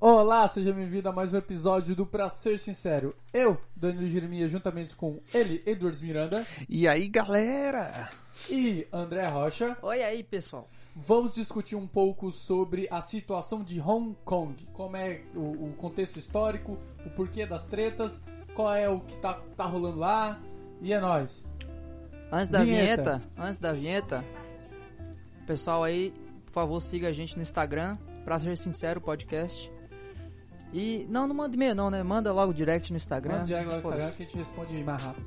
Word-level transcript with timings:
Olá, 0.00 0.46
seja 0.46 0.72
bem-vindo 0.72 1.08
a 1.08 1.12
mais 1.12 1.34
um 1.34 1.38
episódio 1.38 1.94
do 1.96 2.06
Pra 2.06 2.28
Ser 2.28 2.56
Sincero. 2.58 3.16
Eu, 3.34 3.60
Danilo 3.74 4.08
Jeremias, 4.08 4.50
juntamente 4.50 4.94
com 4.94 5.18
ele, 5.34 5.60
Edwards 5.66 6.00
Miranda 6.00 6.46
E 6.68 6.86
aí, 6.86 7.08
galera? 7.08 8.08
e 8.48 8.86
André 8.92 9.26
Rocha, 9.26 9.76
Oi 9.82 10.00
aí, 10.02 10.22
pessoal. 10.22 10.68
vamos 10.94 11.34
discutir 11.34 11.74
um 11.74 11.86
pouco 11.88 12.30
sobre 12.30 12.86
a 12.92 13.02
situação 13.02 13.64
de 13.64 13.80
Hong 13.80 14.16
Kong. 14.24 14.54
Como 14.72 14.96
é 14.96 15.22
o, 15.34 15.70
o 15.70 15.74
contexto 15.76 16.16
histórico, 16.18 16.78
o 17.04 17.10
porquê 17.10 17.44
das 17.44 17.64
tretas, 17.64 18.22
qual 18.54 18.72
é 18.72 18.88
o 18.88 19.00
que 19.00 19.16
tá, 19.16 19.40
tá 19.56 19.64
rolando 19.64 19.98
lá. 19.98 20.40
E 20.80 20.92
é 20.92 21.00
nóis. 21.00 21.44
Antes 22.30 22.48
da 22.48 22.62
Vinheta. 22.62 23.02
vinheta. 23.18 23.22
antes 23.36 23.58
da 23.58 23.72
vinheta, 23.72 24.24
pessoal 25.44 25.82
aí, 25.82 26.12
por 26.46 26.52
favor, 26.52 26.78
siga 26.78 27.08
a 27.08 27.12
gente 27.12 27.34
no 27.34 27.42
Instagram, 27.42 27.96
pra 28.24 28.38
ser 28.38 28.56
sincero, 28.56 29.00
podcast. 29.00 29.72
E 30.72 31.06
não, 31.08 31.26
não 31.26 31.34
manda 31.34 31.54
e-mail 31.54 31.74
não, 31.74 31.90
né? 31.90 32.02
Manda 32.02 32.32
logo 32.32 32.52
direct 32.52 32.92
no 32.92 32.96
Instagram. 32.96 33.34
Manda 33.36 33.46
direto 33.46 33.66
lá 33.66 33.72
no. 33.72 33.78
Instagram 33.78 34.10
que 34.10 34.22
a 34.22 34.26
gente 34.26 34.36
responde 34.36 34.84
mais 34.84 35.02
rápido. 35.02 35.26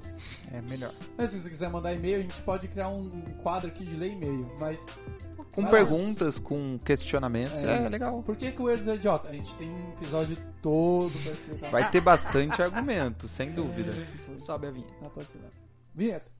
É 0.51 0.61
melhor. 0.61 0.91
Mas 1.17 1.29
se 1.31 1.41
você 1.41 1.49
quiser 1.49 1.69
mandar 1.69 1.93
e-mail, 1.93 2.19
a 2.19 2.21
gente 2.21 2.41
pode 2.43 2.67
criar 2.67 2.89
um 2.89 3.09
quadro 3.41 3.67
aqui 3.69 3.83
de 3.83 3.95
ler 3.95 4.11
e-mail. 4.11 4.49
Mas 4.59 4.79
Com 5.51 5.63
Vai 5.63 5.71
lá. 5.71 5.77
perguntas, 5.77 6.37
com 6.39 6.79
questionamentos. 6.85 7.63
É. 7.63 7.85
É, 7.85 7.89
legal. 7.89 8.21
por 8.23 8.35
que, 8.35 8.51
que 8.51 8.61
o 8.61 8.69
Edwards 8.69 8.87
é 8.87 8.95
idiota? 8.95 9.29
A 9.29 9.33
gente 9.33 9.53
tem 9.55 9.69
um 9.69 9.89
episódio 9.93 10.37
todo 10.61 11.11
pra 11.23 11.31
explicar. 11.31 11.71
Vai 11.71 11.89
ter 11.91 12.01
bastante 12.01 12.61
argumento, 12.61 13.27
sem 13.27 13.51
dúvida. 13.51 13.89
É, 13.91 14.05
se 14.05 14.17
for. 14.19 14.39
Sobe 14.39 14.67
a 14.67 14.71
vinheta. 14.71 14.93
Ah, 15.03 15.09
pode. 15.09 15.27
Vinheta. 15.95 16.31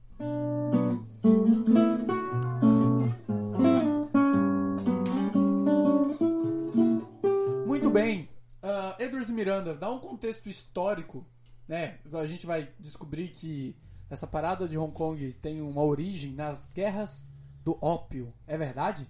Muito 7.66 7.90
bem. 7.90 8.28
Uh, 8.62 9.02
Edwards 9.02 9.30
Miranda, 9.30 9.74
dá 9.74 9.90
um 9.90 9.98
contexto 9.98 10.48
histórico, 10.48 11.26
né? 11.66 11.98
A 12.12 12.26
gente 12.26 12.46
vai 12.46 12.68
descobrir 12.78 13.28
que 13.28 13.76
essa 14.08 14.26
parada 14.26 14.68
de 14.68 14.78
Hong 14.78 14.92
Kong 14.92 15.32
tem 15.42 15.60
uma 15.60 15.82
origem 15.82 16.32
nas 16.32 16.64
guerras 16.72 17.26
do 17.64 17.76
ópio. 17.80 18.32
É 18.46 18.56
verdade? 18.56 19.08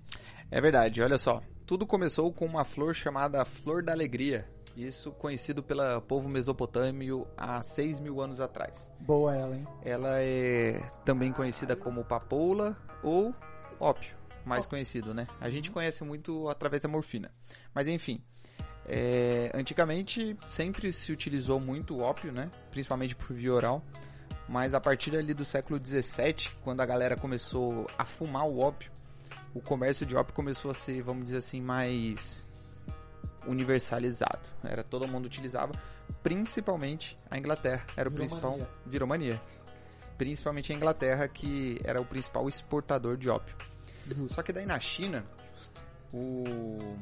É 0.50 0.60
verdade, 0.60 1.02
olha 1.02 1.18
só. 1.18 1.42
Tudo 1.66 1.86
começou 1.86 2.32
com 2.32 2.46
uma 2.46 2.64
flor 2.64 2.94
chamada 2.94 3.44
Flor 3.44 3.82
da 3.82 3.92
Alegria. 3.92 4.48
Isso 4.76 5.12
conhecido 5.12 5.62
pelo 5.62 6.00
povo 6.02 6.28
mesopotâmio 6.28 7.26
há 7.36 7.62
6 7.62 8.00
mil 8.00 8.20
anos 8.20 8.40
atrás. 8.40 8.88
Boa 9.00 9.34
ela, 9.34 9.56
hein? 9.56 9.66
Ela 9.82 10.20
é 10.20 10.80
também 11.04 11.30
conhecida 11.32 11.76
como 11.76 12.04
papoula 12.04 12.76
ou 13.02 13.34
ópio, 13.78 14.16
mais 14.46 14.64
conhecido, 14.64 15.12
né? 15.12 15.26
A 15.40 15.50
gente 15.50 15.70
conhece 15.70 16.02
muito 16.04 16.48
através 16.48 16.82
da 16.82 16.88
morfina. 16.88 17.30
Mas 17.74 17.86
enfim, 17.86 18.22
é, 18.94 19.50
antigamente 19.54 20.36
sempre 20.46 20.92
se 20.92 21.10
utilizou 21.10 21.58
muito 21.58 21.96
o 21.96 22.00
ópio, 22.00 22.30
né? 22.30 22.50
Principalmente 22.70 23.16
por 23.16 23.34
via 23.34 23.54
oral. 23.54 23.82
Mas 24.46 24.74
a 24.74 24.80
partir 24.80 25.16
ali 25.16 25.32
do 25.32 25.46
século 25.46 25.78
17, 25.78 26.54
quando 26.62 26.82
a 26.82 26.86
galera 26.86 27.16
começou 27.16 27.88
a 27.96 28.04
fumar 28.04 28.46
o 28.46 28.58
ópio, 28.58 28.92
o 29.54 29.62
comércio 29.62 30.04
de 30.04 30.14
ópio 30.14 30.34
começou 30.34 30.70
a 30.70 30.74
ser, 30.74 31.00
vamos 31.00 31.24
dizer 31.24 31.38
assim, 31.38 31.58
mais 31.58 32.46
universalizado. 33.46 34.42
Era 34.62 34.84
todo 34.84 35.08
mundo 35.08 35.24
utilizava, 35.24 35.72
principalmente 36.22 37.16
a 37.30 37.38
Inglaterra 37.38 37.86
era 37.96 38.10
o 38.10 38.12
Virou 38.12 38.28
principal 38.28 38.50
mania. 38.52 38.68
virou 38.84 39.08
mania. 39.08 39.42
Principalmente 40.18 40.70
a 40.70 40.76
Inglaterra 40.76 41.26
que 41.28 41.80
era 41.82 41.98
o 41.98 42.04
principal 42.04 42.46
exportador 42.46 43.16
de 43.16 43.30
ópio. 43.30 43.56
Só 44.28 44.42
que 44.42 44.52
daí 44.52 44.66
na 44.66 44.78
China, 44.78 45.24
o 46.12 46.94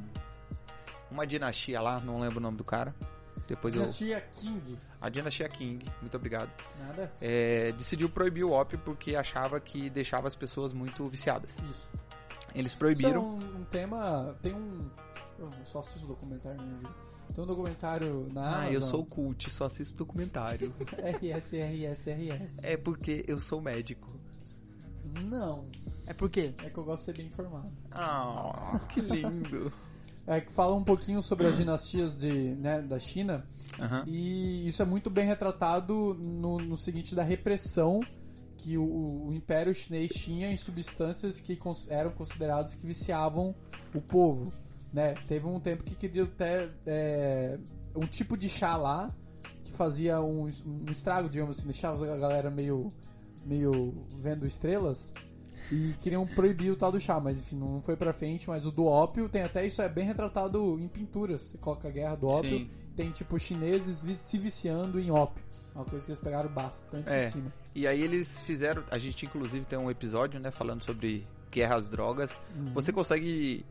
uma 1.11 1.27
dinastia 1.27 1.79
lá, 1.81 1.99
não 1.99 2.19
lembro 2.19 2.37
o 2.39 2.41
nome 2.41 2.57
do 2.57 2.63
cara. 2.63 2.95
Depois 3.47 3.73
eu 3.73 3.81
Dinastia 3.81 4.21
King. 4.37 4.77
a 5.01 5.09
dinastia 5.09 5.49
King, 5.49 5.83
muito 5.99 6.15
obrigado. 6.15 6.49
Nada? 6.79 7.11
é, 7.19 7.71
decidiu 7.73 8.07
proibir 8.07 8.43
o 8.45 8.51
ópio 8.51 8.79
porque 8.79 9.15
achava 9.15 9.59
que 9.59 9.89
deixava 9.89 10.27
as 10.27 10.35
pessoas 10.35 10.71
muito 10.73 11.05
viciadas. 11.09 11.57
Isso. 11.69 11.89
Eles 12.53 12.67
Isso 12.67 12.75
é 12.75 12.79
proibiram. 12.79 13.21
um, 13.23 13.59
um 13.59 13.63
tema. 13.65 14.37
Tem 14.41 14.53
um. 14.53 14.89
Eu 15.39 15.49
só 15.65 15.79
assisto 15.79 16.07
documentário 16.07 16.57
na 16.57 16.63
minha 16.63 16.77
vida. 16.77 16.93
Tem 17.33 17.43
um 17.43 17.47
documentário 17.47 18.27
na 18.31 18.41
Ah, 18.41 18.55
Amazon. 18.59 18.73
eu 18.73 18.81
sou 18.81 19.05
cult, 19.05 19.49
só 19.49 19.65
assisto 19.65 19.95
documentário. 19.97 20.73
RS, 20.99 21.53
RS, 21.53 22.07
RS. 22.09 22.63
é 22.63 22.77
porque 22.77 23.23
eu 23.27 23.39
sou 23.39 23.59
médico. 23.61 24.07
Não. 25.23 25.65
É 26.05 26.13
por 26.13 26.29
quê? 26.29 26.53
É 26.63 26.69
que 26.69 26.77
eu 26.77 26.83
gosto 26.83 26.99
de 26.99 27.05
ser 27.05 27.17
bem 27.17 27.27
informado. 27.27 27.71
Ah, 27.91 28.79
que 28.89 29.01
lindo. 29.01 29.71
É 30.37 30.41
que 30.41 30.51
fala 30.51 30.73
um 30.75 30.83
pouquinho 30.83 31.21
sobre 31.21 31.47
as 31.47 31.57
dinastias 31.57 32.17
de, 32.17 32.31
né, 32.55 32.81
da 32.81 32.99
China. 32.99 33.45
Aham. 33.79 34.03
E 34.07 34.65
isso 34.67 34.81
é 34.81 34.85
muito 34.85 35.09
bem 35.09 35.25
retratado 35.25 36.13
no, 36.13 36.57
no 36.57 36.77
seguinte 36.77 37.13
da 37.15 37.23
repressão 37.23 37.99
que 38.57 38.77
o, 38.77 39.27
o 39.27 39.33
Império 39.33 39.73
Chinês 39.73 40.11
tinha 40.13 40.51
em 40.51 40.55
substâncias 40.57 41.39
que 41.39 41.55
cons- 41.55 41.87
eram 41.89 42.11
consideradas 42.11 42.75
que 42.75 42.85
viciavam 42.85 43.55
o 43.93 43.99
povo. 43.99 44.53
Né? 44.93 45.15
Teve 45.27 45.47
um 45.47 45.59
tempo 45.59 45.83
que 45.83 45.95
queria 45.95 46.23
até 46.23 46.69
é, 46.85 47.57
um 47.95 48.05
tipo 48.05 48.37
de 48.37 48.47
chá 48.47 48.75
lá 48.77 49.09
que 49.63 49.71
fazia 49.71 50.21
um, 50.21 50.43
um 50.65 50.91
estrago, 50.91 51.27
digamos 51.29 51.57
assim, 51.57 51.67
deixava 51.67 52.05
a 52.13 52.17
galera 52.17 52.51
meio, 52.51 52.87
meio 53.45 53.93
vendo 54.21 54.45
estrelas 54.45 55.11
e 55.71 55.93
queriam 56.01 56.25
proibir 56.27 56.69
o 56.71 56.75
tal 56.75 56.91
do 56.91 56.99
chá, 56.99 57.19
mas 57.19 57.37
enfim, 57.39 57.55
não 57.55 57.81
foi 57.81 57.95
pra 57.95 58.11
frente, 58.13 58.49
mas 58.49 58.65
o 58.65 58.71
do 58.71 58.85
ópio 58.85 59.29
tem 59.29 59.43
até 59.43 59.65
isso 59.65 59.81
é 59.81 59.87
bem 59.87 60.05
retratado 60.05 60.77
em 60.79 60.87
pinturas. 60.87 61.41
Você 61.43 61.57
coloca 61.57 61.87
a 61.87 61.91
guerra 61.91 62.15
do 62.15 62.27
ópio, 62.27 62.49
Sim. 62.59 62.69
tem 62.95 63.11
tipo 63.11 63.39
chineses 63.39 64.01
se 64.17 64.37
viciando 64.37 64.99
em 64.99 65.09
ópio. 65.09 65.43
Uma 65.73 65.85
coisa 65.85 66.05
que 66.05 66.11
eles 66.11 66.19
pegaram 66.19 66.49
bastante 66.49 67.09
É. 67.09 67.27
em 67.27 67.31
cima. 67.31 67.53
E 67.73 67.87
aí 67.87 68.01
eles 68.01 68.41
fizeram. 68.41 68.83
A 68.91 68.97
gente 68.97 69.25
inclusive 69.25 69.65
tem 69.65 69.79
um 69.79 69.89
episódio, 69.89 70.37
né, 70.39 70.51
falando 70.51 70.83
sobre 70.83 71.23
guerra 71.49 71.75
às 71.75 71.89
drogas. 71.89 72.31
Uhum. 72.55 72.73
Você 72.73 72.91
consegue 72.91 73.65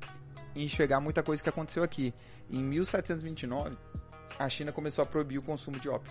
enxergar 0.56 1.00
muita 1.00 1.22
coisa 1.22 1.42
que 1.42 1.48
aconteceu 1.48 1.82
aqui. 1.82 2.14
Em 2.50 2.62
1729, 2.62 3.76
a 4.38 4.48
China 4.48 4.72
começou 4.72 5.02
a 5.02 5.06
proibir 5.06 5.38
o 5.38 5.42
consumo 5.42 5.78
de 5.78 5.88
ópio. 5.88 6.10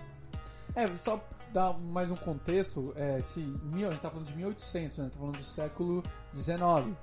É, 0.75 0.87
só 0.97 1.17
dar 1.51 1.77
mais 1.79 2.09
um 2.11 2.15
contexto, 2.15 2.93
é, 2.95 3.21
se, 3.21 3.39
mil, 3.39 3.87
a 3.87 3.91
gente 3.91 4.01
tá 4.01 4.09
falando 4.09 4.27
de 4.27 4.35
1800, 4.35 4.97
né? 4.99 5.09
Tá 5.11 5.19
falando 5.19 5.37
do 5.37 5.43
século 5.43 6.03
XIX. 6.35 6.95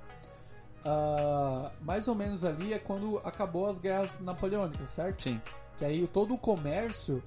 Ah, 0.85 1.71
mais 1.81 2.07
ou 2.07 2.15
menos 2.15 2.43
ali 2.43 2.73
é 2.73 2.79
quando 2.79 3.17
acabou 3.25 3.65
as 3.67 3.79
guerras 3.79 4.11
napoleônicas, 4.21 4.91
certo? 4.91 5.23
Sim. 5.23 5.41
Que 5.77 5.85
aí 5.85 6.07
todo 6.07 6.33
o 6.33 6.37
comércio, 6.37 7.21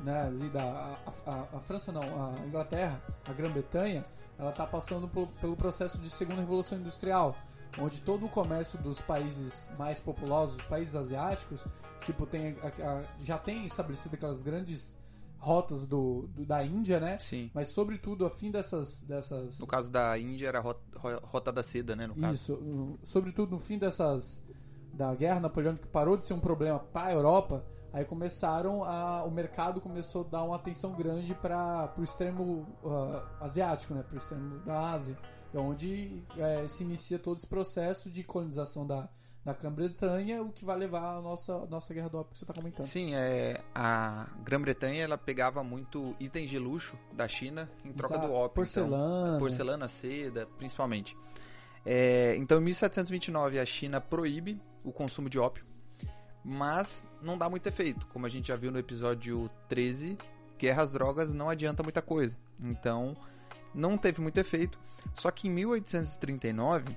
né, 0.00 0.22
ali 0.26 0.48
da 0.50 0.62
a, 0.64 1.30
a- 1.30 1.46
a 1.56 1.60
França 1.60 1.92
não, 1.92 2.02
a 2.02 2.34
Inglaterra, 2.46 3.00
a 3.26 3.32
Grã-Bretanha, 3.32 4.04
ela 4.38 4.50
tá 4.52 4.66
passando 4.66 5.06
por- 5.06 5.28
pelo 5.40 5.56
processo 5.56 5.96
de 5.98 6.10
segunda 6.10 6.40
revolução 6.40 6.76
industrial, 6.78 7.36
onde 7.78 8.00
todo 8.00 8.26
o 8.26 8.28
comércio 8.28 8.78
dos 8.80 9.00
países 9.00 9.68
mais 9.78 10.00
populosos, 10.00 10.60
países 10.62 10.94
asiáticos, 10.94 11.62
tipo 12.04 12.26
tem 12.26 12.56
a- 12.62 13.04
já 13.20 13.38
tem 13.38 13.64
estabelecido 13.66 14.14
aquelas 14.16 14.42
grandes 14.42 14.96
rotas 15.44 15.86
do, 15.86 16.26
do- 16.28 16.44
da 16.44 16.64
Índia, 16.64 16.98
né? 16.98 17.18
Sim. 17.20 17.50
Mas 17.54 17.68
sobretudo 17.68 18.24
a 18.26 18.30
fim 18.30 18.50
dessas 18.50 19.02
dessas 19.02 19.58
No 19.58 19.66
caso 19.66 19.90
da 19.90 20.18
Índia 20.18 20.48
era 20.48 20.58
a 20.58 20.62
rota, 20.62 20.80
ro- 20.98 21.20
rota 21.24 21.52
da 21.52 21.62
seda, 21.62 21.94
né, 21.94 22.06
no 22.06 22.14
caso. 22.16 22.34
isso, 22.34 22.98
sobretudo 23.04 23.50
no 23.52 23.58
fim 23.60 23.78
dessas 23.78 24.42
da 24.92 25.14
guerra 25.14 25.40
napoleônica 25.40 25.84
que 25.86 25.92
parou 25.92 26.16
de 26.16 26.24
ser 26.24 26.34
um 26.34 26.40
problema 26.40 26.78
para 26.78 27.08
a 27.08 27.12
Europa, 27.12 27.64
aí 27.92 28.04
começaram 28.04 28.84
a 28.84 29.24
o 29.24 29.30
mercado 29.30 29.80
começou 29.80 30.22
a 30.24 30.28
dar 30.28 30.42
uma 30.44 30.56
atenção 30.56 30.92
grande 30.92 31.34
para 31.34 31.92
o 31.98 32.02
extremo 32.02 32.66
ah, 32.84 33.24
asiático, 33.40 33.92
né, 33.94 34.02
para 34.02 34.14
o 34.14 34.16
extremo 34.16 34.58
da 34.60 34.90
Ásia, 34.92 35.16
é 35.52 35.58
onde 35.58 36.22
eh, 36.36 36.66
se 36.68 36.82
inicia 36.82 37.18
todo 37.18 37.36
esse 37.38 37.46
processo 37.46 38.10
de 38.10 38.24
colonização 38.24 38.84
da 38.86 39.08
da 39.44 39.52
Grã-Bretanha, 39.52 40.42
o 40.42 40.50
que 40.50 40.64
vai 40.64 40.76
levar 40.76 41.18
a 41.18 41.20
nossa 41.20 41.66
nossa 41.66 41.92
guerra 41.92 42.08
do 42.08 42.18
ópio 42.18 42.32
que 42.32 42.38
você 42.38 42.44
está 42.44 42.54
comentando. 42.54 42.86
Sim, 42.86 43.14
é, 43.14 43.60
a 43.74 44.26
Grã-Bretanha 44.42 45.02
ela 45.02 45.18
pegava 45.18 45.62
muito 45.62 46.16
itens 46.18 46.48
de 46.48 46.58
luxo 46.58 46.96
da 47.12 47.28
China 47.28 47.70
em 47.84 47.92
troca 47.92 48.14
Exato. 48.14 48.28
do 48.28 48.34
ópio. 48.34 48.54
Porcelana. 48.54 49.26
Então, 49.28 49.38
porcelana, 49.38 49.88
seda, 49.88 50.46
principalmente. 50.56 51.16
É, 51.84 52.34
então, 52.36 52.58
em 52.58 52.64
1729, 52.64 53.58
a 53.58 53.66
China 53.66 54.00
proíbe 54.00 54.58
o 54.82 54.90
consumo 54.90 55.28
de 55.28 55.38
ópio, 55.38 55.66
mas 56.42 57.04
não 57.20 57.36
dá 57.36 57.48
muito 57.50 57.66
efeito. 57.66 58.06
Como 58.06 58.24
a 58.24 58.30
gente 58.30 58.48
já 58.48 58.56
viu 58.56 58.72
no 58.72 58.78
episódio 58.78 59.50
13, 59.68 60.16
guerra 60.58 60.82
às 60.82 60.92
drogas 60.92 61.34
não 61.34 61.50
adianta 61.50 61.82
muita 61.82 62.00
coisa. 62.00 62.34
Então, 62.58 63.14
não 63.74 63.98
teve 63.98 64.22
muito 64.22 64.38
efeito. 64.38 64.78
Só 65.14 65.30
que 65.30 65.48
em 65.48 65.50
1839, 65.50 66.96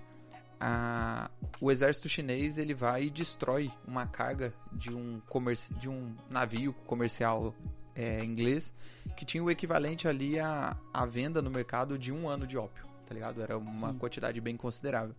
a- 0.59 1.29
o 1.61 1.71
exército 1.71 2.07
chinês 2.09 2.57
ele 2.57 2.73
vai 2.73 3.05
e 3.05 3.09
destrói 3.09 3.71
uma 3.87 4.05
carga 4.07 4.53
de 4.71 4.93
um, 4.93 5.19
comerci- 5.27 5.73
de 5.75 5.89
um 5.89 6.15
navio 6.29 6.73
comercial 6.85 7.53
é, 7.95 8.23
inglês 8.23 8.73
que 9.15 9.25
tinha 9.25 9.43
o 9.43 9.49
equivalente 9.49 10.07
ali 10.07 10.39
à, 10.39 10.75
à 10.93 11.05
venda 11.05 11.41
no 11.41 11.49
mercado 11.49 11.97
de 11.97 12.11
um 12.11 12.27
ano 12.29 12.45
de 12.45 12.57
ópio, 12.57 12.85
tá 13.07 13.13
ligado? 13.13 13.41
Era 13.41 13.57
uma 13.57 13.91
Sim. 13.91 13.97
quantidade 13.97 14.39
bem 14.41 14.55
considerável. 14.57 15.15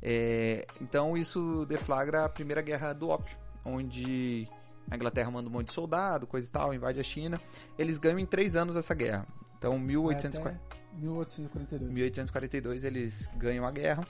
É, 0.00 0.66
então 0.80 1.16
isso 1.16 1.64
deflagra 1.66 2.24
a 2.24 2.28
primeira 2.28 2.60
guerra 2.62 2.92
do 2.92 3.08
ópio, 3.08 3.36
onde 3.64 4.46
A 4.90 4.96
Inglaterra 4.96 5.30
manda 5.30 5.48
um 5.48 5.52
monte 5.52 5.68
de 5.68 5.72
soldado, 5.74 6.26
coisa 6.26 6.48
e 6.48 6.50
tal, 6.50 6.74
invade 6.74 6.98
a 7.00 7.02
China. 7.02 7.40
Eles 7.78 7.96
ganham 7.98 8.18
em 8.18 8.26
três 8.26 8.54
anos 8.56 8.76
essa 8.76 8.94
guerra. 8.94 9.26
Então, 9.56 9.78
1840. 9.78 10.60
Até 10.60 11.00
1842. 11.00 11.90
1842 11.92 12.84
eles 12.84 13.30
ganham 13.36 13.64
a 13.66 13.70
guerra 13.70 14.04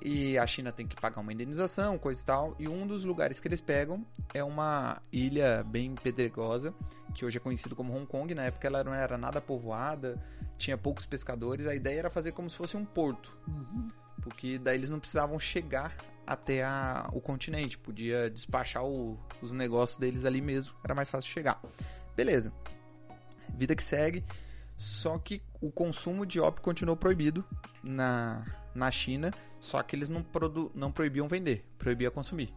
e 0.00 0.38
a 0.38 0.46
China 0.46 0.72
tem 0.72 0.86
que 0.86 0.96
pagar 0.96 1.20
uma 1.20 1.32
indenização, 1.32 1.98
coisa 1.98 2.20
e 2.20 2.24
tal. 2.24 2.56
E 2.58 2.68
um 2.68 2.86
dos 2.86 3.04
lugares 3.04 3.38
que 3.40 3.48
eles 3.48 3.60
pegam 3.60 4.04
é 4.32 4.42
uma 4.42 5.00
ilha 5.12 5.62
bem 5.64 5.94
pedregosa, 5.94 6.74
que 7.14 7.24
hoje 7.24 7.36
é 7.36 7.40
conhecido 7.40 7.76
como 7.76 7.94
Hong 7.96 8.06
Kong. 8.06 8.34
Na 8.34 8.44
época 8.44 8.66
ela 8.66 8.82
não 8.84 8.94
era 8.94 9.18
nada 9.18 9.40
povoada, 9.40 10.16
tinha 10.58 10.76
poucos 10.78 11.06
pescadores. 11.06 11.66
A 11.66 11.74
ideia 11.74 11.98
era 12.00 12.10
fazer 12.10 12.32
como 12.32 12.48
se 12.48 12.56
fosse 12.56 12.76
um 12.76 12.84
porto, 12.84 13.36
Uhum. 13.46 13.88
porque 14.22 14.58
daí 14.58 14.76
eles 14.76 14.90
não 14.90 14.98
precisavam 15.00 15.38
chegar 15.38 15.94
até 16.26 16.62
a- 16.62 17.08
o 17.12 17.20
continente, 17.20 17.76
podia 17.76 18.30
despachar 18.30 18.84
o- 18.84 19.18
os 19.42 19.52
negócios 19.52 19.98
deles 19.98 20.24
ali 20.24 20.40
mesmo, 20.40 20.74
era 20.84 20.94
mais 20.94 21.10
fácil 21.10 21.30
chegar. 21.30 21.60
Beleza. 22.16 22.52
Vida 23.56 23.74
que 23.74 23.82
segue. 23.82 24.24
Só 24.76 25.18
que 25.18 25.42
o 25.60 25.70
consumo 25.70 26.24
de 26.24 26.40
ópio 26.40 26.62
continuou 26.62 26.96
proibido 26.96 27.44
na, 27.82 28.46
na 28.74 28.90
China, 28.90 29.30
só 29.60 29.82
que 29.82 29.94
eles 29.94 30.08
não, 30.08 30.22
produ, 30.22 30.70
não 30.74 30.90
proibiam 30.90 31.28
vender, 31.28 31.64
proibia 31.78 32.10
consumir. 32.10 32.52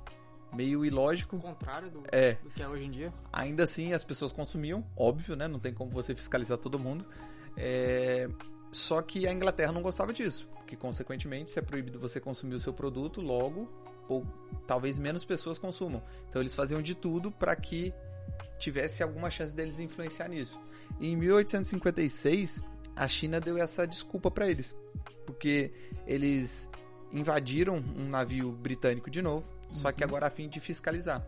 Meio 0.54 0.86
ilógico. 0.86 1.36
O 1.36 1.42
contrário 1.42 1.90
do, 1.90 2.04
É, 2.12 2.34
do 2.36 2.50
que 2.52 2.62
é 2.62 2.68
hoje 2.68 2.86
em 2.86 2.92
dia. 2.92 3.12
ainda 3.32 3.64
assim 3.64 3.94
as 3.94 4.04
pessoas 4.04 4.32
consumiam, 4.32 4.86
óbvio, 4.96 5.36
né? 5.36 5.48
Não 5.48 5.60
tem 5.60 5.74
como 5.74 5.92
você 5.92 6.14
fiscalizar 6.16 6.58
todo 6.58 6.78
mundo. 6.80 7.06
É, 7.58 8.28
Só 8.72 9.02
que 9.02 9.28
a 9.28 9.32
Inglaterra 9.34 9.72
não 9.72 9.82
gostava 9.82 10.12
disso, 10.14 10.48
porque 10.56 10.76
consequentemente 10.76 11.52
se 11.52 11.60
é 11.60 11.62
proibido 11.62 12.00
você 12.00 12.20
consumir 12.20 12.56
o 12.56 12.60
seu 12.60 12.74
produto, 12.74 13.20
logo 13.22 13.68
ou 14.08 14.26
talvez 14.68 14.98
menos 15.00 15.24
pessoas 15.24 15.58
consumam. 15.60 16.02
Então 16.30 16.42
eles 16.42 16.54
faziam 16.56 16.82
de 16.82 16.94
tudo 16.96 17.32
para 17.32 17.56
que 17.56 17.94
tivesse 18.60 19.02
alguma 19.04 19.30
chance 19.30 19.56
deles 19.56 19.80
influenciar 19.80 20.28
nisso. 20.28 20.60
E 21.00 21.08
em 21.08 21.16
1856 21.16 22.62
a 22.96 23.08
China 23.08 23.40
deu 23.40 23.58
essa 23.58 23.88
desculpa 23.88 24.30
para 24.30 24.48
eles, 24.50 24.76
porque 25.26 25.72
eles 26.06 26.70
invadiram 27.13 27.75
um 27.95 28.10
navio 28.10 28.51
britânico 28.51 29.10
de 29.10 29.21
novo, 29.21 29.45
só 29.71 29.92
que 29.92 30.04
agora 30.04 30.27
a 30.27 30.30
fim 30.30 30.50
de 30.50 30.60
fiscalizar. 30.60 31.25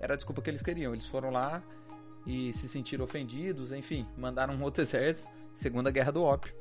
Era 0.00 0.12
a 0.14 0.16
desculpa 0.16 0.42
que 0.42 0.50
eles 0.50 0.62
queriam. 0.62 0.92
Eles 0.92 1.06
foram 1.06 1.30
lá 1.30 1.62
e 2.26 2.52
se 2.52 2.68
sentiram 2.68 3.04
ofendidos, 3.04 3.72
enfim, 3.72 4.06
mandaram 4.16 4.54
um 4.54 4.62
outro 4.62 4.82
exército, 4.84 5.30
Segunda 5.54 5.90
Guerra 5.90 6.12
do 6.12 6.22
Ópio, 6.22 6.52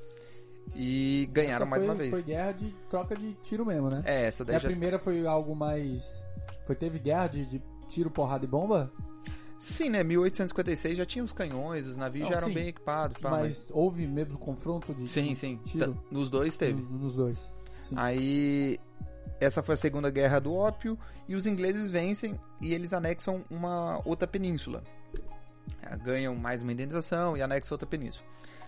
e 0.75 1.29
ganharam 1.31 1.65
Essa 1.65 1.69
mais 1.69 1.81
foi- 1.83 1.89
uma 1.89 1.95
vez. 1.95 2.09
Foi 2.11 2.23
guerra 2.23 2.51
de 2.53 2.71
troca 2.89 3.15
de 3.15 3.33
tiro 3.43 3.65
mesmo, 3.65 3.89
né? 3.89 4.01
É, 4.05 4.25
essa 4.27 4.43
E 4.43 4.45
daí 4.45 4.55
a 4.55 4.59
já... 4.59 4.67
primeira 4.69 4.97
foi 4.97 5.25
algo 5.27 5.55
mais. 5.55 6.23
Foi, 6.65 6.75
teve 6.75 6.97
guerra 6.99 7.27
de, 7.27 7.45
de 7.45 7.61
tiro, 7.89 8.09
porrada 8.09 8.45
e 8.45 8.47
bomba? 8.47 8.91
Sim, 9.59 9.89
né? 9.89 10.03
1856 10.03 10.97
já 10.97 11.05
tinha 11.05 11.23
os 11.23 11.31
canhões, 11.31 11.85
os 11.87 11.97
navios 11.97 12.25
Não, 12.25 12.31
já 12.31 12.37
eram 12.37 12.47
sim. 12.47 12.53
bem 12.53 12.67
equipados. 12.67 13.17
pá, 13.17 13.29
mas, 13.31 13.65
houve 13.71 14.05
mesmo 14.05 14.37
confronto 14.37 14.93
de 14.93 15.07
Sim, 15.07 15.27
de 15.29 15.35
sim. 15.35 15.59
tiro? 15.63 15.97
Nos 16.11 16.29
dois 16.29 16.57
teve. 16.57 16.81
No- 16.81 16.99
Nos 16.99 17.15
dois. 17.15 17.51
Sim. 17.87 17.95
Aí 17.97 18.79
essa 19.39 19.61
foi 19.61 19.73
a 19.73 19.77
segunda 19.77 20.09
guerra 20.09 20.39
do 20.39 20.53
ópio 20.53 20.97
e 21.27 21.35
os 21.35 21.45
ingleses 21.45 21.91
vencem 21.91 22.39
e 22.61 22.73
eles 22.73 22.93
anexam 22.93 23.43
uma 23.49 24.01
outra 24.05 24.27
península. 24.27 24.83
É, 25.81 25.95
Ganham 25.97 26.35
mais 26.35 26.61
uma 26.61 26.71
indenização 26.71 27.35
e 27.35 27.41
anexam 27.41 27.75
outra 27.75 27.87
península. 27.87 28.25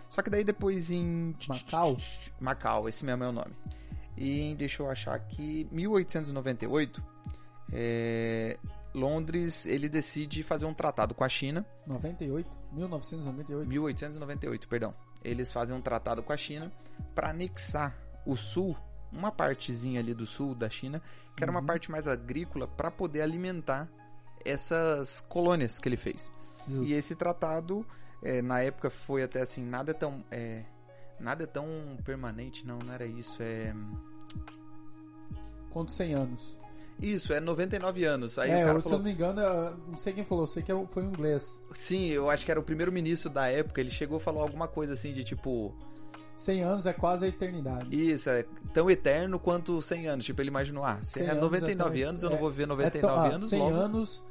Só 0.09 0.21
que 0.21 0.29
daí 0.29 0.43
depois 0.43 0.89
em 0.91 1.35
Macau? 1.47 1.97
Macau, 2.39 2.87
esse 2.87 3.03
mesmo 3.03 3.23
é 3.23 3.29
o 3.29 3.31
nome. 3.31 3.53
E 4.15 4.55
deixa 4.55 4.81
eu 4.81 4.89
achar 4.89 5.13
aqui, 5.13 5.67
1898, 5.71 7.03
é, 7.71 8.57
Londres 8.93 9.65
ele 9.65 9.87
decide 9.87 10.41
fazer 10.41 10.65
um 10.65 10.73
tratado 10.73 11.13
com 11.13 11.23
a 11.23 11.29
China 11.29 11.65
98? 11.85 12.49
1998? 12.71 13.67
1898, 13.67 14.67
perdão. 14.67 14.93
Eles 15.23 15.51
fazem 15.51 15.75
um 15.75 15.81
tratado 15.81 16.23
com 16.23 16.33
a 16.33 16.37
China 16.37 16.71
para 17.13 17.29
anexar 17.29 17.95
o 18.25 18.35
sul, 18.35 18.75
uma 19.11 19.31
partezinha 19.31 19.99
ali 19.99 20.13
do 20.13 20.25
sul 20.25 20.53
da 20.53 20.69
China, 20.69 21.01
que 21.35 21.43
era 21.43 21.51
uma 21.51 21.61
parte 21.61 21.91
mais 21.91 22.07
agrícola 22.07 22.67
para 22.67 22.89
poder 22.91 23.21
alimentar 23.21 23.87
essas 24.43 25.21
colônias 25.27 25.77
que 25.77 25.87
ele 25.87 25.97
fez. 25.97 26.29
Justo. 26.67 26.83
E 26.83 26.93
esse 26.93 27.15
tratado, 27.15 27.85
é, 28.23 28.41
na 28.41 28.61
época, 28.61 28.89
foi 28.89 29.23
até 29.23 29.41
assim, 29.41 29.63
nada 29.63 29.93
tão. 29.93 30.23
É, 30.31 30.63
nada 31.19 31.47
tão 31.47 31.65
permanente, 32.03 32.65
não, 32.65 32.79
não 32.79 32.93
era 32.93 33.05
isso. 33.05 33.41
É. 33.41 33.73
Quantos 35.69 35.95
100 35.95 36.13
anos? 36.13 36.57
Isso, 36.99 37.31
é 37.31 37.39
99 37.39 38.03
anos. 38.05 38.39
Aí 38.39 38.49
é, 38.49 38.63
eu, 38.63 38.67
se 38.67 38.75
eu 38.75 38.81
falou. 38.81 38.97
não 38.97 39.05
me 39.05 39.11
engano, 39.11 39.41
eu 39.41 39.77
não 39.89 39.97
sei 39.97 40.13
quem 40.13 40.25
falou, 40.25 40.43
eu 40.43 40.47
sei 40.47 40.63
que 40.63 40.71
foi 40.89 41.03
um 41.03 41.09
inglês. 41.09 41.61
Sim, 41.75 42.07
eu 42.07 42.29
acho 42.29 42.43
que 42.43 42.49
era 42.49 42.59
o 42.59 42.63
primeiro-ministro 42.63 43.29
da 43.29 43.47
época. 43.47 43.79
Ele 43.79 43.91
chegou 43.91 44.17
e 44.17 44.21
falou 44.21 44.41
alguma 44.41 44.67
coisa 44.67 44.93
assim 44.93 45.13
de 45.13 45.23
tipo. 45.23 45.75
100 46.37 46.63
anos 46.63 46.85
é 46.85 46.93
quase 46.93 47.25
a 47.25 47.27
eternidade. 47.27 47.87
Isso, 47.93 48.29
é 48.29 48.45
tão 48.73 48.89
eterno 48.89 49.39
quanto 49.39 49.81
100 49.81 50.07
anos. 50.07 50.25
Tipo, 50.25 50.41
ele 50.41 50.49
imaginou, 50.49 50.83
ah, 50.83 50.99
se 51.01 51.11
100 51.13 51.23
é 51.25 51.29
anos 51.31 51.41
99 51.43 51.99
é 51.99 52.01
tão- 52.03 52.09
anos, 52.09 52.23
eu 52.23 52.29
não 52.29 52.37
é- 52.37 52.39
vou 52.39 52.49
viver 52.51 52.63
É 52.63 52.67
99 52.67 53.01
tão- 53.01 53.23
ah, 53.23 53.27
anos 53.35 53.49
100 53.49 53.59
logo. 53.59 53.75
anos 53.75 54.23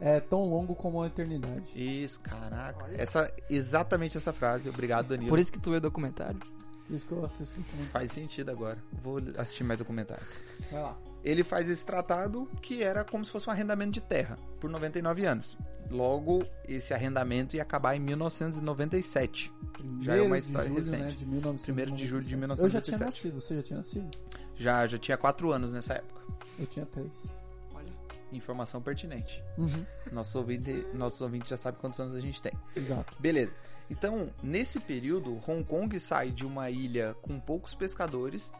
é 0.00 0.20
tão 0.20 0.44
longo 0.44 0.74
como 0.76 1.02
a 1.02 1.06
eternidade. 1.06 1.64
Isso, 1.74 2.20
caraca. 2.20 2.86
Essa, 2.92 3.32
exatamente 3.48 4.16
essa 4.16 4.32
frase. 4.32 4.68
Obrigado, 4.68 5.08
Danilo. 5.08 5.28
Por 5.30 5.38
isso 5.38 5.50
que 5.50 5.58
tu 5.58 5.70
vê 5.70 5.80
documentário. 5.80 6.38
Por 6.86 6.94
isso 6.94 7.06
que 7.06 7.12
eu 7.12 7.24
assisto 7.24 7.58
muito. 7.74 7.90
Faz 7.90 8.12
sentido 8.12 8.50
agora. 8.50 8.76
Vou 9.02 9.18
assistir 9.38 9.64
mais 9.64 9.78
documentário. 9.78 10.22
Vai 10.70 10.82
lá. 10.82 10.94
Ele 11.24 11.42
faz 11.42 11.70
esse 11.70 11.84
tratado 11.84 12.46
que 12.60 12.82
era 12.82 13.02
como 13.02 13.24
se 13.24 13.30
fosse 13.30 13.48
um 13.48 13.52
arrendamento 13.52 13.92
de 13.92 14.00
terra 14.02 14.36
por 14.60 14.68
99 14.68 15.24
anos. 15.24 15.56
Logo, 15.90 16.44
esse 16.68 16.92
arrendamento 16.92 17.56
ia 17.56 17.62
acabar 17.62 17.96
em 17.96 18.00
1997. 18.00 19.52
Já 20.00 20.12
é 20.12 20.16
uma 20.16 20.22
Primeiro 20.22 20.36
história 20.36 20.68
julho, 20.68 20.78
recente. 20.78 21.02
Né, 21.02 21.10
de 21.10 21.26
1997. 21.26 21.64
Primeiro 21.64 21.92
de 21.92 22.06
julho 22.06 22.22
de 22.22 22.34
Eu 22.62 22.68
já 22.68 22.80
tinha 22.80 22.98
1997. 22.98 23.04
nascido, 23.04 23.40
você 23.40 23.54
já 23.56 23.62
tinha 23.62 23.78
nascido? 23.78 24.10
Já, 24.56 24.86
já 24.86 24.98
tinha 24.98 25.16
4 25.16 25.50
anos 25.50 25.72
nessa 25.72 25.94
época. 25.94 26.20
Eu 26.58 26.66
tinha 26.66 26.86
3. 26.86 27.32
Olha. 27.74 27.92
Informação 28.32 28.82
pertinente. 28.82 29.42
Uhum. 29.56 29.84
Nosso 30.12 30.38
ouvinte, 30.38 30.86
nossos 30.92 31.20
ouvintes 31.20 31.48
já 31.48 31.56
sabem 31.56 31.80
quantos 31.80 32.00
anos 32.00 32.14
a 32.14 32.20
gente 32.20 32.40
tem. 32.40 32.52
Exato. 32.76 33.16
Beleza. 33.18 33.52
Então, 33.90 34.30
nesse 34.42 34.80
período, 34.80 35.40
Hong 35.46 35.62
Kong 35.64 35.98
sai 36.00 36.30
de 36.30 36.44
uma 36.44 36.70
ilha 36.70 37.14
com 37.20 37.38
poucos 37.38 37.74
pescadores 37.74 38.50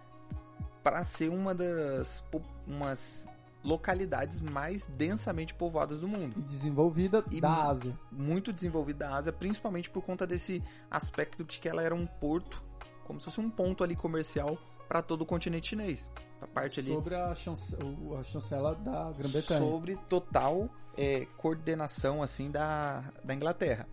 para 0.84 1.02
ser 1.02 1.30
uma 1.30 1.52
das 1.54 2.22
umas 2.66 3.26
localidades 3.64 4.42
mais 4.42 4.86
densamente 4.86 5.54
povoadas 5.54 5.98
do 5.98 6.06
mundo. 6.06 6.38
E 6.38 6.42
desenvolvida 6.42 7.24
E 7.30 7.40
da 7.40 7.64
Ásia. 7.68 7.98
Muito 8.12 8.52
desenvolvida 8.52 9.06
da 9.06 9.16
Ásia, 9.16 9.32
principalmente 9.32 9.88
por 9.88 10.02
conta 10.02 10.26
desse 10.26 10.62
aspecto 10.90 11.42
de 11.42 11.58
que 11.58 11.66
ela 11.66 11.82
era 11.82 11.94
um 11.94 12.06
porto, 12.06 12.62
como 13.04 13.18
se 13.18 13.24
fosse 13.24 13.40
um 13.40 13.48
ponto 13.48 13.82
ali 13.82 13.96
comercial 13.96 14.58
para 14.86 15.00
todo 15.00 15.22
o 15.22 15.26
continente 15.26 15.68
chinês. 15.68 16.10
A 16.42 16.46
parte 16.46 16.80
ali 16.80 16.90
Sobre 16.90 17.14
a, 17.14 17.34
chance, 17.34 17.74
a 18.18 18.22
chancela 18.22 18.74
da 18.74 19.10
Grã-Bretanha. 19.12 19.60
sobre 19.60 19.96
total 20.10 20.68
é, 20.94 21.26
coordenação 21.38 22.22
assim 22.22 22.50
da, 22.50 23.02
da 23.24 23.34
Inglaterra. 23.34 23.88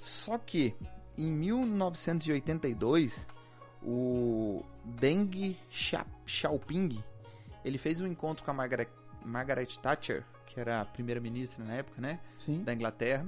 Só 0.00 0.38
que 0.38 0.74
em 1.18 1.30
1982 1.30 3.28
o 3.84 4.62
Deng 4.84 5.56
Xia- 5.70 6.06
Xiaoping 6.26 7.02
ele 7.64 7.78
fez 7.78 8.00
um 8.00 8.06
encontro 8.06 8.44
com 8.44 8.50
a 8.50 8.54
Margaret, 8.54 8.88
Margaret 9.24 9.66
Thatcher, 9.80 10.24
que 10.46 10.58
era 10.58 10.80
a 10.80 10.84
primeira-ministra 10.84 11.64
na 11.64 11.74
época, 11.74 12.00
né, 12.00 12.18
Sim. 12.38 12.62
da 12.64 12.74
Inglaterra, 12.74 13.24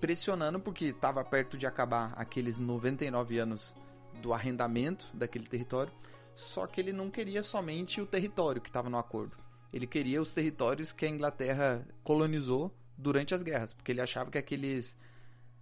pressionando 0.00 0.60
porque 0.60 0.86
estava 0.86 1.24
perto 1.24 1.56
de 1.56 1.66
acabar 1.66 2.12
aqueles 2.16 2.58
99 2.58 3.38
anos 3.38 3.74
do 4.20 4.32
arrendamento 4.32 5.06
daquele 5.14 5.46
território. 5.46 5.92
Só 6.34 6.66
que 6.66 6.80
ele 6.80 6.92
não 6.92 7.10
queria 7.10 7.42
somente 7.42 8.00
o 8.00 8.06
território 8.06 8.60
que 8.60 8.68
estava 8.68 8.90
no 8.90 8.98
acordo. 8.98 9.36
Ele 9.72 9.86
queria 9.86 10.20
os 10.20 10.32
territórios 10.34 10.92
que 10.92 11.06
a 11.06 11.08
Inglaterra 11.08 11.86
colonizou 12.02 12.74
durante 12.96 13.34
as 13.34 13.42
guerras, 13.42 13.72
porque 13.72 13.92
ele 13.92 14.00
achava 14.00 14.30
que 14.30 14.38
aqueles 14.38 14.98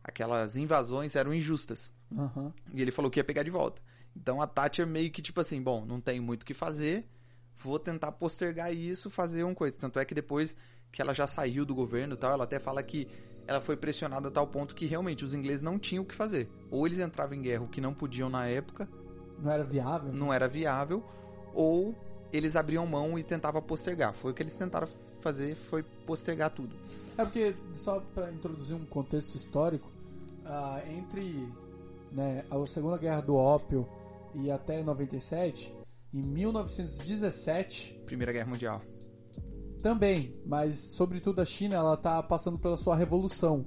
aquelas 0.03 0.57
invasões 0.57 1.15
eram 1.17 1.33
injustas. 1.33 1.91
Aham. 2.17 2.53
E 2.73 2.83
ele 2.83 2.91
falou 2.91 3.11
que 3.11 3.19
ia 3.21 3.25
pegar 3.25 3.43
de 3.43 3.51
volta. 3.51 3.81
Então 4.17 4.41
a 4.41 4.47
Thatcher 4.47 4.87
meio 4.87 5.11
que 5.11 5.21
tipo 5.23 5.41
assim, 5.41 5.61
bom, 5.63 5.85
não 5.85 6.01
tenho 6.01 6.23
muito 6.23 6.43
o 6.43 6.47
que 6.47 6.55
fazer, 6.55 7.07
vou 7.57 7.79
tentar 7.79 8.13
postergar 8.13 8.73
isso, 8.73 9.11
fazer 9.11 9.43
uma 9.45 9.55
coisa. 9.55 9.77
Tanto 9.79 9.99
é 9.99 10.05
que 10.05 10.15
depois 10.15 10.57
que 10.93 11.03
ela 11.03 11.13
já 11.13 11.27
saiu 11.27 11.65
do 11.65 11.75
governo 11.75 12.15
e 12.15 12.17
tal, 12.17 12.33
ela 12.33 12.45
até 12.45 12.59
fala 12.59 12.83
que 12.83 13.09
ela 13.47 13.61
foi 13.61 13.77
pressionada 13.77 14.29
a 14.29 14.31
tal 14.31 14.47
ponto 14.47 14.75
que 14.75 14.87
realmente 14.87 15.25
os 15.25 15.35
ingleses 15.35 15.63
não 15.63 15.79
tinham 15.79 16.05
o 16.05 16.07
que 16.07 16.15
fazer. 16.15 16.49
Ou 16.71 16.87
eles 16.87 16.99
entravam 17.01 17.35
em 17.37 17.43
guerra, 17.43 17.65
o 17.65 17.69
que 17.69 17.81
não 17.81 17.93
podiam 17.93 18.31
na 18.31 18.47
época, 18.47 18.89
Não 19.39 19.51
era 19.51 19.65
viável? 19.65 20.13
não 20.13 20.33
era 20.33 20.49
viável, 20.49 21.03
ou 21.53 21.95
eles 22.33 22.57
abriam 22.57 22.87
mão 22.87 23.19
e 23.19 23.23
tentavam 23.25 23.61
postergar. 23.61 24.15
Foi 24.15 24.31
o 24.31 24.35
que 24.35 24.43
eles 24.43 24.57
tentaram 24.57 24.89
fazer, 25.21 25.55
foi 25.57 25.83
postergar 25.83 26.51
tudo. 26.51 26.75
É 27.19 27.25
porque, 27.25 27.55
só 27.75 28.01
para 28.01 28.31
introduzir 28.33 28.75
um 28.75 28.85
contexto 28.87 29.35
histórico, 29.37 29.91
ah, 30.45 30.81
entre 30.89 31.49
né, 32.11 32.45
a 32.51 32.67
Segunda 32.67 32.97
Guerra 32.99 33.21
do 33.21 33.35
Ópio 33.37 33.87
e 34.35 34.51
até 34.51 34.83
97, 34.83 35.73
em 36.13 36.23
1917, 36.23 38.03
Primeira 38.07 38.33
Guerra 38.33 38.51
Mundial. 38.51 38.83
Também, 39.83 40.35
mas 40.47 40.77
sobretudo 40.97 41.41
a 41.41 41.45
China, 41.45 41.77
ela 41.77 41.97
tá 41.97 42.23
passando 42.23 42.59
pela 42.59 42.77
sua 42.77 42.97
revolução 42.97 43.67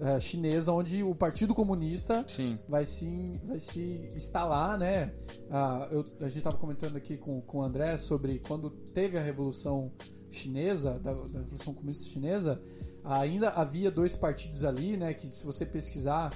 eh, 0.00 0.20
chinesa, 0.20 0.72
onde 0.72 1.02
o 1.02 1.14
Partido 1.14 1.54
Comunista 1.54 2.24
Sim. 2.28 2.56
vai 2.68 2.86
se, 2.86 3.32
vai 3.44 3.58
se 3.58 4.08
instalar, 4.14 4.78
né? 4.78 5.12
Ah, 5.50 5.88
eu- 5.90 6.04
a 6.20 6.24
gente 6.28 6.38
estava 6.38 6.56
comentando 6.56 6.96
aqui 6.96 7.16
com, 7.18 7.40
com 7.40 7.58
o 7.58 7.62
André 7.62 7.98
sobre 7.98 8.38
quando 8.38 8.70
teve 8.70 9.18
a 9.18 9.22
Revolução 9.22 9.92
Chinesa, 10.30 10.98
da, 11.00 11.12
da 11.12 11.38
Revolução 11.40 11.74
Comunista 11.74 12.08
Chinesa, 12.08 12.62
ainda 13.04 13.48
havia 13.50 13.90
dois 13.90 14.14
partidos 14.14 14.62
ali, 14.64 14.96
né? 14.96 15.12
Que 15.14 15.26
se 15.26 15.44
você 15.44 15.66
pesquisar, 15.66 16.32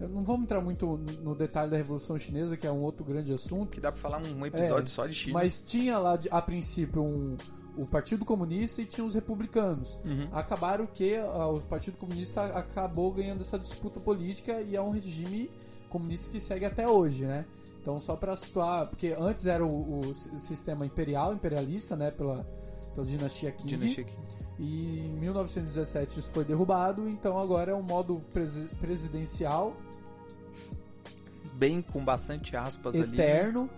eu 0.00 0.08
não 0.08 0.22
vamos 0.22 0.42
entrar 0.42 0.60
muito 0.60 0.98
no 1.22 1.34
detalhe 1.34 1.70
da 1.70 1.76
Revolução 1.76 2.18
Chinesa, 2.18 2.56
que 2.56 2.66
é 2.66 2.72
um 2.72 2.80
outro 2.82 3.04
grande 3.04 3.32
assunto, 3.32 3.70
Que 3.70 3.80
dá 3.80 3.90
pra 3.92 4.00
falar 4.00 4.18
um 4.18 4.44
episódio 4.46 4.84
É, 4.84 4.86
só 4.86 5.06
de 5.06 5.14
China. 5.14 5.34
mas 5.34 5.62
tinha 5.64 5.98
lá 5.98 6.18
a 6.30 6.42
princípio 6.42 7.02
um, 7.02 7.36
o 7.76 7.86
Partido 7.86 8.24
Comunista 8.24 8.80
e 8.82 8.86
tinha 8.86 9.06
os 9.06 9.14
republicanos. 9.14 9.98
Uhum. 10.04 10.28
Acabaram 10.32 10.86
que 10.86 11.16
ah, 11.16 11.46
o 11.48 11.60
Partido 11.62 11.96
Comunista 11.96 12.42
acabou 12.44 13.12
ganhando 13.12 13.40
essa 13.40 13.58
disputa 13.58 13.98
política 14.00 14.60
e 14.60 14.76
é 14.76 14.80
um 14.82 14.90
regime 14.90 15.50
comunista 15.88 16.30
que 16.30 16.40
segue 16.40 16.64
até 16.64 16.86
hoje, 16.88 17.24
né? 17.24 17.44
Então 17.80 18.00
só 18.00 18.16
para 18.16 18.34
situar, 18.34 18.88
porque 18.88 19.14
antes 19.18 19.46
era 19.46 19.64
o, 19.64 20.00
o 20.00 20.14
sistema 20.38 20.84
imperial, 20.84 21.32
imperialista, 21.32 21.94
né, 21.94 22.10
pela, 22.10 22.44
pela 22.94 23.06
dinastia 23.06 23.52
Qing. 23.52 23.66
Dinastia 23.68 24.04
Qing. 24.04 24.26
E 24.58 25.00
em 25.00 25.12
1917 25.20 26.18
isso 26.18 26.30
foi 26.32 26.42
derrubado, 26.44 27.08
então 27.08 27.38
agora 27.38 27.70
é 27.72 27.74
um 27.74 27.82
modo 27.82 28.20
presi- 28.32 28.66
presidencial 28.80 29.76
Bem 31.54 31.80
com 31.82 32.04
bastante 32.04 32.56
aspas 32.56 32.94
ali. 32.94 33.06
né? 33.08 33.14
eterno, 33.14 33.70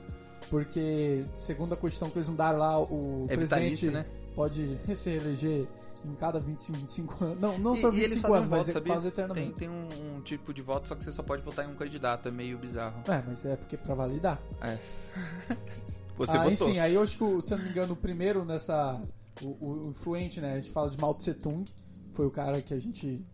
porque 0.50 1.24
segundo 1.36 1.74
a 1.74 1.76
Constituição 1.76 2.10
que 2.10 2.18
eles 2.18 2.28
mudaram 2.28 2.58
lá, 2.58 2.80
o 2.80 3.26
É 3.28 3.36
presidente 3.36 3.90
né? 3.90 4.06
pode 4.34 4.78
se 4.96 5.10
reeleger 5.10 5.66
em 6.04 6.14
cada 6.14 6.38
25, 6.38 6.78
25 6.78 7.24
anos. 7.24 7.40
Não, 7.40 7.58
não 7.58 7.74
E- 7.74 7.80
só 7.80 7.88
e 7.92 7.96
eles 8.00 8.14
25 8.20 8.22
fazem 8.28 8.36
anos, 8.38 8.50
mas 8.50 8.58
voto, 8.60 8.70
é 8.70 8.72
sabia? 8.72 8.92
quase 8.94 9.10
Tem, 9.10 9.24
eternamente. 9.24 9.54
tem 9.58 9.68
um, 9.68 10.16
um 10.16 10.20
tipo 10.20 10.54
de 10.54 10.62
voto, 10.62 10.88
só 10.88 10.94
que 10.94 11.02
você 11.04 11.12
só 11.12 11.22
pode 11.22 11.42
votar 11.42 11.64
em 11.64 11.68
um 11.72 11.74
candidato, 11.74 12.28
é 12.28 12.30
meio 12.30 12.56
bizarro. 12.56 13.02
É, 13.08 13.22
mas 13.26 13.44
é 13.44 13.56
porque 13.56 13.76
pra 13.76 13.94
validar. 13.94 14.40
Você 16.16 16.36
aí 16.36 16.50
votou. 16.50 16.68
sim, 16.68 16.78
aí 16.80 16.94
eu 16.94 17.02
acho 17.02 17.16
que, 17.16 17.42
se 17.46 17.54
eu 17.54 17.58
não 17.58 17.64
me 17.64 17.70
engano, 17.70 17.92
o 17.92 17.96
primeiro 17.96 18.44
nessa. 18.44 19.00
O, 19.42 19.46
o- 19.64 19.86
o 19.86 19.90
influente, 19.90 20.40
né? 20.40 20.54
A 20.54 20.56
gente 20.56 20.70
fala 20.70 20.90
de 20.90 20.98
Mao 21.00 21.14
Tse 21.14 21.32
Tung, 21.34 21.64
foi 22.12 22.26
o 22.26 22.30
cara 22.30 22.60
que 22.60 22.74
a 22.74 22.78
gente. 22.78 23.24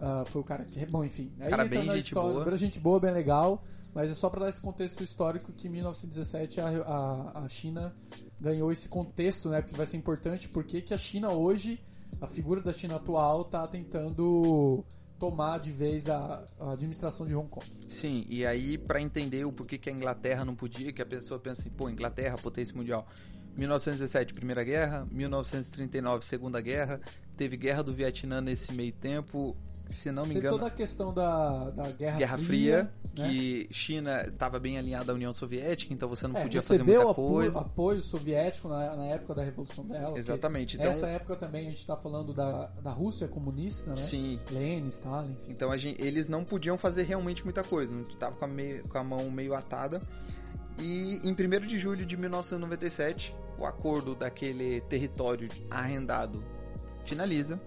Ah, 0.00 0.24
foi 0.26 0.40
o 0.40 0.44
cara 0.44 0.64
que. 0.64 0.84
Bom, 0.86 1.04
enfim. 1.04 1.32
Aí 1.38 1.50
Cara 1.50 1.64
bem 1.66 1.84
na 1.84 1.94
gente 1.94 2.06
história, 2.06 2.44
boa. 2.44 2.56
gente 2.56 2.80
boa, 2.80 3.00
bem 3.00 3.12
legal. 3.12 3.62
Mas 3.94 4.10
é 4.10 4.14
só 4.14 4.30
pra 4.30 4.40
dar 4.40 4.48
esse 4.48 4.60
contexto 4.60 5.02
histórico 5.02 5.52
que 5.52 5.66
em 5.66 5.70
1917 5.70 6.60
a, 6.60 6.68
a, 6.68 7.44
a 7.44 7.48
China 7.48 7.94
ganhou 8.40 8.70
esse 8.70 8.88
contexto, 8.88 9.48
né? 9.48 9.60
Porque 9.60 9.76
vai 9.76 9.86
ser 9.86 9.96
importante 9.96 10.48
porque 10.48 10.80
que 10.80 10.94
a 10.94 10.98
China 10.98 11.32
hoje, 11.32 11.80
a 12.20 12.26
figura 12.26 12.60
da 12.60 12.72
China 12.72 12.96
atual, 12.96 13.44
tá 13.44 13.66
tentando 13.66 14.84
tomar 15.18 15.58
de 15.58 15.70
vez 15.70 16.08
a, 16.08 16.44
a 16.58 16.72
administração 16.72 17.26
de 17.26 17.34
Hong 17.34 17.48
Kong. 17.48 17.66
Sim, 17.88 18.24
e 18.28 18.46
aí 18.46 18.78
pra 18.78 19.02
entender 19.02 19.44
o 19.44 19.52
porquê 19.52 19.76
que 19.76 19.90
a 19.90 19.92
Inglaterra 19.92 20.44
não 20.44 20.54
podia, 20.54 20.92
que 20.92 21.02
a 21.02 21.06
pessoa 21.06 21.38
pensa 21.38 21.60
assim, 21.60 21.70
pô, 21.70 21.90
Inglaterra, 21.90 22.38
potência 22.38 22.74
mundial. 22.74 23.06
1917, 23.56 24.32
Primeira 24.32 24.62
Guerra, 24.64 25.06
1939, 25.10 26.24
Segunda 26.24 26.60
Guerra, 26.60 27.00
teve 27.36 27.56
Guerra 27.56 27.82
do 27.82 27.92
Vietnã 27.92 28.40
nesse 28.40 28.72
meio 28.72 28.92
tempo, 28.92 29.56
se 29.90 30.10
não 30.10 30.22
me 30.24 30.30
Tem 30.30 30.38
engano, 30.38 30.58
toda 30.58 30.68
a 30.68 30.74
questão 30.74 31.12
da, 31.12 31.70
da 31.70 31.90
Guerra, 31.90 32.18
Guerra 32.18 32.38
Fria, 32.38 32.46
Fria, 32.46 33.24
né? 33.24 33.28
que 33.28 33.68
China 33.70 34.22
estava 34.26 34.58
bem 34.58 34.78
alinhada 34.78 35.12
à 35.12 35.14
União 35.14 35.32
Soviética, 35.32 35.92
então 35.92 36.08
você 36.08 36.26
não 36.28 36.36
É, 36.36 36.42
podia 36.42 36.62
fazer 36.62 36.82
muita 36.82 37.10
apoio, 37.10 37.14
coisa. 37.52 37.58
apoio 37.60 38.00
soviético 38.02 38.68
na, 38.68 38.96
na 38.96 39.04
época 39.06 39.34
da 39.34 39.42
Revolução 39.44 39.84
dela. 39.86 40.18
Exatamente, 40.18 40.76
então, 40.76 40.86
Essa 40.90 41.06
época 41.08 41.36
também 41.36 41.66
a 41.66 41.68
gente 41.70 41.78
está 41.78 41.96
falando 41.96 42.32
da, 42.32 42.66
da 42.82 42.90
Rússia 42.92 43.26
comunista, 43.28 43.90
né? 43.90 43.96
sim, 43.96 44.38
Lenin, 44.50 44.86
Stalin, 44.88 45.32
enfim. 45.32 45.50
Então 45.52 45.70
a 45.70 45.76
gente- 45.76 46.00
eles 46.02 46.28
não 46.28 46.44
podiam 46.44 46.78
fazer 46.78 47.02
realmente 47.02 47.44
muita 47.44 47.62
coisa, 47.64 47.94
não 47.94 48.04
tava 48.04 48.36
com 48.36 48.48
com 48.88 48.98
a 48.98 49.04
mão 49.04 49.30
meio 49.30 49.54
atada. 49.54 50.00
E 50.78 51.20
em 51.22 51.32
1 51.34 51.66
de 51.66 51.78
julho 51.78 52.06
de 52.06 52.16
1997, 52.16 53.34
o 53.58 53.66
acordo 53.66 54.14
daquele 54.14 54.80
território 54.82 55.48
arrendado 55.70 56.42
finaliza. 57.04 57.60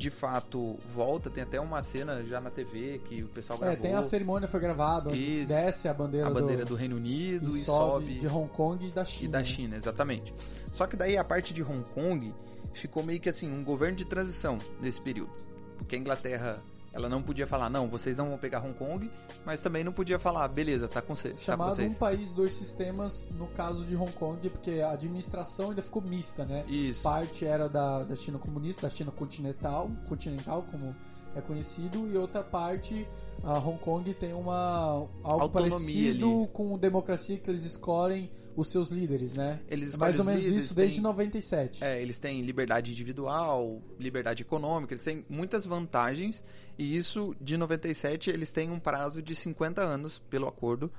De 0.00 0.08
fato, 0.08 0.78
volta, 0.94 1.28
tem 1.28 1.42
até 1.42 1.60
uma 1.60 1.82
cena 1.82 2.24
já 2.24 2.40
na 2.40 2.48
TV 2.50 3.02
que 3.04 3.22
o 3.22 3.28
pessoal 3.28 3.58
É, 3.58 3.62
gravou. 3.66 3.82
tem 3.82 3.94
a 3.94 4.02
cerimônia 4.02 4.48
foi 4.48 4.58
gravada, 4.58 5.10
onde 5.10 5.42
Isso. 5.42 5.52
desce 5.52 5.88
a 5.88 5.92
bandeira, 5.92 6.26
a 6.26 6.30
bandeira 6.30 6.64
do, 6.64 6.70
do 6.70 6.74
Reino 6.74 6.96
Unido 6.96 7.54
e 7.54 7.60
e, 7.60 7.64
sobe 7.64 8.06
sobe 8.06 8.18
de 8.18 8.26
Hong 8.26 8.48
Kong 8.48 8.86
e 8.86 8.90
da 8.90 9.02
e 9.02 9.06
China. 9.06 9.32
da 9.32 9.38
né? 9.40 9.44
China, 9.44 9.76
exatamente. 9.76 10.32
Só 10.72 10.86
que 10.86 10.96
daí 10.96 11.18
a 11.18 11.22
parte 11.22 11.52
de 11.52 11.62
Hong 11.62 11.84
Kong 11.92 12.32
ficou 12.72 13.04
meio 13.04 13.20
que 13.20 13.28
assim, 13.28 13.52
um 13.52 13.62
governo 13.62 13.94
de 13.96 14.06
transição 14.06 14.56
nesse 14.80 15.02
período. 15.02 15.30
Porque 15.76 15.96
a 15.96 15.98
Inglaterra, 15.98 16.62
ela 16.92 17.08
não 17.08 17.22
podia 17.22 17.46
falar, 17.46 17.70
não, 17.70 17.86
vocês 17.88 18.16
não 18.16 18.28
vão 18.30 18.38
pegar 18.38 18.60
Hong 18.64 18.74
Kong, 18.74 19.10
mas 19.44 19.60
também 19.60 19.84
não 19.84 19.92
podia 19.92 20.18
falar, 20.18 20.48
beleza, 20.48 20.88
tá 20.88 21.00
com, 21.00 21.14
cê, 21.14 21.28
tá 21.30 21.34
com 21.34 21.40
Chamado 21.40 21.76
vocês. 21.76 21.94
um 21.94 21.98
país, 21.98 22.32
dois 22.34 22.52
sistemas, 22.52 23.26
no 23.36 23.46
caso 23.48 23.84
de 23.84 23.94
Hong 23.94 24.12
Kong, 24.12 24.48
porque 24.50 24.80
a 24.80 24.90
administração 24.92 25.70
ainda 25.70 25.82
ficou 25.82 26.02
mista, 26.02 26.44
né? 26.44 26.64
Isso. 26.68 27.02
Parte 27.02 27.46
era 27.46 27.68
da, 27.68 28.02
da 28.02 28.16
China 28.16 28.38
comunista, 28.38 28.82
da 28.82 28.90
China 28.90 29.10
continental, 29.12 29.90
continental 30.08 30.64
como 30.70 30.94
é 31.36 31.40
conhecido, 31.40 32.10
e 32.12 32.16
outra 32.16 32.42
parte, 32.42 33.06
a 33.44 33.56
Hong 33.58 33.78
Kong 33.78 34.12
tem 34.14 34.32
uma 34.32 35.06
algo 35.22 35.42
Autonomia 35.42 35.78
parecido 35.78 36.38
ali. 36.40 36.48
com 36.52 36.76
democracia 36.76 37.38
que 37.38 37.48
eles 37.48 37.64
escolhem 37.64 38.28
os 38.56 38.68
seus 38.68 38.88
líderes, 38.90 39.32
né? 39.32 39.60
Eles 39.68 39.94
É 39.94 39.96
mais 39.96 40.18
ou 40.18 40.24
menos 40.24 40.42
líderes, 40.42 40.64
isso 40.64 40.74
desde 40.74 40.96
tem- 40.96 41.04
97. 41.04 41.84
É, 41.84 42.02
eles 42.02 42.18
têm 42.18 42.42
liberdade 42.42 42.90
individual, 42.90 43.80
liberdade 43.96 44.42
econômica, 44.42 44.92
eles 44.92 45.04
têm 45.04 45.24
muitas 45.30 45.64
vantagens 45.64 46.42
e 46.82 46.96
isso 46.96 47.34
de 47.40 47.56
97 47.56 48.30
eles 48.30 48.52
têm 48.52 48.70
um 48.70 48.80
prazo 48.80 49.20
de 49.22 49.34
50 49.34 49.82
anos 49.82 50.18
pelo 50.30 50.48
acordo 50.48 50.90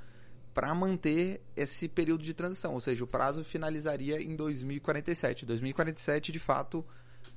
para 0.53 0.73
manter 0.75 1.41
esse 1.55 1.87
período 1.87 2.23
de 2.23 2.33
transição, 2.33 2.73
ou 2.73 2.81
seja, 2.81 3.03
o 3.03 3.07
prazo 3.07 3.43
finalizaria 3.43 4.21
em 4.21 4.35
2047. 4.35 5.45
2047, 5.45 6.31
de 6.31 6.39
fato, 6.39 6.85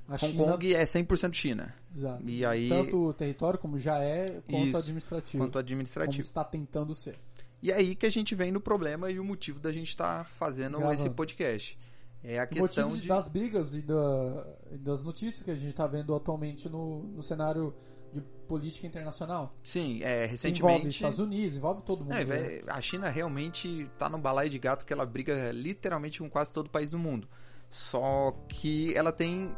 A 0.07 0.13
Hong 0.15 0.19
China, 0.27 0.43
Kong 0.51 0.75
é 0.75 0.83
100% 0.83 1.33
China, 1.33 1.73
exato. 1.95 2.27
e 2.29 2.45
aí 2.45 2.67
tanto 2.69 2.97
o 2.97 3.13
território 3.13 3.57
como 3.57 3.77
já 3.77 3.99
é, 3.99 4.25
quanto 4.49 4.67
Isso, 4.67 4.77
administrativo. 4.77 5.43
quanto 5.43 5.51
como 5.53 5.59
administrativo. 5.61 6.21
está 6.23 6.43
tentando 6.43 6.93
ser. 6.93 7.17
E 7.63 7.71
aí 7.71 7.95
que 7.95 8.05
a 8.05 8.09
gente 8.11 8.35
vem 8.35 8.51
no 8.51 8.59
problema 8.61 9.09
e 9.09 9.17
o 9.19 9.23
motivo 9.23 9.59
da 9.59 9.71
gente 9.71 9.87
estar 9.89 10.25
fazendo 10.25 10.77
Gravando. 10.77 10.99
esse 10.99 11.09
podcast. 11.09 11.77
É 12.23 12.39
a 12.39 12.43
O 12.43 12.47
questão 12.47 12.91
de 12.91 13.07
das 13.07 13.27
brigas 13.27 13.75
e 13.75 13.81
da- 13.81 14.45
e 14.71 14.77
das 14.77 15.03
notícias 15.03 15.41
que 15.43 15.51
a 15.51 15.55
gente 15.55 15.69
está 15.69 15.85
vendo 15.87 16.13
atualmente 16.15 16.67
no, 16.67 17.03
no 17.03 17.21
cenário 17.23 17.73
de 18.15 18.21
política 18.47 18.87
internacional. 18.87 19.53
Sim, 19.61 20.01
é, 20.01 20.27
Que 20.27 20.47
envolve 20.47 20.83
recentemente 20.83 20.87
Estados 20.87 21.19
Unidos, 21.19 21.57
envolve 21.57 21.83
todo 21.83 22.03
mundo. 22.03 22.15
É, 22.15 22.23
né? 22.23 22.61
a 22.67 22.79
China 22.79 23.09
realmente 23.09 23.89
tá 23.97 24.07
no 24.07 24.17
balaio 24.17 24.49
de 24.49 24.57
gato 24.57 24.85
que 24.85 24.93
ela 24.93 25.05
briga 25.05 25.51
literalmente 25.51 26.19
com 26.19 26.29
quase 26.29 26.53
todo 26.53 26.69
país 26.69 26.91
do 26.91 26.99
mundo. 26.99 27.27
Só 27.69 28.31
que 28.47 28.95
ela 28.95 29.11
tem 29.11 29.53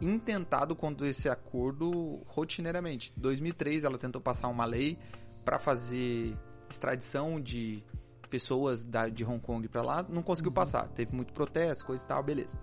intentado 0.00 0.74
contra 0.74 1.06
esse 1.08 1.28
acordo 1.28 2.22
rotineiramente. 2.26 3.12
Em 3.16 3.20
2003 3.20 3.84
ela 3.84 3.98
tentou 3.98 4.20
passar 4.20 4.48
uma 4.48 4.64
lei 4.64 4.98
para 5.44 5.58
fazer 5.58 6.36
extradição 6.68 7.40
de 7.40 7.84
pessoas 8.30 8.84
da, 8.84 9.08
de 9.08 9.24
Hong 9.24 9.40
Kong 9.40 9.68
para 9.68 9.82
lá, 9.82 10.06
não 10.08 10.22
conseguiu 10.22 10.52
passar. 10.52 10.88
Teve 10.88 11.14
muito 11.14 11.32
protesto, 11.32 11.84
coisa 11.84 12.04
e 12.04 12.06
tal, 12.06 12.22
beleza. 12.22 12.56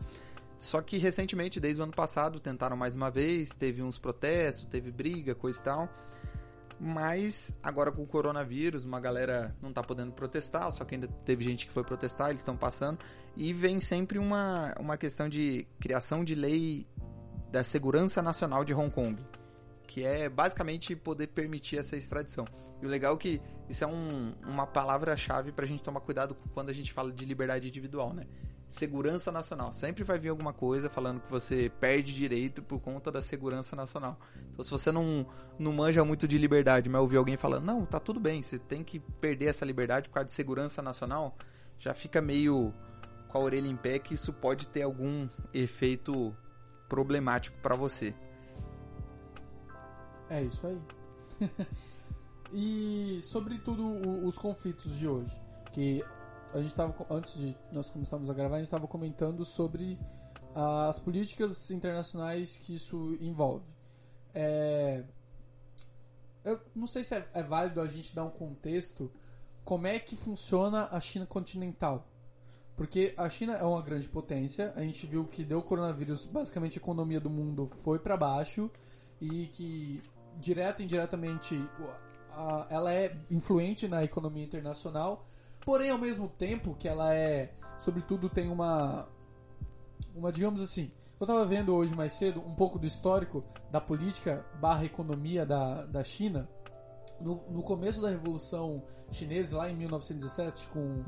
Só 0.59 0.81
que 0.81 0.97
recentemente, 0.97 1.59
desde 1.59 1.79
o 1.81 1.83
ano 1.83 1.93
passado, 1.93 2.39
tentaram 2.39 2.75
mais 2.75 2.95
uma 2.95 3.11
vez, 3.11 3.49
teve 3.49 3.81
uns 3.83 3.97
protestos, 3.99 4.65
teve 4.65 4.91
briga, 4.91 5.35
coisa 5.35 5.59
e 5.59 5.63
tal. 5.63 5.89
Mas 6.79 7.55
agora 7.61 7.91
com 7.91 8.03
o 8.03 8.07
coronavírus, 8.07 8.85
uma 8.85 8.99
galera 8.99 9.55
não 9.61 9.73
tá 9.73 9.81
podendo 9.81 10.11
protestar, 10.11 10.71
só 10.71 10.85
que 10.85 10.93
ainda 10.95 11.07
teve 11.25 11.43
gente 11.43 11.65
que 11.65 11.71
foi 11.71 11.83
protestar, 11.83 12.29
eles 12.29 12.41
estão 12.41 12.55
passando. 12.55 12.99
E 13.35 13.51
vem 13.53 13.79
sempre 13.79 14.19
uma, 14.19 14.73
uma 14.79 14.97
questão 14.97 15.27
de 15.27 15.67
criação 15.79 16.23
de 16.23 16.35
lei 16.35 16.87
da 17.51 17.63
segurança 17.63 18.21
nacional 18.21 18.63
de 18.63 18.73
Hong 18.73 18.91
Kong, 18.91 19.19
que 19.87 20.03
é 20.03 20.29
basicamente 20.29 20.95
poder 20.95 21.27
permitir 21.27 21.77
essa 21.77 21.95
extradição. 21.95 22.45
E 22.81 22.85
o 22.85 22.89
legal 22.89 23.15
é 23.15 23.17
que 23.17 23.41
isso 23.67 23.83
é 23.83 23.87
um- 23.87 24.33
uma 24.45 24.67
palavra-chave 24.67 25.51
pra 25.51 25.65
gente 25.65 25.81
tomar 25.81 26.01
cuidado 26.01 26.35
quando 26.53 26.69
a 26.69 26.73
gente 26.73 26.93
fala 26.93 27.11
de 27.11 27.25
liberdade 27.25 27.67
individual, 27.67 28.13
né? 28.13 28.25
Segurança 28.69 29.31
nacional. 29.31 29.71
Sempre 29.74 30.03
vai 30.03 30.19
vir 30.19 30.29
alguma 30.29 30.51
coisa 30.53 30.89
falando 30.89 31.21
que 31.21 31.31
você 31.31 31.71
perde 31.79 32.13
direito 32.13 32.62
por 32.62 32.79
conta 32.81 33.09
da 33.12 33.21
segurança 33.21 33.75
nacional. 33.75 34.19
Então, 34.51 34.63
se 34.63 34.69
você 34.71 34.91
não, 34.91 35.25
não 35.57 35.71
manja 35.71 36.03
muito 36.03 36.27
de 36.27 36.38
liberdade, 36.38 36.89
mas 36.89 37.01
ouvir 37.01 37.17
alguém 37.17 37.38
falando, 37.38 37.63
não, 37.63 37.86
tá 37.86 38.00
tudo 38.00 38.19
bem, 38.19 38.41
você 38.41 38.59
tem 38.59 38.83
que 38.83 39.00
perder 39.00 39.45
essa 39.45 39.65
liberdade 39.65 40.09
por 40.09 40.15
causa 40.15 40.25
de 40.27 40.33
segurança 40.33 40.81
nacional, 40.81 41.36
já 41.79 41.93
fica 41.93 42.21
meio 42.21 42.74
com 43.29 43.38
a 43.38 43.41
orelha 43.41 43.67
em 43.67 43.75
pé 43.77 44.00
que 44.00 44.13
isso 44.13 44.33
pode 44.33 44.67
ter 44.67 44.81
algum 44.81 45.27
efeito 45.53 46.36
problemático 46.89 47.57
pra 47.62 47.75
você. 47.75 48.13
É 50.29 50.43
isso 50.43 50.67
aí. 50.67 50.81
e 52.53 53.19
sobre 53.21 53.57
tudo 53.59 53.83
o- 53.86 54.27
os 54.27 54.38
conflitos 54.38 54.97
de 54.97 55.07
hoje, 55.07 55.36
que 55.74 56.03
a 56.57 56.61
gente 56.61 56.73
tava 56.73 56.95
antes 57.09 57.33
de 57.35 57.55
nós 57.71 57.89
começarmos 57.89 58.29
a 58.29 58.33
gravar, 58.33 58.55
a 58.55 58.59
gente 58.59 58.67
estava 58.67 58.87
comentando 58.87 59.45
sobre 59.45 59.97
as 60.55 60.99
políticas 60.99 61.69
internacionais 61.69 62.57
que 62.57 62.75
isso 62.75 63.17
envolve. 63.21 63.65
É, 64.33 65.03
eu 66.43 66.59
não 66.75 66.87
sei 66.87 67.03
se 67.03 67.15
é, 67.15 67.27
é 67.33 67.43
válido 67.43 67.79
a 67.81 67.87
gente 67.87 68.15
dar 68.15 68.25
um 68.25 68.29
contexto 68.29 69.11
como 69.63 69.85
é 69.85 69.99
que 69.99 70.15
funciona 70.15 70.87
a 70.91 70.99
China 70.99 71.25
continental. 71.25 72.07
Porque 72.75 73.13
a 73.17 73.29
China 73.29 73.53
é 73.53 73.63
uma 73.63 73.81
grande 73.81 74.07
potência, 74.07 74.71
a 74.75 74.81
gente 74.81 75.05
viu 75.07 75.25
que 75.25 75.43
deu 75.43 75.59
o 75.59 75.63
coronavírus, 75.63 76.25
basicamente 76.25 76.77
a 76.77 76.81
economia 76.81 77.19
do 77.19 77.29
mundo 77.29 77.67
foi 77.67 77.99
para 77.99 78.15
baixo 78.15 78.69
e 79.19 79.47
que 79.47 80.03
direta 80.39 80.81
e 80.81 80.85
indiretamente 80.85 81.59
ela 82.69 82.93
é 82.93 83.17
influente 83.31 83.87
na 83.87 84.03
economia 84.03 84.43
internacional, 84.43 85.27
porém 85.67 85.89
ao 85.91 85.97
mesmo 85.97 86.29
tempo 86.29 86.74
que 86.79 86.88
ela 86.88 87.13
é, 87.13 87.51
sobretudo 87.77 88.29
tem 88.29 88.50
uma 88.50 89.05
uma 90.15 90.31
digamos 90.31 90.62
assim, 90.62 90.89
eu 91.19 91.25
estava 91.25 91.45
vendo 91.45 91.75
hoje 91.75 91.93
mais 91.93 92.13
cedo 92.13 92.39
um 92.39 92.55
pouco 92.55 92.79
do 92.79 92.86
histórico 92.86 93.43
da 93.69 93.81
política 93.81 94.45
barra 94.62 94.86
economia 94.86 95.45
da, 95.45 95.83
da 95.83 96.05
China 96.05 96.50
no, 97.19 97.43
no 97.50 97.62
começo 97.62 98.01
da 98.01 98.09
Revolução 98.09 98.81
Chinesa, 99.12 99.57
lá 99.57 99.69
em 99.69 99.75
1917, 99.75 100.67
com, 100.67 101.03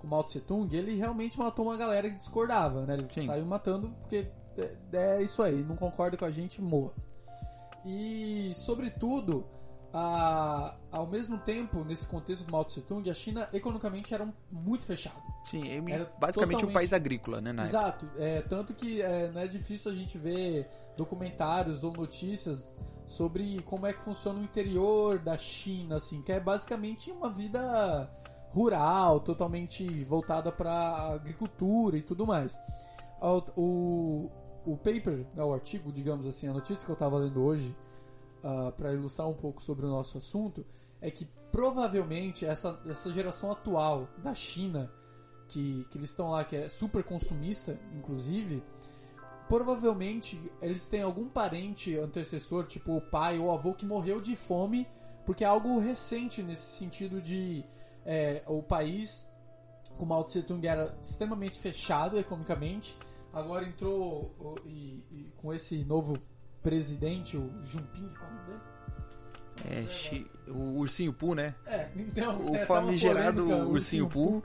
com 0.00 0.08
Mao 0.08 0.24
Tse 0.24 0.40
Tung, 0.40 0.74
ele 0.74 0.96
realmente 0.96 1.38
matou 1.38 1.66
uma 1.66 1.76
galera 1.76 2.10
que 2.10 2.16
discordava, 2.16 2.86
né? 2.86 2.94
Ele 2.94 3.06
Sim. 3.12 3.26
saiu 3.26 3.46
matando 3.46 3.90
porque 4.00 4.28
é, 4.58 4.76
é 4.92 5.22
isso 5.22 5.40
aí, 5.40 5.62
não 5.62 5.76
concorda 5.76 6.16
com 6.16 6.24
a 6.24 6.30
gente, 6.30 6.60
morra. 6.60 6.92
E, 7.84 8.50
sobretudo, 8.54 9.46
a, 9.92 10.76
ao 10.92 11.06
mesmo 11.06 11.38
tempo, 11.38 11.84
nesse 11.84 12.06
contexto 12.06 12.44
do 12.44 12.52
Mao 12.52 12.64
Tse 12.64 12.80
Tung, 12.82 13.08
a 13.10 13.14
China 13.14 13.48
economicamente 13.52 14.14
era 14.14 14.24
um, 14.24 14.32
muito 14.50 14.84
fechada. 14.84 15.16
Sim, 15.44 15.62
Era 15.90 16.12
basicamente 16.18 16.56
um 16.56 16.60
totalmente- 16.60 16.72
país 16.72 16.92
agrícola, 16.92 17.40
né? 17.40 17.64
Exato, 17.64 18.08
é, 18.16 18.42
tanto 18.42 18.72
que 18.74 19.02
é, 19.02 19.30
não 19.30 19.40
é 19.40 19.48
difícil 19.48 19.90
a 19.90 19.94
gente 19.94 20.16
ver 20.18 20.68
documentários 20.96 21.82
ou 21.82 21.92
notícias 21.92 22.70
sobre 23.06 23.60
como 23.62 23.86
é 23.86 23.92
que 23.92 24.02
funciona 24.02 24.38
o 24.38 24.42
interior 24.44 25.18
da 25.18 25.36
China, 25.36 25.96
assim, 25.96 26.22
que 26.22 26.30
é 26.30 26.38
basicamente 26.38 27.10
uma 27.10 27.28
vida 27.30 28.08
rural, 28.52 29.20
totalmente 29.20 30.04
voltada 30.04 30.52
para 30.52 31.14
agricultura 31.14 31.96
e 31.96 32.02
tudo 32.02 32.26
mais. 32.26 32.60
O, 33.20 33.42
o, 33.56 34.30
o 34.72 34.76
paper, 34.76 35.26
né, 35.34 35.42
o 35.42 35.52
artigo, 35.52 35.90
digamos 35.92 36.26
assim, 36.26 36.48
a 36.48 36.52
notícia 36.52 36.84
que 36.84 36.90
eu 36.90 36.94
estava 36.94 37.16
lendo 37.18 37.42
hoje, 37.42 37.74
para 38.76 38.92
ilustrar 38.92 39.28
um 39.28 39.34
pouco 39.34 39.62
sobre 39.62 39.86
o 39.86 39.88
nosso 39.88 40.18
assunto, 40.18 40.64
é 41.00 41.10
que 41.10 41.26
provavelmente 41.50 42.44
essa, 42.44 42.78
essa 42.86 43.10
geração 43.10 43.50
atual 43.50 44.08
da 44.18 44.34
China 44.34 44.90
que, 45.48 45.84
que 45.90 45.98
eles 45.98 46.10
estão 46.10 46.30
lá, 46.30 46.44
que 46.44 46.56
é 46.56 46.68
super 46.68 47.02
consumista, 47.02 47.78
inclusive, 47.92 48.62
provavelmente 49.48 50.40
eles 50.62 50.86
têm 50.86 51.02
algum 51.02 51.28
parente 51.28 51.96
antecessor, 51.98 52.66
tipo 52.66 52.96
o 52.96 53.00
pai 53.00 53.38
ou 53.38 53.50
avô, 53.50 53.74
que 53.74 53.84
morreu 53.84 54.20
de 54.20 54.36
fome, 54.36 54.86
porque 55.26 55.44
é 55.44 55.46
algo 55.46 55.78
recente 55.78 56.42
nesse 56.42 56.78
sentido 56.78 57.20
de 57.20 57.64
é, 58.04 58.42
o 58.46 58.62
país, 58.62 59.28
com 59.98 60.06
Mao 60.06 60.24
Tse 60.24 60.42
Tung 60.42 60.64
era 60.66 60.96
extremamente 61.02 61.58
fechado 61.58 62.18
economicamente, 62.18 62.96
agora 63.32 63.66
entrou 63.66 64.56
e, 64.64 65.04
e 65.10 65.32
com 65.36 65.52
esse 65.52 65.84
novo 65.84 66.16
presidente, 66.62 67.36
o 67.36 67.50
Jinping, 67.64 68.08
qual 68.18 68.30
é 68.30 68.32
o 68.32 68.36
nome 68.36 68.46
dele? 68.46 68.60
É, 69.68 69.86
chi- 69.86 70.26
o 70.48 70.78
ursinho 70.78 71.12
Poo, 71.12 71.34
né? 71.34 71.54
É, 71.66 71.88
então, 71.96 72.38
O 72.40 72.50
uma 72.52 72.58
famigerado 72.66 73.42
polêmica, 73.44 73.66
o 73.68 73.72
ursinho 73.72 74.08
Poo. 74.08 74.42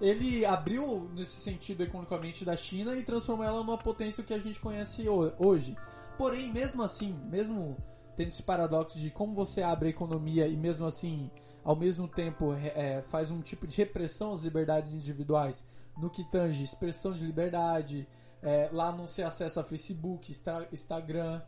Ele 0.00 0.44
abriu 0.44 1.08
nesse 1.14 1.40
sentido 1.40 1.82
economicamente 1.82 2.44
da 2.44 2.56
China 2.56 2.96
e 2.96 3.02
transformou 3.02 3.44
ela 3.44 3.58
numa 3.58 3.78
potência 3.78 4.22
que 4.24 4.34
a 4.34 4.38
gente 4.38 4.58
conhece 4.58 5.08
ho- 5.08 5.32
hoje. 5.38 5.76
Porém, 6.18 6.52
mesmo 6.52 6.82
assim, 6.82 7.12
mesmo 7.30 7.76
tendo 8.16 8.28
esse 8.30 8.42
paradoxo 8.42 8.98
de 8.98 9.10
como 9.10 9.34
você 9.34 9.62
abre 9.62 9.88
a 9.88 9.90
economia 9.90 10.46
e 10.46 10.56
mesmo 10.56 10.86
assim, 10.86 11.30
ao 11.64 11.74
mesmo 11.76 12.06
tempo, 12.08 12.52
é, 12.54 13.00
faz 13.02 13.30
um 13.30 13.40
tipo 13.40 13.66
de 13.66 13.76
repressão 13.76 14.32
às 14.32 14.40
liberdades 14.40 14.92
individuais 14.92 15.64
no 15.96 16.10
que 16.10 16.24
tange 16.30 16.62
expressão 16.64 17.12
de 17.12 17.24
liberdade, 17.24 18.06
é, 18.42 18.68
lá 18.72 18.90
não 18.92 19.06
se 19.06 19.22
acessa 19.22 19.62
Facebook, 19.64 20.30
Insta- 20.30 20.68
Instagram. 20.72 21.40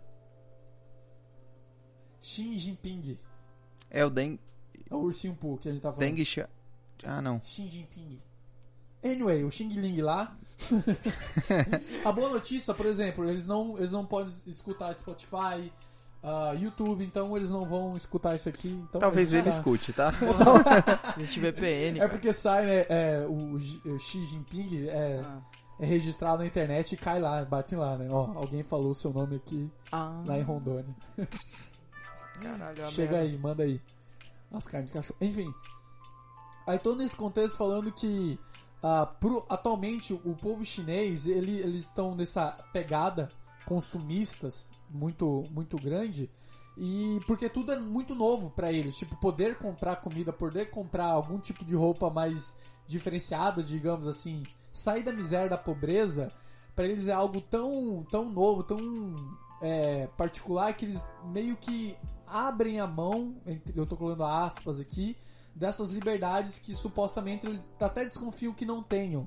Xi 2.20 2.58
Jinping, 2.58 3.18
É 3.90 4.04
o 4.04 4.10
Deng, 4.10 4.38
é 4.90 4.94
o 4.94 4.98
ursinho 4.98 5.34
Poo 5.34 5.58
que 5.58 5.68
a 5.68 5.72
gente 5.72 5.82
tá 5.82 5.92
falando. 5.92 6.00
Deng 6.14 6.24
Xia... 6.24 6.48
Ah, 7.04 7.20
não. 7.20 7.40
Xi 7.44 7.68
Jinping. 7.68 8.22
Anyway, 9.04 9.44
o 9.44 9.50
Xing 9.50 9.68
Ling 9.68 10.00
lá. 10.00 10.34
a 12.04 12.12
boa 12.12 12.30
notícia, 12.30 12.72
por 12.72 12.86
exemplo, 12.86 13.28
eles 13.28 13.46
não, 13.46 13.76
eles 13.76 13.92
não 13.92 14.06
podem 14.06 14.32
escutar 14.46 14.94
Spotify, 14.94 15.70
ah, 16.22 16.54
YouTube, 16.58 17.04
então 17.04 17.36
eles 17.36 17.50
não 17.50 17.66
vão 17.66 17.94
escutar 17.96 18.34
isso 18.36 18.48
aqui. 18.48 18.68
Então 18.68 19.00
Talvez 19.00 19.28
gente 19.28 19.40
ele 19.42 19.50
tá- 19.50 19.56
escute, 19.58 19.92
tá? 19.92 20.12
Existe 21.18 21.40
VPN. 21.40 22.00
É 22.00 22.08
porque 22.08 22.32
sai, 22.32 22.64
né? 22.64 22.86
é, 22.88 23.26
o, 23.28 23.54
o 23.56 23.98
Xi 23.98 24.24
Jinping 24.24 24.86
é, 24.88 25.20
Ah. 25.22 25.42
É 25.84 25.86
registrado 25.88 26.38
na 26.38 26.46
internet 26.46 26.92
e 26.92 26.96
cai 26.96 27.20
lá, 27.20 27.44
bate 27.44 27.74
lá, 27.76 27.96
né? 27.96 28.08
Ó, 28.10 28.32
alguém 28.34 28.62
falou 28.62 28.90
o 28.90 28.94
seu 28.94 29.12
nome 29.12 29.36
aqui 29.36 29.70
Ah, 29.92 30.22
lá 30.26 30.38
em 30.38 30.42
Rondônia. 30.42 30.94
caralho, 32.40 32.90
Chega 32.90 33.12
merda. 33.12 33.26
aí, 33.28 33.38
manda 33.38 33.62
aí. 33.62 33.80
As 34.52 34.66
carnes 34.66 34.88
de 34.90 34.94
cachorro. 34.94 35.18
Enfim. 35.20 35.52
Aí 36.66 36.78
tô 36.78 36.94
nesse 36.94 37.16
contexto 37.16 37.56
falando 37.56 37.92
que 37.92 38.38
ah, 38.82 39.06
pro- 39.06 39.44
atualmente 39.48 40.12
o 40.12 40.34
povo 40.34 40.64
chinês, 40.64 41.26
ele- 41.26 41.58
eles 41.60 41.84
estão 41.84 42.14
nessa 42.14 42.52
pegada 42.72 43.28
consumistas 43.66 44.70
muito, 44.90 45.44
muito 45.50 45.76
grande. 45.78 46.30
E 46.76 47.20
porque 47.26 47.48
tudo 47.48 47.72
é 47.72 47.78
muito 47.78 48.14
novo 48.14 48.50
pra 48.50 48.72
eles, 48.72 48.96
tipo, 48.96 49.14
poder 49.16 49.56
comprar 49.58 49.96
comida, 49.96 50.32
poder 50.32 50.70
comprar 50.70 51.06
algum 51.06 51.38
tipo 51.38 51.64
de 51.64 51.74
roupa 51.74 52.10
mais 52.10 52.56
diferenciada, 52.86 53.62
digamos 53.62 54.06
assim, 54.08 54.42
sair 54.74 55.02
da 55.02 55.12
miséria, 55.12 55.48
da 55.48 55.56
pobreza, 55.56 56.30
pra 56.76 56.84
eles 56.84 57.06
é 57.08 57.12
algo 57.12 57.40
tão, 57.40 58.04
tão 58.10 58.28
novo, 58.28 58.62
tão 58.62 59.14
é, 59.62 60.06
particular 60.16 60.74
que 60.74 60.84
eles 60.84 61.08
meio 61.32 61.56
que 61.56 61.96
abrem 62.26 62.80
a 62.80 62.86
mão, 62.86 63.36
eu 63.74 63.86
tô 63.86 63.96
colocando 63.96 64.24
aspas 64.24 64.78
aqui, 64.80 65.16
dessas 65.54 65.90
liberdades 65.90 66.58
que 66.58 66.74
supostamente 66.74 67.46
eles 67.46 67.66
até 67.80 68.04
desconfiam 68.04 68.52
que 68.52 68.66
não 68.66 68.82
tenham. 68.82 69.26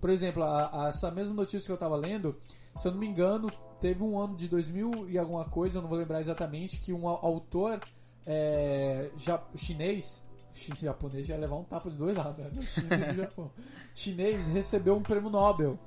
Por 0.00 0.10
exemplo, 0.10 0.42
a- 0.42 0.86
a- 0.86 0.88
essa 0.88 1.10
mesma 1.10 1.34
notícia 1.34 1.64
que 1.64 1.72
eu 1.72 1.76
tava 1.78 1.94
lendo, 1.96 2.36
se 2.76 2.86
eu 2.88 2.92
não 2.92 2.98
me 2.98 3.06
engano, 3.06 3.48
teve 3.80 4.02
um 4.02 4.18
ano 4.18 4.34
de 4.36 4.48
2000 4.48 5.08
e 5.08 5.16
alguma 5.16 5.44
coisa, 5.44 5.78
eu 5.78 5.82
não 5.82 5.88
vou 5.88 5.98
lembrar 5.98 6.20
exatamente, 6.20 6.80
que 6.80 6.92
um 6.92 7.06
au- 7.08 7.24
autor 7.24 7.80
é, 8.26 9.10
ja- 9.16 9.42
chinês, 9.56 10.22
chi- 10.27 10.27
japonês 10.52 11.26
já 11.26 11.34
ia 11.34 11.40
levar 11.40 11.56
um 11.56 11.64
tapa 11.64 11.90
de 11.90 11.96
dois 11.96 12.16
lados, 12.16 12.44
né? 12.44 12.50
China 12.62 13.14
Japão. 13.14 13.50
Chinês 13.94 14.46
recebeu 14.46 14.96
um 14.96 15.02
prêmio 15.02 15.30
Nobel. 15.30 15.78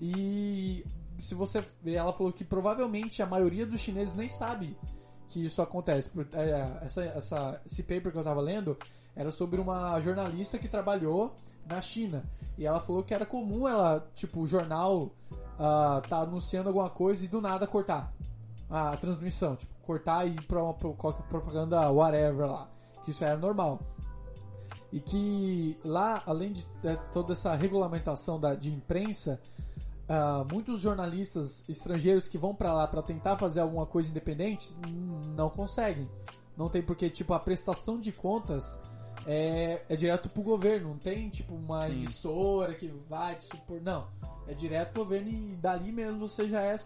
E 0.00 0.84
se 1.18 1.34
você 1.34 1.62
ela 1.86 2.12
falou 2.12 2.32
que 2.32 2.44
provavelmente 2.44 3.22
a 3.22 3.26
maioria 3.26 3.66
dos 3.66 3.80
chineses 3.80 4.14
nem 4.14 4.28
sabe 4.28 4.76
que 5.28 5.44
isso 5.44 5.62
acontece. 5.62 6.10
É, 6.32 6.84
essa, 6.84 7.04
essa- 7.04 7.60
esse 7.64 7.82
paper 7.82 8.12
que 8.12 8.18
eu 8.18 8.24
tava 8.24 8.40
lendo 8.40 8.76
era 9.14 9.30
sobre 9.30 9.60
uma 9.60 10.00
jornalista 10.00 10.58
que 10.58 10.68
trabalhou 10.68 11.34
na 11.66 11.80
China. 11.80 12.24
E 12.58 12.66
ela 12.66 12.80
falou 12.80 13.02
que 13.02 13.14
era 13.14 13.24
comum 13.24 13.66
ela, 13.68 14.06
tipo, 14.14 14.40
o 14.40 14.46
jornal 14.46 15.10
ah, 15.58 16.02
tá 16.08 16.18
anunciando 16.20 16.68
alguma 16.68 16.90
coisa 16.90 17.24
e 17.24 17.28
do 17.28 17.40
nada 17.40 17.66
cortar 17.66 18.12
a 18.68 18.96
transmissão. 18.96 19.54
Tipo, 19.56 19.72
cortar 19.82 20.26
e 20.26 20.30
ir 20.34 20.42
pra 20.42 20.62
uma 20.62 20.74
propaganda 20.74 21.90
whatever 21.90 22.46
lá. 22.50 22.68
Que 23.04 23.10
isso 23.10 23.24
era 23.24 23.36
normal. 23.36 23.80
E 24.92 25.00
que 25.00 25.78
lá, 25.84 26.22
além 26.26 26.52
de 26.52 26.66
é, 26.84 26.96
toda 27.12 27.32
essa 27.32 27.54
regulamentação 27.54 28.38
da, 28.38 28.54
de 28.54 28.70
imprensa, 28.70 29.40
ah, 30.08 30.44
muitos 30.52 30.80
jornalistas 30.80 31.64
estrangeiros 31.68 32.28
que 32.28 32.36
vão 32.36 32.54
pra 32.54 32.72
lá 32.72 32.86
pra 32.86 33.00
tentar 33.00 33.38
fazer 33.38 33.60
alguma 33.60 33.86
coisa 33.86 34.10
independente 34.10 34.74
não 35.34 35.48
conseguem. 35.48 36.06
Não 36.56 36.68
tem 36.68 36.82
porque, 36.82 37.08
tipo, 37.08 37.32
a 37.32 37.40
prestação 37.40 37.98
de 37.98 38.12
contas 38.12 38.78
é, 39.26 39.82
é 39.88 39.96
direto 39.96 40.28
pro 40.28 40.42
governo. 40.42 40.90
Não 40.90 40.98
tem, 40.98 41.30
tipo, 41.30 41.54
uma 41.54 41.82
Sim. 41.82 41.92
emissora 41.92 42.74
que 42.74 42.88
vai 43.08 43.36
te 43.36 43.44
supor. 43.44 43.80
Não. 43.80 44.06
É 44.46 44.52
direto 44.52 44.92
pro 44.92 45.04
governo 45.04 45.30
e 45.30 45.56
dali 45.56 45.90
mesmo 45.90 46.18
você 46.18 46.46
já 46.46 46.60
é 46.60 46.76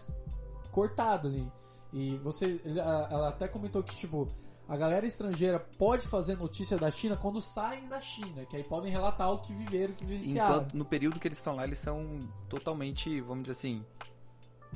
cortado 0.71 1.27
ali. 1.27 1.51
E 1.91 2.17
você. 2.17 2.61
Ela 2.65 3.29
até 3.29 3.47
comentou 3.47 3.83
que, 3.83 3.95
tipo, 3.95 4.27
a 4.67 4.75
galera 4.77 5.05
estrangeira 5.05 5.59
pode 5.59 6.07
fazer 6.07 6.37
notícia 6.37 6.77
da 6.77 6.91
China 6.91 7.15
quando 7.15 7.39
saem 7.41 7.87
da 7.87 8.01
China, 8.01 8.45
que 8.45 8.55
aí 8.55 8.63
podem 8.63 8.91
relatar 8.91 9.31
o 9.31 9.39
que 9.39 9.53
viveram, 9.53 9.93
o 9.93 9.95
que 9.95 10.05
vivenciaram. 10.05 10.55
Enquanto 10.57 10.73
no 10.77 10.83
período 10.85 11.19
que 11.19 11.27
eles 11.27 11.37
estão 11.37 11.55
lá, 11.55 11.63
eles 11.63 11.77
são 11.79 12.19
totalmente, 12.49 13.21
vamos 13.21 13.43
dizer 13.43 13.53
assim, 13.53 13.85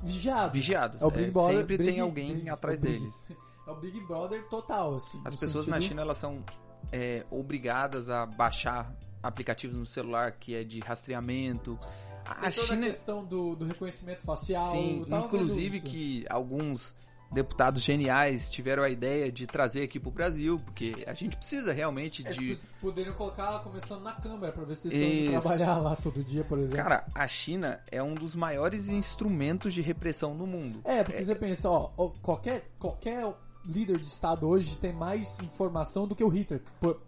Vigiado. 0.04 0.54
vigiados. 0.54 1.02
É 1.02 1.06
o 1.06 1.12
Big 1.12 1.26
É, 1.26 1.32
Brother. 1.32 1.58
sempre 1.58 1.78
Big- 1.78 1.90
tem 1.92 2.00
alguém 2.00 2.34
Big- 2.36 2.50
atrás 2.50 2.80
é 2.84 2.88
Big- 2.88 3.00
deles. 3.00 3.16
É 3.68 3.70
o 3.72 3.76
Big 3.76 4.00
Brother 4.08 4.44
total, 4.50 4.96
assim. 4.96 5.22
As 5.24 5.36
pessoas 5.36 5.68
na 5.68 5.76
sentido- 5.76 5.90
China 5.90 6.02
elas 6.02 6.18
são 6.18 6.44
é, 6.92 7.24
obrigadas 7.30 8.10
a 8.10 8.26
baixar 8.26 8.92
aplicativos 9.22 9.78
no 9.78 9.86
celular 9.86 10.32
que 10.32 10.56
é 10.56 10.64
de 10.64 10.80
rastreamento. 10.80 11.78
A 12.26 12.36
toda 12.36 12.52
China 12.52 12.86
a 12.86 12.90
questão 12.90 13.24
do, 13.24 13.56
do 13.56 13.66
reconhecimento 13.66 14.24
facial. 14.24 14.72
Sim, 14.72 15.06
inclusive 15.08 15.80
que 15.80 16.26
alguns 16.28 16.96
deputados 17.32 17.82
geniais 17.82 18.50
tiveram 18.50 18.84
a 18.84 18.90
ideia 18.90 19.32
de 19.32 19.48
trazer 19.48 19.84
aqui 19.84 20.00
pro 20.00 20.12
Brasil, 20.12 20.60
porque 20.66 21.04
a 21.08 21.14
gente 21.14 21.38
precisa 21.38 21.72
realmente 21.72 22.26
É, 22.28 22.32
de. 22.32 22.56
tipo, 22.56 22.68
poderiam 22.82 23.14
colocar 23.16 23.60
começando 23.60 24.02
na 24.04 24.12
câmera 24.14 24.52
pra 24.52 24.64
ver 24.66 24.76
se 24.76 24.88
eles 24.90 25.28
estão 25.28 25.42
trabalhar 25.42 25.78
lá 25.78 25.96
todo 25.96 26.24
dia, 26.24 26.44
por 26.44 26.58
exemplo. 26.60 26.78
Cara, 26.78 27.06
a 27.16 27.28
China 27.28 27.80
é 27.92 28.02
um 28.04 28.14
dos 28.14 28.36
maiores 28.36 28.88
instrumentos 28.90 29.74
de 29.74 29.82
repressão 29.82 30.34
no 30.34 30.46
mundo. 30.46 30.82
É, 30.84 31.04
porque 31.04 31.24
você 31.24 31.36
pensa, 31.36 31.70
ó, 31.70 31.90
qualquer, 32.22 32.70
qualquer 32.78 33.34
líder 33.66 33.98
de 33.98 34.08
estado 34.08 34.48
hoje 34.48 34.76
tem 34.78 34.92
mais 34.92 35.40
informação 35.40 36.08
do 36.08 36.16
que 36.16 36.24
o 36.24 36.30
Hitler, 36.30 36.62
por, 36.80 37.00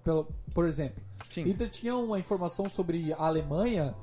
por 0.54 0.66
exemplo. 0.66 1.04
Sim. 1.30 1.44
Hitler 1.46 1.70
tinha 1.70 1.96
uma 1.96 2.20
informação 2.20 2.70
sobre 2.70 3.12
a 3.14 3.18
Alemanha 3.26 3.96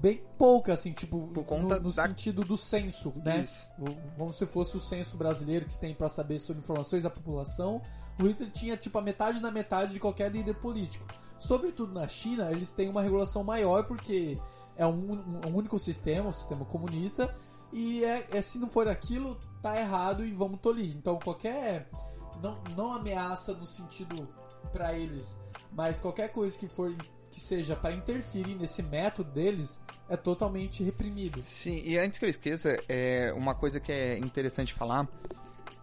bem 0.00 0.22
pouca, 0.38 0.72
assim, 0.74 0.92
tipo, 0.92 1.28
Por 1.28 1.44
conta 1.44 1.76
no, 1.76 1.88
no 1.88 1.92
da- 1.94 2.06
sentido 2.06 2.44
do 2.44 2.56
censo, 2.56 3.12
né? 3.24 3.42
Isso. 3.42 3.68
Como 4.16 4.32
se 4.32 4.46
fosse 4.46 4.76
o 4.76 4.80
censo 4.80 5.16
brasileiro 5.16 5.66
que 5.66 5.78
tem 5.78 5.94
pra 5.94 6.08
saber 6.08 6.38
sobre 6.38 6.62
informações 6.62 7.02
da 7.02 7.10
população. 7.10 7.80
O 8.18 8.24
Hitler 8.26 8.50
tinha, 8.50 8.76
tipo, 8.76 8.98
a 8.98 9.02
metade 9.02 9.40
da 9.40 9.50
metade 9.50 9.92
de 9.92 10.00
qualquer 10.00 10.30
líder 10.30 10.54
político. 10.54 11.04
Sobretudo 11.38 11.92
na 11.92 12.08
China, 12.08 12.50
eles 12.50 12.70
têm 12.70 12.88
uma 12.88 13.02
regulação 13.02 13.44
maior 13.44 13.84
porque 13.84 14.38
é 14.76 14.86
um, 14.86 15.12
um- 15.12 15.40
um 15.48 15.56
único 15.56 15.78
sistema, 15.78 16.30
o 16.30 16.32
sistema 16.32 16.64
comunista, 16.64 17.34
e 17.72 18.02
é, 18.04 18.26
é- 18.32 18.42
se 18.42 18.58
não 18.58 18.68
for 18.68 18.88
aquilo, 18.88 19.38
tá 19.62 19.78
errado 19.78 20.24
e 20.24 20.32
vamos 20.32 20.60
tolir. 20.60 20.96
Então 20.96 21.18
qualquer. 21.18 21.88
Não, 22.42 22.58
não 22.76 22.92
ameaça 22.92 23.52
no 23.54 23.66
sentido 23.66 24.28
pra 24.72 24.92
eles, 24.94 25.36
mas 25.72 25.98
qualquer 25.98 26.28
coisa 26.28 26.56
que 26.58 26.68
for 26.68 26.94
que 27.36 27.40
seja 27.40 27.76
pra 27.76 27.92
interferir 27.92 28.54
nesse 28.54 28.82
método 28.82 29.30
deles 29.30 29.78
é 30.08 30.16
totalmente 30.16 30.82
reprimido. 30.82 31.42
Sim, 31.42 31.82
e 31.84 31.98
antes 31.98 32.18
que 32.18 32.24
eu 32.24 32.30
esqueça, 32.30 32.82
é 32.88 33.30
uma 33.36 33.54
coisa 33.54 33.78
que 33.78 33.92
é 33.92 34.18
interessante 34.18 34.72
falar. 34.72 35.06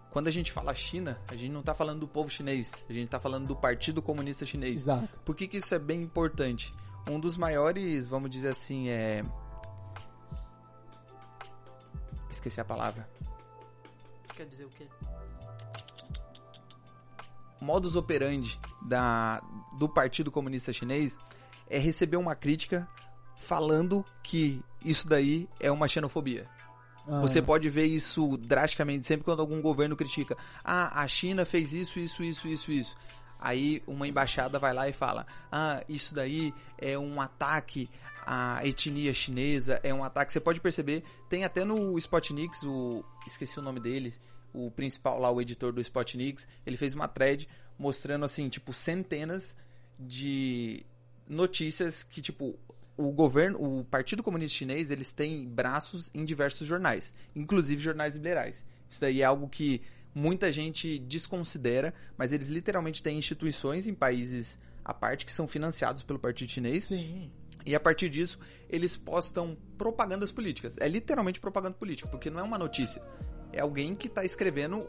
Quando 0.09 0.27
a 0.27 0.31
gente 0.31 0.51
fala 0.51 0.73
China, 0.73 1.21
a 1.27 1.35
gente 1.35 1.51
não 1.51 1.61
tá 1.61 1.75
falando 1.75 1.99
do 1.99 2.07
povo 2.07 2.27
chinês, 2.27 2.71
a 2.89 2.93
gente 2.93 3.07
tá 3.07 3.19
falando 3.19 3.45
do 3.45 3.55
Partido 3.55 4.01
Comunista 4.01 4.47
Chinês. 4.47 4.81
Exato. 4.81 5.19
Por 5.19 5.35
que, 5.35 5.47
que 5.47 5.57
isso 5.57 5.75
é 5.75 5.77
bem 5.77 6.01
importante? 6.01 6.73
Um 7.07 7.19
dos 7.19 7.37
maiores, 7.37 8.07
vamos 8.07 8.31
dizer 8.31 8.49
assim, 8.49 8.89
é. 8.89 9.23
Esqueci 12.31 12.59
a 12.59 12.65
palavra. 12.65 13.07
Quer 14.35 14.47
dizer 14.47 14.65
o 14.65 14.69
quê? 14.69 14.87
Modus 17.61 17.95
operandi 17.95 18.59
da, 18.81 19.39
do 19.77 19.87
Partido 19.87 20.31
Comunista 20.31 20.73
Chinês 20.73 21.17
é 21.69 21.77
receber 21.77 22.17
uma 22.17 22.35
crítica 22.35 22.87
falando 23.35 24.05
que 24.21 24.61
isso 24.83 25.07
daí 25.07 25.47
é 25.59 25.71
uma 25.71 25.87
xenofobia. 25.87 26.47
Ah, 27.07 27.19
Você 27.21 27.41
pode 27.41 27.69
ver 27.69 27.85
isso 27.85 28.37
drasticamente 28.37 29.05
sempre 29.05 29.25
quando 29.25 29.41
algum 29.41 29.61
governo 29.61 29.95
critica. 29.95 30.37
Ah, 30.63 31.01
a 31.01 31.07
China 31.07 31.45
fez 31.45 31.73
isso, 31.73 31.99
isso, 31.99 32.23
isso, 32.23 32.47
isso, 32.47 32.71
isso. 32.71 32.95
Aí 33.39 33.83
uma 33.85 34.07
embaixada 34.07 34.57
vai 34.57 34.73
lá 34.73 34.87
e 34.87 34.93
fala: 34.93 35.27
Ah, 35.51 35.83
isso 35.89 36.15
daí 36.15 36.53
é 36.77 36.97
um 36.97 37.19
ataque 37.19 37.89
à 38.25 38.65
etnia 38.65 39.13
chinesa, 39.13 39.81
é 39.83 39.93
um 39.93 40.01
ataque. 40.03 40.31
Você 40.31 40.39
pode 40.39 40.61
perceber, 40.61 41.03
tem 41.29 41.43
até 41.43 41.65
no 41.65 41.97
Spotnix, 41.97 42.63
o. 42.63 43.03
Esqueci 43.27 43.59
o 43.59 43.61
nome 43.61 43.81
dele, 43.81 44.13
o 44.53 44.71
principal 44.71 45.19
lá, 45.19 45.29
o 45.29 45.41
editor 45.41 45.73
do 45.73 45.81
Spotnix, 45.81 46.47
ele 46.65 46.77
fez 46.77 46.93
uma 46.93 47.07
thread 47.07 47.49
mostrando 47.77 48.23
assim, 48.23 48.47
tipo, 48.47 48.71
centenas 48.71 49.53
de 49.99 50.85
notícias 51.27 52.03
que, 52.03 52.21
tipo, 52.21 52.57
o 52.95 53.11
governo, 53.11 53.79
o 53.79 53.83
Partido 53.85 54.21
Comunista 54.21 54.57
Chinês, 54.57 54.91
eles 54.91 55.11
têm 55.11 55.47
braços 55.47 56.11
em 56.13 56.23
diversos 56.23 56.67
jornais, 56.67 57.13
inclusive 57.35 57.81
jornais 57.81 58.15
liberais. 58.15 58.63
Isso 58.89 59.01
daí 59.01 59.21
é 59.21 59.25
algo 59.25 59.47
que 59.47 59.81
muita 60.13 60.51
gente 60.51 60.99
desconsidera, 60.99 61.93
mas 62.17 62.31
eles 62.31 62.47
literalmente 62.47 63.01
têm 63.01 63.17
instituições 63.17 63.87
em 63.87 63.93
países 63.93 64.59
à 64.85 64.93
parte 64.93 65.25
que 65.25 65.31
são 65.31 65.47
financiados 65.47 66.03
pelo 66.03 66.19
Partido 66.19 66.51
Chinês 66.51 66.85
Sim. 66.85 67.31
e 67.65 67.73
a 67.73 67.79
partir 67.79 68.09
disso 68.09 68.37
eles 68.69 68.95
postam 68.95 69.57
propagandas 69.77 70.31
políticas. 70.31 70.75
É 70.77 70.87
literalmente 70.87 71.39
propaganda 71.39 71.75
política, 71.75 72.07
porque 72.09 72.29
não 72.29 72.39
é 72.39 72.43
uma 72.43 72.57
notícia. 72.57 73.01
É 73.51 73.61
alguém 73.61 73.95
que 73.95 74.07
está 74.07 74.23
escrevendo 74.23 74.87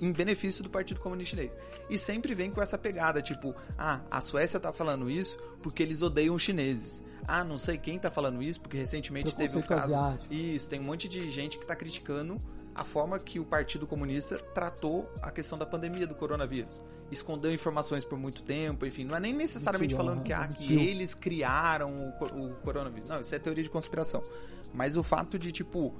em 0.00 0.12
benefício 0.12 0.62
do 0.62 0.70
Partido 0.70 1.00
Comunista 1.00 1.36
Chinês. 1.36 1.56
E 1.88 1.98
sempre 1.98 2.34
vem 2.34 2.50
com 2.50 2.62
essa 2.62 2.78
pegada, 2.78 3.20
tipo, 3.20 3.54
ah, 3.78 4.00
a 4.10 4.20
Suécia 4.20 4.58
tá 4.58 4.72
falando 4.72 5.10
isso 5.10 5.36
porque 5.62 5.82
eles 5.82 6.00
odeiam 6.02 6.34
os 6.34 6.42
chineses. 6.42 7.02
Ah, 7.26 7.44
não 7.44 7.58
sei 7.58 7.78
quem 7.78 7.98
tá 7.98 8.10
falando 8.10 8.42
isso, 8.42 8.60
porque 8.60 8.76
recentemente 8.76 9.36
teve 9.36 9.56
um 9.56 9.62
caso. 9.62 9.94
asiático. 9.94 10.32
Isso, 10.32 10.68
tem 10.68 10.80
um 10.80 10.84
monte 10.84 11.08
de 11.08 11.30
gente 11.30 11.58
que 11.58 11.66
tá 11.66 11.76
criticando 11.76 12.38
a 12.74 12.84
forma 12.84 13.18
que 13.18 13.38
o 13.38 13.44
Partido 13.44 13.86
Comunista 13.86 14.38
tratou 14.38 15.12
a 15.20 15.30
questão 15.30 15.58
da 15.58 15.66
pandemia 15.66 16.06
do 16.06 16.14
coronavírus. 16.14 16.80
Escondeu 17.10 17.52
informações 17.52 18.04
por 18.04 18.18
muito 18.18 18.42
tempo, 18.42 18.86
enfim, 18.86 19.04
não 19.04 19.16
é 19.16 19.20
nem 19.20 19.34
necessariamente 19.34 19.94
Mentiu, 19.94 20.06
falando 20.06 20.24
que, 20.24 20.32
ah, 20.32 20.48
que 20.48 20.74
eles 20.74 21.12
criaram 21.12 22.14
o, 22.20 22.46
o 22.46 22.54
coronavírus. 22.56 23.08
Não, 23.08 23.20
isso 23.20 23.34
é 23.34 23.38
teoria 23.38 23.64
de 23.64 23.70
conspiração. 23.70 24.22
Mas 24.72 24.96
o 24.96 25.02
fato 25.02 25.38
de, 25.38 25.50
tipo, 25.50 25.94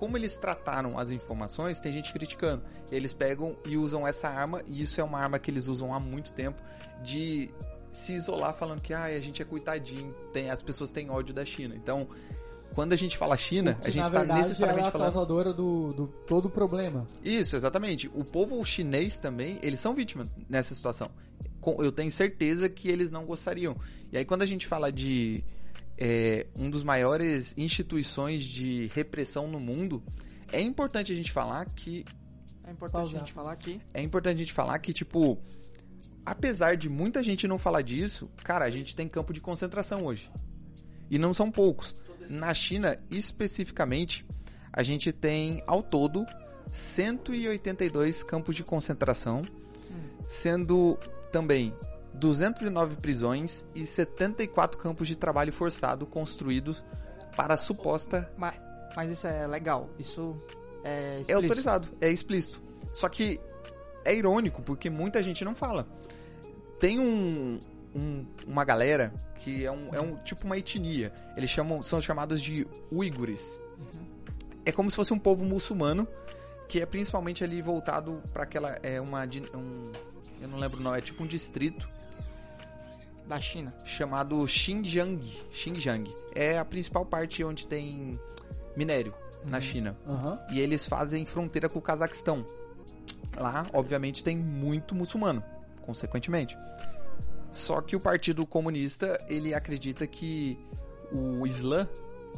como 0.00 0.16
eles 0.16 0.34
trataram 0.34 0.98
as 0.98 1.10
informações, 1.10 1.76
tem 1.76 1.92
gente 1.92 2.10
criticando. 2.10 2.62
Eles 2.90 3.12
pegam 3.12 3.54
e 3.66 3.76
usam 3.76 4.08
essa 4.08 4.30
arma, 4.30 4.62
e 4.66 4.80
isso 4.80 4.98
é 4.98 5.04
uma 5.04 5.18
arma 5.18 5.38
que 5.38 5.50
eles 5.50 5.68
usam 5.68 5.92
há 5.92 6.00
muito 6.00 6.32
tempo, 6.32 6.62
de 7.02 7.50
se 7.92 8.14
isolar 8.14 8.54
falando 8.54 8.80
que 8.80 8.94
ah, 8.94 9.04
a 9.04 9.18
gente 9.18 9.42
é 9.42 9.44
coitadinho, 9.44 10.14
tem, 10.32 10.48
as 10.48 10.62
pessoas 10.62 10.90
têm 10.90 11.10
ódio 11.10 11.34
da 11.34 11.44
China. 11.44 11.74
Então, 11.76 12.08
quando 12.74 12.94
a 12.94 12.96
gente 12.96 13.18
fala 13.18 13.36
China, 13.36 13.74
Que, 13.74 13.88
a 13.88 13.90
gente 13.90 14.06
está 14.06 14.24
necessariamente 14.24 14.62
ela 14.62 14.86
é 14.86 14.88
a 14.88 14.90
falando. 14.90 15.12
causadora 15.12 15.52
do, 15.52 15.92
do 15.92 16.06
todo 16.06 16.46
o 16.46 16.50
problema. 16.50 17.06
Isso, 17.22 17.54
exatamente. 17.54 18.10
O 18.14 18.24
povo 18.24 18.64
chinês 18.64 19.18
também, 19.18 19.58
eles 19.60 19.80
são 19.80 19.94
vítimas 19.94 20.28
nessa 20.48 20.74
situação. 20.74 21.10
Eu 21.78 21.92
tenho 21.92 22.10
certeza 22.10 22.70
que 22.70 22.88
eles 22.88 23.10
não 23.10 23.26
gostariam. 23.26 23.76
E 24.10 24.16
aí 24.16 24.24
quando 24.24 24.40
a 24.40 24.46
gente 24.46 24.66
fala 24.66 24.90
de 24.90 25.44
é, 25.98 26.46
um 26.56 26.70
dos 26.70 26.82
maiores 26.82 27.56
instituições 27.56 28.44
de 28.44 28.90
repressão 28.94 29.48
no 29.48 29.60
mundo, 29.60 30.02
é 30.52 30.60
importante 30.60 31.12
a 31.12 31.14
gente 31.14 31.30
falar 31.30 31.66
que 31.66 32.04
É 32.64 32.70
importante 32.70 32.92
Pausar. 32.92 33.16
a 33.16 33.24
gente 33.24 33.32
falar 33.32 33.52
aqui. 33.52 33.80
é 33.92 34.02
importante 34.02 34.36
a 34.36 34.38
gente 34.38 34.52
falar 34.52 34.78
que 34.78 34.92
tipo 34.92 35.38
apesar 36.24 36.76
de 36.76 36.88
muita 36.88 37.22
gente 37.22 37.48
não 37.48 37.58
falar 37.58 37.82
disso, 37.82 38.30
cara, 38.44 38.64
a 38.64 38.70
gente 38.70 38.94
tem 38.94 39.08
campo 39.08 39.32
de 39.32 39.40
concentração 39.40 40.04
hoje. 40.04 40.30
E 41.10 41.18
não 41.18 41.34
são 41.34 41.50
poucos. 41.50 41.94
Na 42.28 42.54
China, 42.54 42.96
especificamente, 43.10 44.24
a 44.72 44.82
gente 44.82 45.10
tem 45.12 45.62
ao 45.66 45.82
todo 45.82 46.24
182 46.70 48.22
campos 48.22 48.54
de 48.54 48.62
concentração, 48.62 49.42
sendo 50.28 50.96
também 51.32 51.74
209 52.14 52.96
prisões 52.96 53.66
e 53.74 53.86
74 53.86 54.78
campos 54.78 55.06
de 55.08 55.16
trabalho 55.16 55.52
forçado 55.52 56.06
construídos 56.06 56.84
para 57.36 57.54
a 57.54 57.56
suposta 57.56 58.30
Mas, 58.36 58.56
mas 58.96 59.10
isso 59.10 59.26
é 59.26 59.46
legal. 59.46 59.88
Isso 59.98 60.36
é 60.84 61.16
é 61.16 61.20
explícito. 61.20 61.34
autorizado, 61.36 61.88
é 62.00 62.10
explícito. 62.10 62.60
Só 62.92 63.08
que 63.08 63.40
é 64.04 64.14
irônico 64.14 64.62
porque 64.62 64.90
muita 64.90 65.22
gente 65.22 65.44
não 65.44 65.54
fala. 65.54 65.86
Tem 66.78 66.98
um, 66.98 67.58
um- 67.94 68.26
uma 68.46 68.64
galera 68.64 69.12
que 69.36 69.64
é 69.64 69.70
um, 69.70 69.94
é 69.94 70.00
um 70.00 70.16
tipo 70.16 70.44
uma 70.44 70.58
etnia. 70.58 71.12
Eles 71.36 71.50
chamam, 71.50 71.82
são 71.82 72.00
chamados 72.00 72.40
de 72.42 72.66
uigures. 72.92 73.60
É 74.64 74.72
como 74.72 74.90
se 74.90 74.96
fosse 74.96 75.12
um 75.12 75.18
povo 75.18 75.44
muçulmano 75.44 76.06
que 76.68 76.80
é 76.80 76.86
principalmente 76.86 77.42
ali 77.42 77.60
voltado 77.60 78.22
para 78.32 78.44
aquela 78.44 78.78
é 78.82 79.00
uma 79.00 79.24
um, 79.24 79.82
eu 80.40 80.46
não 80.48 80.56
lembro 80.58 80.80
não, 80.80 80.94
é 80.94 81.00
tipo 81.00 81.24
um 81.24 81.26
distrito 81.26 81.88
Da 83.30 83.40
China. 83.40 83.72
chamado 83.84 84.44
Xinjiang. 84.44 85.22
Xinjiang 85.52 86.12
é 86.34 86.58
a 86.58 86.64
principal 86.64 87.06
parte 87.06 87.44
onde 87.44 87.64
tem 87.64 88.18
minério 88.76 89.14
na 89.44 89.60
China. 89.60 89.96
Aham. 90.04 90.36
E 90.50 90.58
eles 90.58 90.84
fazem 90.84 91.24
fronteira 91.24 91.68
com 91.68 91.78
o 91.78 91.82
Cazaquistão. 91.82 92.44
Lá, 93.36 93.64
obviamente, 93.72 94.24
tem 94.24 94.36
muito 94.36 94.96
muçulmano, 94.96 95.44
consequentemente. 95.82 96.58
Só 97.52 97.80
que 97.80 97.94
o 97.94 98.00
Partido 98.00 98.44
Comunista, 98.44 99.16
ele 99.28 99.54
acredita 99.54 100.08
que 100.08 100.58
o 101.12 101.46
Islã 101.46 101.88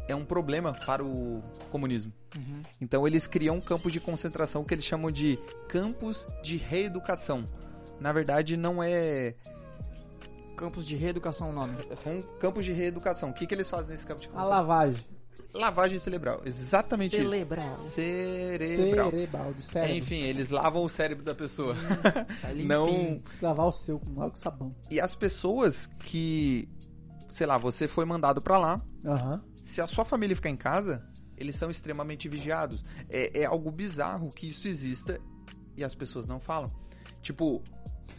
é 0.06 0.14
um 0.14 0.26
problema 0.26 0.74
para 0.74 1.02
o 1.02 1.42
comunismo. 1.70 2.12
Uhum. 2.36 2.62
Então 2.78 3.06
eles 3.06 3.26
criam 3.26 3.56
um 3.56 3.60
campo 3.62 3.90
de 3.90 3.98
concentração 3.98 4.62
que 4.62 4.74
eles 4.74 4.84
chamam 4.84 5.10
de 5.10 5.38
campos 5.68 6.26
de 6.42 6.58
reeducação. 6.58 7.46
Na 7.98 8.12
verdade, 8.12 8.58
não 8.58 8.82
é 8.82 9.34
Campos 10.56 10.86
de 10.86 10.96
reeducação 10.96 11.50
o 11.50 11.52
nome. 11.52 11.76
são 12.02 12.22
campos 12.38 12.64
de 12.64 12.72
reeducação. 12.72 13.30
O 13.30 13.32
que, 13.32 13.46
que 13.46 13.54
eles 13.54 13.68
fazem 13.68 13.90
nesse 13.90 14.06
campo 14.06 14.20
de 14.20 14.30
A 14.34 14.44
lavagem 14.44 15.04
Lavagem 15.54 15.98
cerebral. 15.98 16.40
Exatamente 16.44 17.16
isso. 17.16 17.28
Cerebral. 17.28 17.76
Cerebral. 17.76 19.10
cerebral, 19.10 19.54
de 19.54 19.62
cérebro. 19.62 19.96
Enfim, 19.96 20.20
eles 20.22 20.50
lavam 20.50 20.82
o 20.82 20.88
cérebro 20.88 21.24
da 21.24 21.34
pessoa. 21.34 21.74
Tá 22.40 22.52
limpinho. 22.52 22.68
não. 22.68 23.22
Lavar 23.40 23.66
o 23.66 23.72
seu 23.72 23.98
com 23.98 24.10
água 24.22 24.32
e 24.34 24.38
sabão. 24.38 24.74
E 24.90 25.00
as 25.00 25.14
pessoas 25.14 25.86
que, 26.06 26.68
sei 27.28 27.46
lá, 27.46 27.58
você 27.58 27.86
foi 27.86 28.04
mandado 28.04 28.40
pra 28.40 28.56
lá, 28.58 28.80
Aham. 29.04 29.42
Se 29.62 29.80
a 29.80 29.86
sua 29.86 30.04
família 30.04 30.34
ficar 30.34 30.50
em 30.50 30.56
casa, 30.56 31.06
eles 31.36 31.54
são 31.56 31.70
extremamente 31.70 32.28
vigiados. 32.28 32.84
É, 33.08 33.42
é 33.42 33.44
algo 33.44 33.70
bizarro 33.70 34.28
que 34.30 34.46
isso 34.46 34.66
exista 34.66 35.20
e 35.76 35.84
as 35.84 35.94
pessoas 35.94 36.26
não 36.26 36.40
falam. 36.40 36.70
Tipo, 37.20 37.62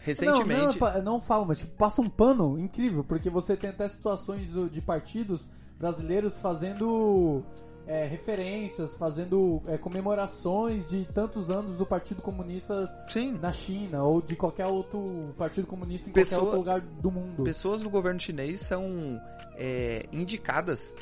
recentemente. 0.04 0.80
Não, 0.80 0.93
não, 0.93 1.02
não 1.04 1.22
falo, 1.22 1.46
mas 1.46 1.60
tipo, 1.60 1.72
passa 1.78 2.02
um 2.02 2.10
pano 2.10 2.58
incrível, 2.60 3.04
porque 3.04 3.30
você 3.30 3.56
tem 3.56 3.69
até 3.69 3.88
situações 3.88 4.50
do- 4.50 4.69
de 4.69 4.82
partidos 4.82 5.48
brasileiros 5.80 6.38
fazendo 6.38 7.43
é, 7.86 8.06
referências, 8.06 8.96
fazendo 8.96 9.62
é, 9.67 9.78
comemorações 9.78 10.88
de 10.89 11.04
tantos 11.13 11.50
anos 11.50 11.78
do 11.78 11.86
Partido 11.86 12.22
Comunista 12.22 12.89
Sim. 13.10 13.34
na 13.41 13.52
China, 13.52 14.04
ou 14.04 14.22
de 14.22 14.38
qualquer 14.38 14.67
outro 14.67 15.34
Partido 15.38 15.67
Comunista 15.67 16.10
em 16.10 16.13
Pessoa- 16.13 16.39
qualquer 16.41 16.58
outro 16.58 16.60
lugar 16.60 16.82
do 17.02 17.12
mundo. 17.12 17.43
Pessoas 17.43 17.82
do 17.82 17.89
governo 17.89 18.19
chinês 18.22 18.62
são 18.62 19.19
é, 19.58 20.06
indicadas 20.13 20.96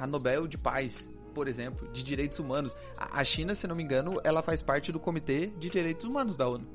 a 0.00 0.06
Nobel 0.06 0.46
de 0.46 0.56
Paz, 0.56 1.08
por 1.34 1.46
exemplo, 1.46 1.86
de 1.92 2.02
direitos 2.02 2.38
humanos. 2.38 2.74
A 2.96 3.20
a 3.20 3.24
China, 3.24 3.54
se 3.54 3.66
não 3.66 3.76
me 3.76 3.82
engano, 3.82 4.18
ela 4.24 4.40
faz 4.42 4.62
parte 4.62 4.90
do 4.90 4.98
Comitê 4.98 5.48
de 5.58 5.68
Direitos 5.68 6.04
Humanos 6.06 6.36
da 6.38 6.48
ONU. 6.48 6.66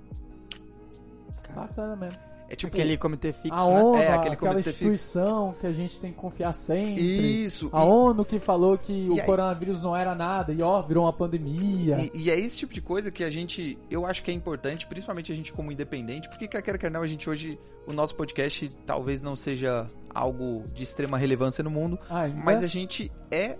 Bacana 1.56 1.96
mesmo. 1.96 2.30
É 2.52 2.56
tipo 2.56 2.76
Aquele 2.76 2.98
comitê 2.98 3.32
fixo, 3.32 3.54
A 3.60 3.68
né? 3.70 3.80
ONU, 3.84 3.96
É, 3.98 4.08
aquele 4.08 4.34
aquela 4.34 4.54
comitê 4.54 4.64
fixo. 4.72 4.84
instituição 4.84 5.54
que 5.60 5.68
a 5.68 5.72
gente 5.72 6.00
tem 6.00 6.12
que 6.12 6.18
confiar 6.18 6.52
sempre. 6.52 7.00
isso. 7.00 7.70
A 7.72 7.86
e- 7.86 7.88
ONU 7.88 8.26
que 8.26 8.40
falou 8.40 8.76
que 8.76 8.92
E 8.92 9.08
o 9.10 9.14
aí- 9.14 9.22
coronavírus 9.22 9.80
não 9.84 9.96
era 9.96 10.16
nada 10.16 10.52
e 10.52 10.60
ó, 10.64 10.82
virou 10.82 11.04
uma 11.06 11.14
pandemia. 11.14 12.10
E, 12.12 12.24
e 12.24 12.32
é 12.32 12.40
esse 12.40 12.58
tipo 12.58 12.74
de 12.74 12.82
coisa 12.82 13.12
que 13.12 13.24
a 13.24 13.30
gente, 13.30 13.78
eu 13.88 14.04
acho 14.04 14.24
que 14.24 14.32
é 14.32 14.34
importante, 14.34 14.88
principalmente 14.88 15.32
a 15.32 15.36
gente 15.36 15.54
como 15.54 15.72
independente, 15.72 16.28
porque 16.28 16.48
quer 16.48 16.64
queira, 16.64 16.80
quer 16.80 16.90
não, 16.90 17.04
a 17.04 17.08
gente 17.08 17.30
hoje, 17.30 17.60
o 17.86 17.94
nosso 17.94 18.16
podcast 18.16 18.68
talvez 18.84 19.22
não 19.22 19.36
seja 19.36 19.86
algo 20.12 20.64
de 20.74 20.82
extrema 20.82 21.20
relevância 21.20 21.64
no 21.64 21.70
mundo, 21.70 22.00
Ainda, 22.10 22.42
mas 22.44 22.64
a 22.64 22.68
gente 22.68 23.12
é 23.30 23.58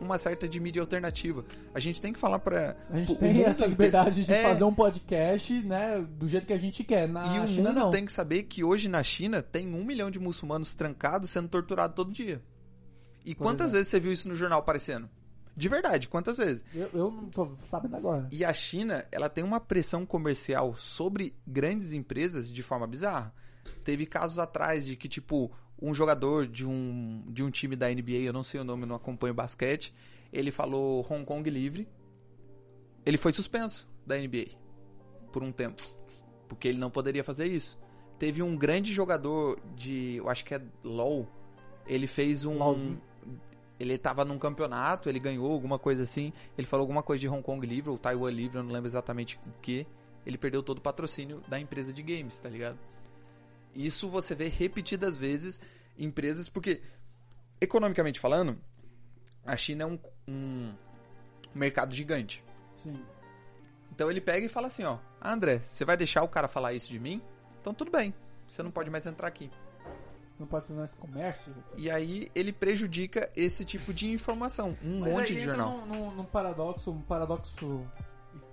uma 0.00 0.18
certa 0.18 0.48
de 0.48 0.60
mídia 0.60 0.80
alternativa. 0.82 1.44
A 1.74 1.80
gente 1.80 2.00
tem 2.00 2.12
que 2.12 2.18
falar 2.18 2.38
pra... 2.38 2.76
a 2.90 2.96
gente 2.98 3.14
tem 3.16 3.34
mundo 3.34 3.46
essa 3.46 3.66
liberdade 3.66 4.24
de 4.24 4.32
É. 4.32 4.42
fazer 4.42 4.64
um 4.64 4.74
podcast, 4.74 5.52
né, 5.64 6.00
do 6.00 6.28
jeito 6.28 6.46
que 6.46 6.52
a 6.52 6.58
gente 6.58 6.84
quer. 6.84 7.08
Na 7.08 7.36
E 7.36 7.40
o 7.40 7.48
China 7.48 7.70
mundo 7.70 7.80
não. 7.80 7.90
tem 7.90 8.04
que 8.04 8.12
saber 8.12 8.44
que 8.44 8.62
hoje 8.62 8.88
na 8.88 9.02
China 9.02 9.42
tem 9.42 9.72
um 9.74 9.84
milhão 9.84 10.10
de 10.10 10.18
muçulmanos 10.18 10.74
trancados 10.74 11.30
sendo 11.30 11.48
torturados 11.48 11.94
todo 11.96 12.12
dia. 12.12 12.42
E 13.24 13.34
Por 13.34 13.44
quantas 13.44 13.66
exemplo. 13.66 13.78
vezes 13.78 13.88
você 13.88 14.00
viu 14.00 14.12
isso 14.12 14.28
no 14.28 14.34
jornal 14.34 14.60
aparecendo? 14.60 15.08
De 15.56 15.68
verdade, 15.68 16.08
quantas 16.08 16.38
vezes? 16.38 16.64
Eu, 16.74 16.88
eu 16.94 17.10
não 17.10 17.28
tô 17.28 17.50
sabendo 17.64 17.96
agora. 17.96 18.26
E 18.30 18.44
a 18.44 18.52
China, 18.52 19.04
ela 19.12 19.28
tem 19.28 19.44
uma 19.44 19.60
pressão 19.60 20.06
comercial 20.06 20.74
sobre 20.76 21.34
grandes 21.46 21.92
empresas 21.92 22.50
de 22.50 22.62
forma 22.62 22.86
bizarra. 22.86 23.34
Teve 23.84 24.06
casos 24.06 24.38
atrás 24.38 24.86
de 24.86 24.96
que, 24.96 25.06
tipo, 25.08 25.50
um 25.80 25.94
jogador 25.94 26.46
de 26.46 26.66
um, 26.66 27.22
de 27.28 27.42
um 27.42 27.50
time 27.50 27.74
da 27.74 27.88
NBA, 27.88 28.22
eu 28.22 28.32
não 28.32 28.42
sei 28.42 28.60
o 28.60 28.64
nome, 28.64 28.86
não 28.86 28.96
acompanho 28.96 29.32
basquete, 29.32 29.94
ele 30.32 30.50
falou 30.50 31.06
Hong 31.10 31.24
Kong 31.24 31.48
livre. 31.48 31.88
Ele 33.04 33.16
foi 33.16 33.32
suspenso 33.32 33.88
da 34.06 34.16
NBA 34.16 34.56
por 35.32 35.42
um 35.42 35.50
tempo. 35.50 35.82
Porque 36.48 36.68
ele 36.68 36.78
não 36.78 36.90
poderia 36.90 37.24
fazer 37.24 37.46
isso. 37.46 37.78
Teve 38.18 38.42
um 38.42 38.56
grande 38.56 38.92
jogador 38.92 39.58
de, 39.74 40.16
eu 40.16 40.28
acho 40.28 40.44
que 40.44 40.54
é 40.54 40.62
LoL, 40.84 41.26
ele 41.86 42.06
fez 42.06 42.44
um... 42.44 42.58
LOLzinho. 42.58 43.00
Ele 43.78 43.96
tava 43.96 44.26
num 44.26 44.38
campeonato, 44.38 45.08
ele 45.08 45.18
ganhou 45.18 45.50
alguma 45.50 45.78
coisa 45.78 46.02
assim. 46.02 46.34
Ele 46.58 46.66
falou 46.66 46.82
alguma 46.82 47.02
coisa 47.02 47.22
de 47.22 47.28
Hong 47.28 47.42
Kong 47.42 47.66
livre 47.66 47.88
ou 47.88 47.96
Taiwan 47.96 48.30
livre, 48.30 48.58
eu 48.58 48.62
não 48.62 48.70
lembro 48.70 48.88
exatamente 48.88 49.40
o 49.46 49.52
que. 49.62 49.86
Ele 50.26 50.36
perdeu 50.36 50.62
todo 50.62 50.78
o 50.78 50.80
patrocínio 50.82 51.42
da 51.48 51.58
empresa 51.58 51.90
de 51.90 52.02
games, 52.02 52.38
tá 52.38 52.50
ligado? 52.50 52.78
Isso 53.74 54.08
você 54.08 54.34
vê 54.34 54.48
repetidas 54.48 55.16
vezes 55.16 55.60
empresas, 55.98 56.48
porque 56.48 56.80
economicamente 57.60 58.18
falando, 58.18 58.58
a 59.44 59.56
China 59.56 59.84
é 59.84 59.86
um, 59.86 59.98
um 60.28 60.74
mercado 61.54 61.94
gigante. 61.94 62.44
Sim. 62.74 63.02
Então 63.92 64.10
ele 64.10 64.20
pega 64.20 64.46
e 64.46 64.48
fala 64.48 64.68
assim, 64.68 64.84
ó, 64.84 64.98
ah, 65.20 65.32
André, 65.32 65.58
você 65.60 65.84
vai 65.84 65.96
deixar 65.96 66.22
o 66.22 66.28
cara 66.28 66.48
falar 66.48 66.72
isso 66.72 66.88
de 66.88 66.98
mim? 66.98 67.20
Então 67.60 67.74
tudo 67.74 67.90
bem, 67.90 68.14
você 68.48 68.62
não 68.62 68.70
pode 68.70 68.88
mais 68.90 69.06
entrar 69.06 69.28
aqui. 69.28 69.50
Não 70.38 70.46
pode 70.46 70.66
fazer 70.66 70.78
mais 70.78 70.94
comércio. 70.94 71.54
E 71.76 71.90
aí 71.90 72.30
ele 72.34 72.50
prejudica 72.50 73.30
esse 73.36 73.62
tipo 73.62 73.92
de 73.92 74.10
informação, 74.10 74.74
um 74.82 75.00
Mas 75.00 75.12
monte 75.12 75.26
aí 75.26 75.34
de 75.34 75.40
entra 75.40 75.54
jornal. 75.54 75.86
Num, 75.86 75.86
num- 75.86 76.10
num 76.12 76.24
paradoxo, 76.24 76.90
um 76.90 77.02
paradoxo 77.02 77.86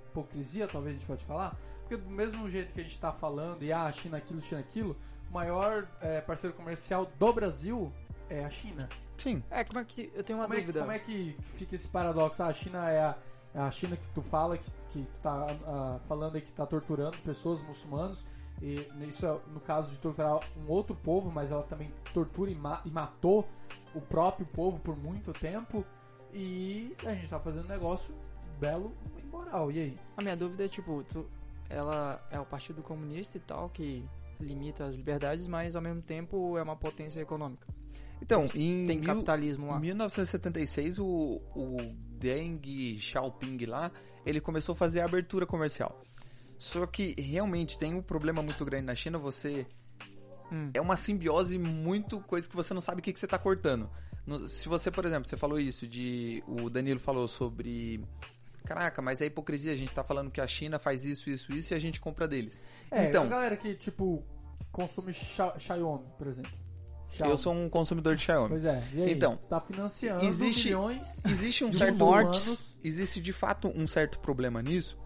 hipocrisia, 0.09 0.67
talvez 0.67 0.95
a 0.95 0.99
gente 0.99 1.07
pode 1.07 1.23
falar. 1.23 1.57
Porque 1.87 1.95
do 2.03 2.09
mesmo 2.09 2.49
jeito 2.49 2.73
que 2.73 2.81
a 2.81 2.83
gente 2.83 2.99
tá 2.99 3.13
falando, 3.13 3.63
e 3.63 3.71
ah, 3.71 3.85
a 3.85 3.91
China 3.93 4.17
aquilo, 4.17 4.41
China 4.41 4.59
aquilo, 4.59 4.97
o 5.29 5.33
maior 5.33 5.87
é, 6.01 6.19
parceiro 6.19 6.53
comercial 6.55 7.09
do 7.17 7.33
Brasil 7.33 7.93
é 8.29 8.43
a 8.43 8.49
China. 8.49 8.89
Sim. 9.17 9.41
É, 9.49 9.63
como 9.63 9.79
é 9.79 9.85
que. 9.85 10.11
Eu 10.13 10.23
tenho 10.23 10.37
uma 10.37 10.45
Como 10.45 10.57
é, 10.57 10.61
dúvida. 10.61 10.79
como 10.81 10.91
é 10.91 10.99
que 10.99 11.37
fica 11.53 11.75
esse 11.75 11.87
paradoxo? 11.87 12.43
Ah, 12.43 12.47
a 12.47 12.53
China 12.53 12.89
é 12.91 12.99
a, 12.99 13.15
é 13.55 13.59
a 13.59 13.71
China 13.71 13.95
que 13.95 14.07
tu 14.09 14.21
fala, 14.21 14.57
que, 14.57 14.69
que 14.89 15.07
tá 15.23 15.47
ah, 15.65 15.99
falando 16.07 16.35
aí 16.35 16.41
que 16.41 16.51
tá 16.51 16.65
torturando 16.65 17.17
pessoas 17.19 17.61
muçulmanos. 17.61 18.25
E 18.61 18.87
isso 19.07 19.25
é 19.25 19.39
no 19.53 19.59
caso 19.61 19.89
de 19.91 19.97
torturar 19.99 20.39
um 20.57 20.67
outro 20.69 20.95
povo, 20.95 21.31
mas 21.31 21.51
ela 21.51 21.63
também 21.63 21.93
tortura 22.13 22.49
e, 22.51 22.55
ma- 22.55 22.81
e 22.83 22.89
matou 22.89 23.47
o 23.95 24.01
próprio 24.01 24.45
povo 24.47 24.79
por 24.79 24.97
muito 24.97 25.31
tempo. 25.31 25.85
E 26.33 26.93
a 27.05 27.13
gente 27.13 27.29
tá 27.29 27.39
fazendo 27.39 27.65
um 27.65 27.69
negócio 27.69 28.13
belo 28.59 28.91
e 29.17 29.25
moral. 29.27 29.71
E 29.71 29.79
aí? 29.79 29.99
A 30.17 30.21
minha 30.21 30.35
dúvida 30.35 30.65
é, 30.65 30.67
tipo, 30.67 31.03
tu- 31.03 31.27
ela 31.69 32.25
é 32.31 32.39
o 32.39 32.45
Partido 32.45 32.81
Comunista 32.81 33.37
e 33.37 33.41
tal, 33.41 33.69
que 33.69 34.03
limita 34.39 34.85
as 34.85 34.95
liberdades, 34.95 35.47
mas 35.47 35.75
ao 35.75 35.81
mesmo 35.81 36.01
tempo 36.01 36.57
é 36.57 36.61
uma 36.63 36.75
potência 36.75 37.19
econômica. 37.19 37.67
Então, 38.21 38.45
em 38.55 38.85
Tem 38.85 38.97
mil- 38.97 39.03
capitalismo 39.03 39.67
lá. 39.67 39.77
Em 39.77 39.81
1976, 39.81 40.99
o, 40.99 41.41
o 41.55 41.77
Deng 42.19 42.97
Xiaoping 42.99 43.65
lá, 43.65 43.91
ele 44.25 44.41
começou 44.41 44.73
a 44.73 44.75
fazer 44.75 45.01
a 45.01 45.05
abertura 45.05 45.45
comercial. 45.45 46.01
Só 46.57 46.87
que 46.87 47.13
realmente 47.19 47.77
tem 47.77 47.93
um 47.93 48.01
problema 48.01 48.41
muito 48.41 48.63
grande 48.65 48.85
na 48.85 48.95
China, 48.95 49.17
você... 49.19 49.65
Hum. 50.51 50.71
É 50.73 50.81
uma 50.81 50.95
simbiose 50.97 51.59
muito 51.59 52.19
coisa 52.21 52.47
que 52.49 52.55
você 52.55 52.73
não 52.73 52.81
sabe 52.81 52.99
o 53.01 53.03
que, 53.03 53.13
que 53.13 53.19
você 53.19 53.27
tá 53.27 53.37
cortando. 53.37 53.89
Se 54.47 54.67
você, 54.67 54.89
por 54.89 55.05
exemplo, 55.05 55.27
você 55.27 55.37
falou 55.37 55.59
isso 55.59 55.87
de... 55.87 56.43
O 56.47 56.69
Danilo 56.69 56.99
falou 56.99 57.27
sobre... 57.27 58.03
Caraca, 58.65 59.01
mas 59.01 59.21
é 59.21 59.25
hipocrisia, 59.25 59.71
a 59.71 59.75
gente 59.75 59.93
tá 59.93 60.03
falando 60.03 60.29
que 60.29 60.41
a 60.41 60.47
China 60.47 60.77
faz 60.77 61.05
isso, 61.05 61.29
isso, 61.29 61.51
isso 61.53 61.73
e 61.73 61.75
a 61.75 61.79
gente 61.79 62.01
compra 62.01 62.27
deles. 62.27 62.59
É, 62.91 63.05
então, 63.05 63.23
a 63.23 63.27
galera 63.27 63.55
que, 63.55 63.73
tipo, 63.75 64.23
consome 64.71 65.13
Xia- 65.13 65.57
Xiaomi, 65.57 66.05
por 66.17 66.27
exemplo. 66.27 66.51
eu 67.19 67.37
sou 67.37 67.53
um 67.53 67.69
consumidor 67.69 68.15
de 68.15 68.23
Xiaomi. 68.23 68.49
Pois 68.49 68.65
é, 68.65 68.83
e 68.93 69.03
aí? 69.03 69.11
Então, 69.13 69.37
Você 69.41 69.47
tá 69.49 69.61
financiando 69.61 70.25
existe- 70.25 70.65
milhões 70.65 71.17
Existe 71.25 71.63
um 71.63 71.69
de 71.69 71.77
certo 71.77 71.97
existe 72.83 73.21
de 73.21 73.31
fato 73.33 73.69
um 73.73 73.87
certo 73.87 74.19
problema 74.19 74.61
nisso, 74.61 74.97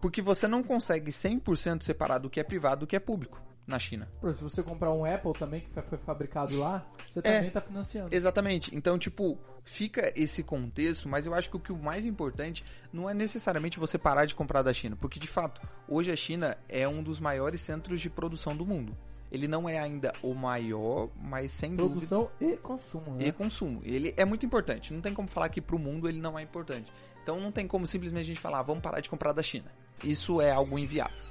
porque 0.00 0.22
você 0.22 0.46
não 0.46 0.62
consegue 0.62 1.10
100% 1.10 1.82
separar 1.82 2.18
do 2.18 2.30
que 2.30 2.38
é 2.38 2.44
privado 2.44 2.80
do 2.80 2.86
que 2.86 2.94
é 2.96 3.00
público 3.00 3.42
na 3.68 3.78
China. 3.78 4.08
Se 4.34 4.42
você 4.42 4.62
comprar 4.62 4.90
um 4.92 5.04
Apple 5.04 5.34
também, 5.34 5.60
que 5.60 5.82
foi 5.82 5.98
fabricado 5.98 6.58
lá, 6.58 6.84
você 7.06 7.18
É. 7.20 7.22
também 7.22 7.50
tá 7.50 7.60
financiando. 7.60 8.14
Exatamente. 8.14 8.74
Então, 8.74 8.98
tipo, 8.98 9.38
fica 9.62 10.10
esse 10.16 10.42
contexto, 10.42 11.08
mas 11.08 11.26
eu 11.26 11.34
acho 11.34 11.50
que 11.50 11.56
o 11.56 11.60
que 11.60 11.70
o 11.70 11.76
mais 11.76 12.04
importante 12.06 12.64
não 12.92 13.08
é 13.08 13.12
necessariamente 13.14 13.78
você 13.78 13.98
parar 13.98 14.24
de 14.24 14.34
comprar 14.34 14.62
da 14.62 14.72
China, 14.72 14.96
porque 14.96 15.20
de 15.20 15.26
fato, 15.28 15.60
hoje 15.86 16.10
a 16.10 16.16
China 16.16 16.56
é 16.68 16.88
um 16.88 17.02
dos 17.02 17.20
maiores 17.20 17.60
centros 17.60 18.00
de 18.00 18.08
produção 18.08 18.56
do 18.56 18.64
mundo. 18.64 18.96
Ele 19.30 19.46
não 19.46 19.68
é 19.68 19.78
ainda 19.78 20.10
o 20.22 20.32
maior, 20.32 21.10
mas 21.20 21.52
sem 21.52 21.76
dúvida 21.76 22.06
Produção 22.06 22.30
e 22.40 22.56
consumo, 22.56 23.14
né? 23.16 23.26
e 23.26 23.32
consumo. 23.32 23.82
Ele 23.84 24.14
é 24.16 24.24
muito 24.24 24.46
importante. 24.46 24.90
Não 24.94 25.02
tem 25.02 25.12
como 25.12 25.28
falar 25.28 25.50
que 25.50 25.60
pro 25.60 25.78
mundo 25.78 26.08
ele 26.08 26.18
não 26.18 26.38
é 26.38 26.42
importante. 26.42 26.90
Então 27.22 27.38
não 27.38 27.52
tem 27.52 27.66
como 27.68 27.86
simplesmente 27.86 28.22
a 28.22 28.26
gente 28.28 28.40
falar, 28.40 28.60
"Ah, 28.60 28.62
vamos 28.62 28.82
parar 28.82 29.00
de 29.00 29.10
comprar 29.10 29.32
da 29.32 29.42
China. 29.42 29.66
Isso 30.02 30.40
é 30.40 30.50
algo 30.50 30.78
inviável. 30.78 31.27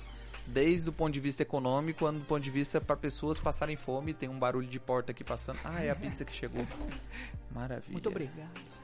Desde 0.47 0.89
o 0.89 0.93
ponto 0.93 1.13
de 1.13 1.19
vista 1.19 1.41
econômico, 1.41 1.99
quando 1.99 2.19
do 2.19 2.25
ponto 2.25 2.41
de 2.41 2.49
vista 2.49 2.79
para 2.79 2.95
pessoas 2.95 3.37
passarem 3.37 3.75
fome, 3.75 4.13
tem 4.13 4.29
um 4.29 4.39
barulho 4.39 4.67
de 4.67 4.79
porta 4.79 5.11
aqui 5.11 5.23
passando. 5.23 5.59
Ah, 5.63 5.83
é 5.83 5.89
a 5.89 5.95
pizza 5.95 6.23
que 6.23 6.33
chegou. 6.33 6.65
Maravilha. 7.53 7.91
Muito 7.91 8.09
obrigado. 8.09 8.77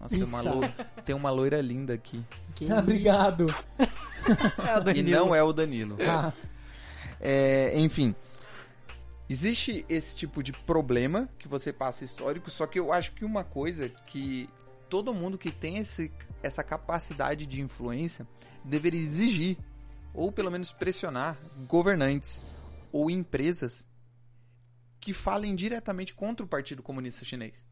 Nossa, 0.00 0.14
tem 0.14 0.22
uma, 0.22 0.40
loira, 0.40 0.74
tem 1.04 1.14
uma 1.14 1.30
loira 1.30 1.60
linda 1.60 1.94
aqui. 1.94 2.22
Que 2.54 2.70
Obrigado. 2.72 3.46
É 4.26 4.98
E 4.98 5.02
não 5.02 5.34
é 5.34 5.42
o 5.42 5.52
Danilo. 5.52 5.98
Ah, 6.00 6.32
É, 7.20 7.78
enfim. 7.78 8.14
Existe 9.28 9.84
esse 9.88 10.16
tipo 10.16 10.42
de 10.42 10.50
problema 10.50 11.28
que 11.38 11.46
você 11.46 11.72
passa 11.74 12.04
histórico, 12.04 12.50
só 12.50 12.66
que 12.66 12.78
eu 12.78 12.90
acho 12.90 13.12
que 13.12 13.24
uma 13.24 13.44
coisa 13.44 13.88
que 14.06 14.48
todo 14.88 15.12
mundo 15.12 15.36
que 15.36 15.50
tem 15.50 15.78
esse, 15.78 16.10
essa 16.42 16.62
capacidade 16.62 17.46
de 17.46 17.60
influência 17.60 18.26
deveria 18.64 19.00
exigir, 19.00 19.58
ou 20.14 20.30
pelo 20.30 20.50
menos 20.50 20.72
pressionar, 20.72 21.36
governantes 21.68 22.42
ou 22.92 23.10
empresas 23.10 23.86
que 25.00 25.12
falem 25.12 25.54
diretamente 25.54 26.14
contra 26.14 26.46
o 26.46 26.48
Partido 26.48 26.82
Comunista 26.82 27.24
Chinês. 27.24 27.64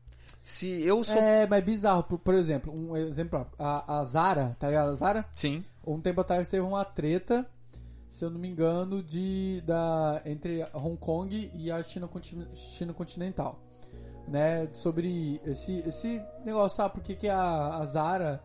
Se 0.42 0.68
eu 0.83 1.05
sou. 1.05 1.16
é, 1.16 1.46
mas 1.46 1.64
bizarro. 1.64 2.02
Por, 2.02 2.18
por 2.18 2.35
exemplo, 2.35 2.74
um 2.74 2.96
exemplo, 2.96 3.46
a, 3.59 4.00
a 4.00 4.05
Zara, 4.05 4.57
tá 4.59 4.66
ligado? 4.66 4.90
A 4.90 4.94
Zara, 4.94 5.24
Sim, 5.37 5.64
um 5.87 6.00
tempo 6.00 6.20
atrás 6.20 6.48
teve 6.48 6.62
uma 6.66 6.85
treta, 6.85 7.48
se 8.09 8.24
eu 8.24 8.31
não 8.31 8.40
me 8.40 8.48
engano, 8.48 9.02
de, 9.02 9.62
da, 9.64 10.20
entre 10.26 10.64
Hong 10.74 10.96
Kong 10.96 11.50
e 11.55 11.70
a 11.70 11.83
China, 11.85 12.11
China 12.57 12.92
continental. 12.92 13.62
né, 14.26 14.68
sobre 14.72 15.40
esse, 15.44 15.78
esse 15.87 16.20
negócio, 16.44 16.76
sabe, 16.76 16.94
por 16.94 17.02
que, 17.02 17.14
que 17.14 17.28
a, 17.28 17.76
a 17.78 17.87
Zara 17.87 18.42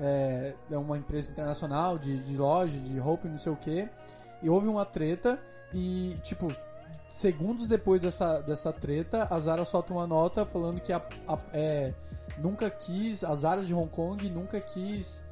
é, 0.00 0.54
é 0.70 0.78
uma 0.78 0.96
empresa 0.96 1.30
internacional 1.30 1.98
de, 1.98 2.18
de 2.20 2.36
loja, 2.36 2.78
de 2.78 2.98
roupa 2.98 3.26
e 3.28 3.30
não 3.30 3.38
sei 3.38 3.52
o 3.52 3.56
que, 3.56 3.88
e 4.42 4.48
houve 4.48 4.66
uma 4.66 4.84
treta 4.86 5.38
e, 5.72 6.16
tipo, 6.22 6.48
segundos 7.08 7.68
depois 7.68 8.00
dessa, 8.00 8.40
dessa 8.40 8.72
treta, 8.72 9.26
a 9.30 9.38
Zara 9.38 9.64
solta 9.64 9.92
uma 9.92 10.06
nota 10.06 10.44
falando 10.46 10.80
que 10.80 10.92
a, 10.92 11.02
a- 11.28 11.38
é, 11.52 11.92
nunca 12.38 12.70
quis, 12.70 13.22
a 13.22 13.34
Zara 13.34 13.62
de 13.64 13.74
Hong 13.74 13.88
Kong 13.88 14.28
nunca 14.30 14.60
quis 14.60 15.22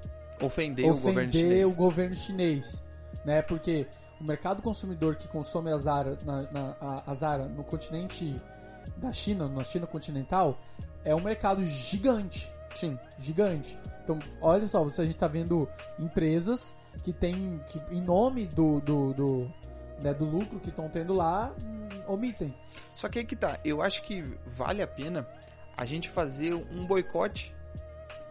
Ofender, 0.40 0.84
o 0.86 0.94
governo 0.94 1.10
ofender 1.20 1.32
chinês. 1.42 1.66
o 1.66 1.74
governo 1.76 2.14
chinês, 2.14 2.84
né? 3.24 3.42
Porque 3.42 3.88
o 4.20 4.24
mercado 4.24 4.62
consumidor 4.62 5.16
que 5.16 5.26
consome 5.28 5.72
a 5.72 5.78
Zara, 5.78 6.16
na, 6.24 6.42
na- 6.52 6.76
a, 6.80 7.10
a 7.10 7.14
Zara 7.14 7.46
no 7.46 7.64
continente 7.64 8.36
da 8.96 9.10
China, 9.12 9.48
na 9.48 9.64
China 9.64 9.86
continental, 9.86 10.58
é 11.04 11.14
um 11.14 11.20
mercado 11.20 11.64
gigante, 11.64 12.52
Sim. 12.74 12.98
gigante. 13.18 13.78
Então, 14.04 14.18
olha 14.40 14.66
só, 14.68 14.82
você 14.82 15.02
a 15.02 15.04
gente 15.04 15.16
tá 15.16 15.28
vendo 15.28 15.68
empresas 15.98 16.74
que 17.04 17.12
tem 17.12 17.60
que 17.68 17.80
em 17.90 18.00
nome 18.00 18.46
do 18.46 18.80
do, 18.80 19.12
do, 19.12 19.50
né, 20.02 20.14
do 20.14 20.24
lucro 20.24 20.58
que 20.60 20.68
estão 20.70 20.88
tendo 20.88 21.12
lá, 21.12 21.54
hum, 21.62 21.88
omitem. 22.06 22.54
Só 22.94 23.08
que 23.08 23.18
aí 23.18 23.24
que 23.24 23.36
tá, 23.36 23.58
eu 23.64 23.82
acho 23.82 24.02
que 24.02 24.22
vale 24.46 24.82
a 24.82 24.86
pena 24.86 25.28
a 25.76 25.84
gente 25.84 26.08
fazer 26.08 26.54
um 26.54 26.86
boicote 26.86 27.54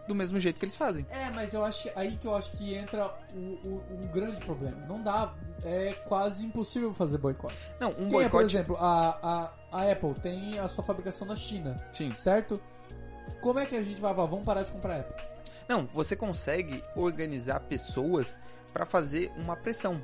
do 0.06 0.14
mesmo 0.14 0.40
jeito 0.40 0.58
que 0.58 0.64
eles 0.64 0.74
fazem. 0.76 1.06
É, 1.10 1.28
mas 1.30 1.52
eu 1.52 1.62
acho 1.64 1.82
que 1.84 1.92
aí 1.94 2.16
que 2.16 2.26
eu 2.26 2.34
acho 2.34 2.50
que 2.52 2.74
entra 2.74 3.14
o, 3.34 3.38
o- 3.68 3.82
um 3.92 4.06
grande 4.12 4.40
problema. 4.40 4.76
Não 4.86 5.02
dá, 5.02 5.34
é 5.62 5.92
quase 6.06 6.44
impossível 6.44 6.92
fazer 6.94 7.18
boicote. 7.18 7.54
Não, 7.78 7.90
um 7.90 7.92
é, 7.92 7.96
por 7.98 8.10
boicote. 8.10 8.56
exemplo, 8.56 8.76
a, 8.78 9.50
a, 9.70 9.80
a 9.80 9.92
Apple 9.92 10.14
tem 10.14 10.58
a 10.58 10.66
sua 10.68 10.82
fabricação 10.82 11.26
na 11.26 11.36
China, 11.36 11.76
Sim. 11.92 12.12
certo? 12.14 12.60
Como 13.40 13.58
é 13.58 13.66
que 13.66 13.76
a 13.76 13.82
gente 13.82 14.00
vai, 14.00 14.12
vamos 14.14 14.42
parar 14.44 14.62
de 14.62 14.70
comprar 14.70 15.00
Apple? 15.00 15.24
Não, 15.68 15.86
você 15.92 16.16
consegue 16.16 16.82
organizar 16.96 17.60
pessoas 17.60 18.36
pra 18.72 18.84
fazer 18.86 19.30
uma 19.36 19.56
pressão. 19.56 20.00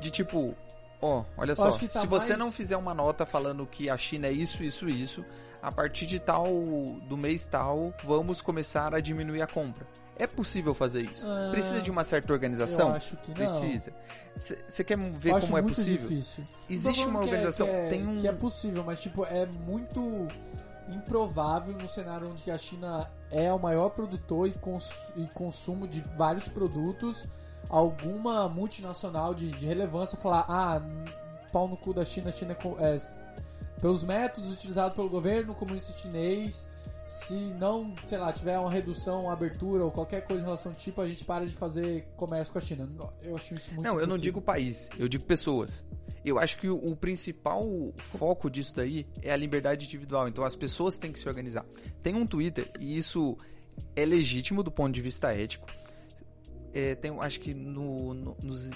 De 0.00 0.10
tipo, 0.10 0.54
ó, 1.00 1.24
olha 1.36 1.54
só, 1.54 1.70
tá 1.70 2.00
se 2.00 2.06
você 2.06 2.28
mais- 2.30 2.38
não 2.38 2.50
fizer 2.52 2.76
uma 2.76 2.92
nota 2.94 3.24
falando 3.24 3.66
que 3.66 3.88
a 3.88 3.96
China 3.96 4.26
é 4.26 4.32
isso, 4.32 4.62
isso, 4.62 4.88
isso, 4.88 5.24
a 5.62 5.70
partir 5.72 6.04
de 6.06 6.18
tal 6.18 6.46
do 7.08 7.16
mês 7.16 7.46
tal, 7.46 7.92
vamos 8.04 8.42
começar 8.42 8.94
a 8.94 9.00
diminuir 9.00 9.40
a 9.42 9.46
compra. 9.46 9.86
É 10.16 10.26
possível 10.26 10.74
fazer 10.74 11.02
isso. 11.02 11.26
Ah, 11.26 11.48
Precisa 11.50 11.80
de 11.80 11.90
uma 11.90 12.04
certa 12.04 12.32
organização? 12.32 12.90
Eu 12.90 12.94
acho 12.94 13.16
que 13.16 13.28
não. 13.28 13.34
Precisa. 13.34 13.92
Você 14.36 14.84
quer 14.84 14.96
ver 14.96 15.30
Eu 15.32 15.40
como 15.40 15.58
é 15.58 15.62
possível? 15.62 16.08
difícil. 16.08 16.44
Existe 16.70 17.00
uma 17.04 17.14
que 17.14 17.18
é- 17.18 17.22
organização, 17.32 17.66
que 17.66 17.72
é, 17.72 17.88
tem 17.88 18.06
um 18.06 18.20
que 18.20 18.28
é 18.28 18.32
possível, 18.32 18.84
mas 18.84 19.00
tipo 19.00 19.24
é 19.24 19.44
muito 19.46 20.28
improvável 20.88 21.76
no 21.76 21.86
cenário 21.86 22.30
onde 22.30 22.50
a 22.50 22.58
China 22.58 23.10
é 23.30 23.52
o 23.52 23.58
maior 23.58 23.90
produtor 23.90 24.48
e, 24.48 24.52
cons 24.52 24.90
e 25.16 25.26
consumo 25.28 25.88
de 25.88 26.00
vários 26.16 26.48
produtos, 26.48 27.24
alguma 27.68 28.48
multinacional 28.48 29.34
de, 29.34 29.50
de 29.50 29.66
relevância 29.66 30.18
falar 30.18 30.44
ah 30.48 30.82
pau 31.52 31.68
no 31.68 31.76
cu 31.76 31.94
da 31.94 32.04
China, 32.04 32.30
a 32.30 32.32
China 32.32 32.56
é, 32.80 32.96
é 32.96 32.98
pelos 33.80 34.02
métodos 34.02 34.52
utilizados 34.52 34.94
pelo 34.94 35.08
governo 35.08 35.54
comunista 35.54 35.92
chinês. 35.92 36.66
Se 37.06 37.34
não, 37.34 37.94
sei 38.06 38.16
lá, 38.18 38.32
tiver 38.32 38.58
uma 38.58 38.70
redução, 38.70 39.24
uma 39.24 39.32
abertura 39.32 39.84
ou 39.84 39.90
qualquer 39.90 40.22
coisa 40.26 40.40
em 40.40 40.44
relação 40.44 40.72
ao 40.72 40.78
tipo, 40.78 41.00
a 41.00 41.06
gente 41.06 41.24
para 41.24 41.46
de 41.46 41.54
fazer 41.54 42.06
comércio 42.16 42.52
com 42.52 42.58
a 42.58 42.62
China. 42.62 42.88
Eu 43.22 43.36
acho 43.36 43.54
isso 43.54 43.68
muito 43.74 43.82
Não, 43.86 44.00
eu 44.00 44.06
não 44.06 44.16
digo 44.16 44.40
país, 44.40 44.88
eu 44.98 45.06
digo 45.08 45.24
pessoas. 45.24 45.84
Eu 46.24 46.38
acho 46.38 46.56
que 46.58 46.68
o, 46.68 46.76
o 46.76 46.96
principal 46.96 47.62
foco 47.98 48.48
disso 48.50 48.74
daí 48.74 49.06
é 49.22 49.30
a 49.30 49.36
liberdade 49.36 49.84
individual. 49.84 50.26
Então 50.28 50.42
as 50.44 50.56
pessoas 50.56 50.96
têm 50.98 51.12
que 51.12 51.18
se 51.20 51.28
organizar. 51.28 51.66
Tem 52.02 52.14
um 52.14 52.26
Twitter, 52.26 52.70
e 52.80 52.96
isso 52.96 53.36
é 53.94 54.06
legítimo 54.06 54.62
do 54.62 54.70
ponto 54.70 54.94
de 54.94 55.02
vista 55.02 55.30
ético. 55.34 55.66
É, 56.72 56.94
tem, 56.94 57.10
acho 57.20 57.38
que 57.40 57.52
no, 57.54 58.14
no- 58.14 58.36
nos, 58.42 58.70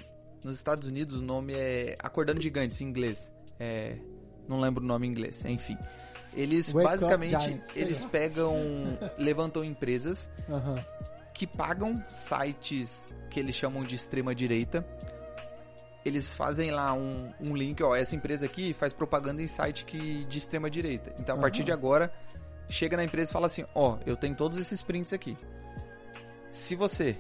nos 0.45 0.57
Estados 0.57 0.87
Unidos 0.87 1.21
o 1.21 1.25
nome 1.25 1.55
é 1.55 1.97
Acordando 1.99 2.41
Gigantes 2.43 2.81
em 2.81 2.85
inglês. 2.85 3.33
É, 3.59 3.97
não 4.47 4.61
lembro 4.61 4.85
o 4.85 4.87
nome 4.87 5.07
em 5.07 5.11
inglês, 5.11 5.43
enfim. 5.47 5.77
Eles 6.35 6.71
Wake 6.71 6.87
basicamente 6.87 7.61
eles 7.75 8.05
pegam, 8.05 8.55
levantam 9.19 9.65
empresas 9.65 10.31
que 11.33 11.47
pagam 11.47 12.03
sites 12.09 13.05
que 13.31 13.41
eles 13.41 13.55
chamam 13.55 13.85
de 13.85 13.95
extrema 13.95 14.35
direita. 14.35 14.87
Eles 16.05 16.35
fazem 16.35 16.71
lá 16.71 16.95
um, 16.95 17.33
um 17.41 17.55
link, 17.55 17.83
ó, 17.83 17.95
essa 17.95 18.15
empresa 18.15 18.47
aqui 18.47 18.73
faz 18.73 18.93
propaganda 18.93 19.43
em 19.43 19.47
site 19.47 19.85
que 19.85 20.25
de 20.25 20.39
extrema 20.39 20.71
direita. 20.71 21.13
Então 21.19 21.37
a 21.37 21.41
partir 21.41 21.65
de 21.65 21.73
agora, 21.73 22.13
chega 22.69 22.97
na 22.97 23.05
empresa 23.05 23.31
e 23.31 23.33
fala 23.33 23.47
assim, 23.47 23.65
ó, 23.75 23.99
eu 24.07 24.17
tenho 24.17 24.35
todos 24.35 24.59
esses 24.59 24.83
prints 24.83 25.13
aqui. 25.13 25.37
Se 26.51 26.75
você 26.75 27.17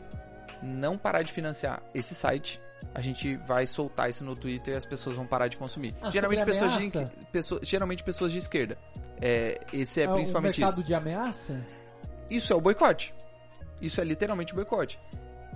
não 0.62 0.96
parar 0.96 1.22
de 1.22 1.32
financiar 1.32 1.82
esse 1.94 2.14
site, 2.14 2.60
a 2.94 3.00
gente 3.00 3.36
vai 3.46 3.66
soltar 3.66 4.10
isso 4.10 4.24
no 4.24 4.34
Twitter 4.34 4.74
e 4.74 4.76
as 4.76 4.84
pessoas 4.84 5.14
vão 5.16 5.26
parar 5.26 5.48
de 5.48 5.56
consumir. 5.56 5.94
Ah, 6.02 6.10
geralmente 6.10 6.44
pessoas 6.44 6.72
de 6.78 6.90
pessoas, 7.32 7.60
geralmente 7.68 8.02
pessoas 8.02 8.32
de 8.32 8.38
esquerda. 8.38 8.78
É, 9.20 9.60
esse 9.72 10.00
é, 10.00 10.04
É 10.04 10.10
o 10.10 10.14
principalmente 10.14 10.60
mercado 10.60 10.80
isso. 10.80 10.86
de 10.86 10.94
ameaça? 10.94 11.60
Isso 12.30 12.52
é 12.52 12.56
o 12.56 12.60
boicote. 12.60 13.14
Isso 13.80 14.00
é 14.00 14.04
literalmente 14.04 14.54
boicote. 14.54 14.98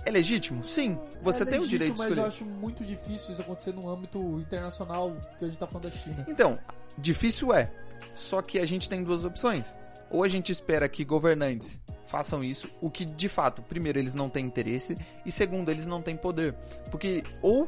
É 0.05 0.11
legítimo? 0.11 0.63
Sim. 0.63 0.97
Você 1.21 1.43
É 1.43 1.45
tem 1.45 1.59
o 1.59 1.61
legítimo, 1.61 1.69
direito 1.69 1.93
de 1.93 1.99
mas 1.99 2.07
eu 2.09 2.13
escolher. 2.27 2.27
acho 2.27 2.45
muito 2.45 2.83
difícil 2.83 3.31
isso 3.31 3.41
acontecer 3.41 3.73
no 3.73 3.89
âmbito 3.89 4.19
internacional 4.39 5.15
que 5.39 5.45
a 5.45 5.47
gente 5.47 5.57
tá 5.57 5.67
falando 5.67 5.89
da 5.89 5.97
China. 5.97 6.25
Então, 6.27 6.59
difícil 6.97 7.53
é. 7.53 7.71
Só 8.15 8.41
que 8.41 8.59
a 8.59 8.65
gente 8.65 8.89
tem 8.89 9.03
duas 9.03 9.23
opções. 9.23 9.75
Ou 10.09 10.23
a 10.23 10.27
gente 10.27 10.51
espera 10.51 10.87
que 10.89 11.03
governantes 11.05 11.79
façam 12.05 12.43
isso, 12.43 12.67
o 12.81 12.89
que 12.89 13.05
de 13.05 13.27
fato, 13.29 13.61
primeiro, 13.61 13.97
eles 13.99 14.13
não 14.15 14.29
têm 14.29 14.45
interesse, 14.45 14.95
e 15.25 15.31
segundo, 15.31 15.69
eles 15.69 15.87
não 15.87 16.01
têm 16.01 16.15
poder. 16.15 16.53
Porque, 16.91 17.23
ou 17.41 17.67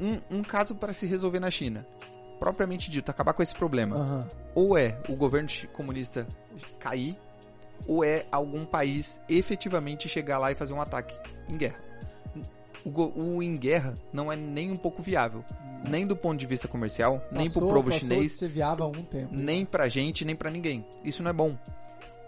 um, 0.00 0.38
um 0.38 0.42
caso 0.42 0.74
para 0.74 0.92
se 0.92 1.06
resolver 1.06 1.40
na 1.40 1.50
China, 1.50 1.86
propriamente 2.38 2.90
dito, 2.90 3.10
acabar 3.10 3.32
com 3.32 3.42
esse 3.42 3.54
problema, 3.54 3.96
Aham. 3.96 4.28
ou 4.54 4.76
é 4.76 4.98
o 5.08 5.14
governo 5.16 5.48
comunista 5.72 6.26
cair, 6.78 7.16
ou 7.86 8.04
é 8.04 8.26
algum 8.30 8.64
país 8.64 9.20
efetivamente 9.28 10.08
chegar 10.08 10.38
lá 10.38 10.52
e 10.52 10.54
fazer 10.54 10.72
um 10.72 10.80
ataque 10.80 11.14
em 11.48 11.56
guerra. 11.56 11.80
O, 12.84 13.36
o 13.36 13.42
em 13.42 13.54
guerra 13.56 13.94
não 14.12 14.30
é 14.32 14.34
nem 14.34 14.72
um 14.72 14.76
pouco 14.76 15.00
viável, 15.02 15.44
nem 15.88 16.04
do 16.06 16.16
ponto 16.16 16.38
de 16.38 16.46
vista 16.46 16.66
comercial, 16.66 17.22
nem 17.30 17.48
pro 17.50 17.60
Passou- 17.60 17.74
povo 17.74 17.90
passou 17.90 18.00
chinês, 18.00 18.40
viável 18.40 18.84
algum 18.84 19.02
tempo. 19.04 19.28
nem 19.32 19.64
pra 19.64 19.88
gente, 19.88 20.24
nem 20.24 20.34
pra 20.34 20.50
ninguém. 20.50 20.84
Isso 21.04 21.22
não 21.22 21.30
é 21.30 21.32
bom. 21.34 21.56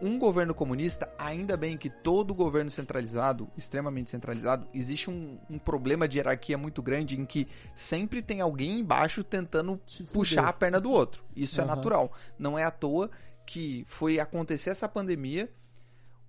Um 0.01 0.19
governo 0.19 0.55
comunista, 0.55 1.11
ainda 1.17 1.57
bem 1.57 1.79
que 1.79 1.89
todo 1.89 2.35
governo 2.35 2.71
centralizado, 2.71 3.49
extremamente 3.57 4.11
centralizado, 4.11 4.67
existe 4.75 5.09
um, 5.09 5.39
um 5.49 5.59
problema 5.59 6.09
de 6.09 6.19
hierarquia 6.19 6.59
muito 6.59 6.83
grande 6.83 7.19
em 7.19 7.25
que 7.25 7.47
sempre 7.75 8.21
tem 8.21 8.41
alguém 8.41 8.81
embaixo 8.81 9.23
tentando 9.23 9.81
puxar 10.13 10.49
a 10.49 10.53
perna 10.53 10.81
do 10.81 10.91
outro. 10.91 11.25
Isso 11.35 11.61
é 11.61 11.65
Aham. 11.65 11.77
natural. 11.77 12.13
Não 12.39 12.59
é 12.59 12.65
à 12.65 12.71
toa 12.71 13.11
que 13.47 13.85
foi 13.87 14.19
acontecer 14.19 14.71
essa 14.71 14.89
pandemia. 14.89 15.51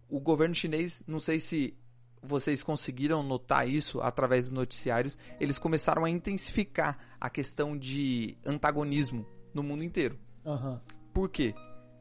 O 0.08 0.20
governo 0.20 0.54
chinês, 0.54 1.04
não 1.08 1.20
sei 1.20 1.40
se 1.40 1.76
vocês 2.22 2.64
conseguiram 2.64 3.22
notar 3.24 3.68
isso 3.68 4.02
através 4.02 4.46
dos 4.46 4.54
noticiários, 4.54 5.18
eles 5.40 5.60
começaram 5.60 6.06
a 6.06 6.10
intensificar 6.10 6.98
a 7.20 7.30
questão 7.30 7.78
de 7.78 8.38
antagonismo 8.46 9.26
no 9.54 9.64
mundo 9.64 9.84
inteiro. 9.84 10.18
Aham. 10.46 10.82
Por 11.14 11.30
quê? 11.30 11.54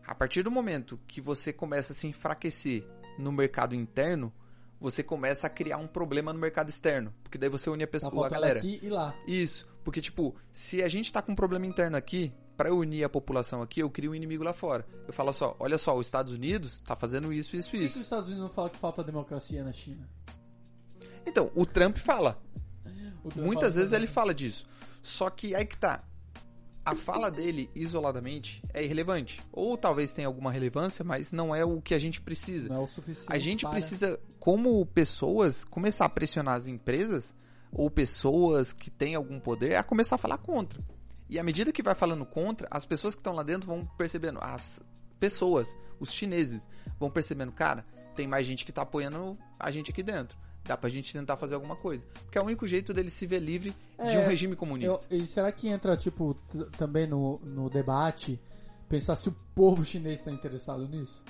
A 0.07 0.15
partir 0.15 0.43
do 0.43 0.51
momento 0.51 0.99
que 1.07 1.21
você 1.21 1.53
começa 1.53 1.93
a 1.93 1.97
se 1.97 2.07
enfraquecer 2.07 2.87
no 3.19 3.33
mercado 3.33 3.75
interno, 3.75 4.33
você 4.81 5.03
começa 5.03 5.47
a 5.47 5.51
criar 5.51 5.79
um 5.79 5.87
problema 5.87 6.33
no 6.33 6.39
mercado 6.39 6.69
externo. 6.69 7.13
Porque 7.23 7.39
daí 7.39 7.49
você 7.49 7.71
une 7.71 7.85
a 7.85 7.87
Tá 7.87 7.91
pessoa, 7.93 8.11
a 8.11 8.15
faltando 8.15 8.35
galera. 8.35 8.59
aqui 8.59 8.79
e 8.83 8.89
lá. 8.89 9.15
Isso, 9.27 9.67
porque 9.83 10.01
tipo, 10.01 10.35
se 10.53 10.83
a 10.83 10.89
gente 10.89 11.13
tá 11.13 11.23
com 11.23 11.33
um 11.33 11.37
problema 11.37 11.67
interno 11.67 11.97
aqui, 11.97 12.33
pra 12.57 12.69
eu 12.69 12.79
unir 12.79 13.03
a 13.05 13.09
população 13.09 13.63
aqui, 13.63 13.81
eu 13.81 13.91
crio 13.91 14.11
um 14.13 14.15
inimigo 14.15 14.45
lá 14.45 14.53
fora. 14.53 14.87
Eu 15.07 15.13
falo 15.13 15.33
só, 15.33 15.57
olha 15.59 15.79
só, 15.79 15.97
os 15.97 16.07
Estados 16.07 16.33
Unidos 16.35 16.81
tá 16.81 16.95
fazendo 16.95 17.33
isso, 17.33 17.57
isso, 17.57 17.69
Por 17.71 17.73
que, 17.73 17.79
que 17.79 17.85
isso. 17.87 17.99
os 17.99 18.05
Estados 18.05 18.27
Unidos 18.27 18.45
não 18.45 18.51
falam 18.55 18.71
que 18.71 18.77
falta 18.79 19.03
democracia 19.03 19.65
na 19.65 19.73
China? 19.73 20.07
Então, 21.27 21.51
o 21.55 21.65
Trump 21.65 21.97
fala. 21.99 22.41
O 23.25 23.31
Trump 23.31 23.47
Muitas 23.47 23.63
fala 23.69 23.75
vezes 23.75 23.91
também. 23.91 24.05
ele 24.05 24.13
fala 24.13 24.35
disso. 24.35 24.67
Só 25.03 25.31
que 25.31 25.55
aí 25.55 25.65
que 25.65 25.79
tá. 25.79 26.03
A 26.85 26.95
fala 26.95 27.31
dele, 27.31 27.71
isoladamente, 27.75 28.63
é 28.75 28.85
irrelevante. 28.85 29.41
Ou 29.53 29.77
talvez 29.77 30.13
tenha 30.13 30.29
alguma 30.29 30.53
relevância, 30.53 31.05
mas 31.05 31.33
não 31.33 31.55
é 31.55 31.65
o 31.65 31.81
que 31.81 31.95
a 31.95 31.99
gente 31.99 32.21
precisa. 32.21 32.69
Não 32.69 32.77
é 32.77 32.81
o 32.81 32.87
suficiente. 32.87 33.33
A 33.33 33.39
gente 33.39 33.63
para- 33.63 33.71
precisa, 33.73 34.21
como 34.39 34.85
pessoas, 34.87 35.65
começar 35.65 36.05
a 36.05 36.09
pressionar 36.11 36.55
as 36.57 36.67
empresas 36.67 37.35
ou 37.73 37.91
pessoas 37.91 38.73
que 38.73 38.91
têm 38.91 39.15
algum 39.15 39.41
poder 39.41 39.77
a 39.77 39.83
começar 39.83 40.17
a 40.17 40.19
falar 40.19 40.39
contra. 40.39 40.79
E 41.29 41.39
à 41.39 41.43
medida 41.43 41.73
que 41.73 41.83
vai 41.83 41.95
falando 41.95 42.27
contra, 42.27 42.69
as 42.71 42.85
pessoas 42.85 43.15
que 43.15 43.21
estão 43.21 43.33
lá 43.33 43.43
dentro 43.43 43.67
vão 43.67 43.87
percebendo, 43.97 44.39
as 44.43 44.79
pessoas, 45.19 45.67
os 45.99 46.13
chineses, 46.13 46.69
vão 47.01 47.11
percebendo, 47.11 47.51
cara, 47.51 47.85
tem 48.15 48.27
mais 48.27 48.47
gente 48.47 48.65
que 48.65 48.71
tá 48.73 48.83
apoiando 48.83 49.39
a 49.59 49.71
gente 49.71 49.91
aqui 49.91 50.03
dentro. 50.03 50.37
Dá 50.65 50.77
pra 50.77 50.89
gente 50.89 51.13
tentar 51.13 51.37
fazer 51.37 51.55
alguma 51.55 51.77
coisa. 51.77 52.03
Porque 52.25 52.39
é 52.39 52.41
o 52.41 52.45
único 52.45 52.67
jeito 52.67 52.95
dele 52.95 53.11
se 53.11 53.27
ver 53.27 53.41
livre 53.41 53.71
de 53.71 53.77
É, 54.17 54.19
um 54.19 54.27
regime 54.27 54.57
comunista. 54.57 55.07
Eu- 55.11 55.19
e 55.19 55.27
será 55.27 55.53
que 55.53 55.69
entra, 55.69 55.97
tipo, 55.97 56.35
também 56.79 57.07
no, 57.07 57.39
no 57.41 57.69
debate 57.69 58.41
Pensar 58.89 59.17
se 59.17 59.29
o 59.29 59.37
povo 59.55 59.85
chinês 59.85 60.21
está 60.21 60.31
interessado 60.31 60.87
nisso. 60.87 61.23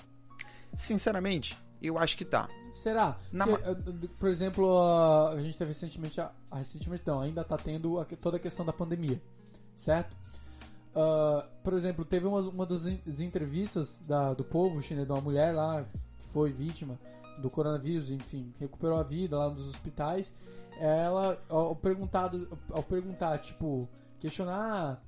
Sinceramente, 0.77 1.57
eu 1.81 1.99
acho 1.99 2.17
que 2.17 2.25
tá. 2.25 2.49
Será? 2.73 3.17
Porque, 3.57 4.09
por 4.19 4.29
exemplo, 4.29 4.79
a, 4.79 5.37
gente 5.41 5.57
teve 5.57 5.71
recentemente, 5.71 6.21
recentemente 6.53 7.05
não, 7.07 7.21
ainda 7.21 7.43
está 7.43 7.57
tendo 7.57 8.05
toda 8.21 8.37
a 8.37 8.41
questão 8.41 8.67
da 8.67 8.73
pandemia, 8.73 9.21
certo? 9.77 10.15
Uh, 10.95 11.47
por 11.63 11.73
exemplo, 11.75 12.05
teve 12.05 12.27
uma, 12.27 12.41
uma 12.41 12.67
das 12.67 12.87
entrevistas 13.21 13.99
da- 14.07 14.35
do 14.35 14.45
povo 14.45 14.81
chinês, 14.83 15.07
de 15.07 15.13
uma 15.13 15.21
mulher 15.21 15.53
lá 15.55 15.85
que 16.19 16.29
foi 16.33 16.53
vítima 16.53 16.99
do 17.39 17.51
coronavírus, 17.51 18.11
enfim, 18.11 18.53
recuperou 18.59 18.99
a 18.99 19.03
vida 19.03 19.37
lá 19.39 19.51
nos 19.51 19.67
hospitais. 19.69 20.33
Ela, 20.79 21.41
ao, 21.49 21.75
perguntado, 21.77 22.49
ao 22.71 22.83
perguntar, 22.83 23.39
tipo, 23.39 23.89
questionar 24.21 25.01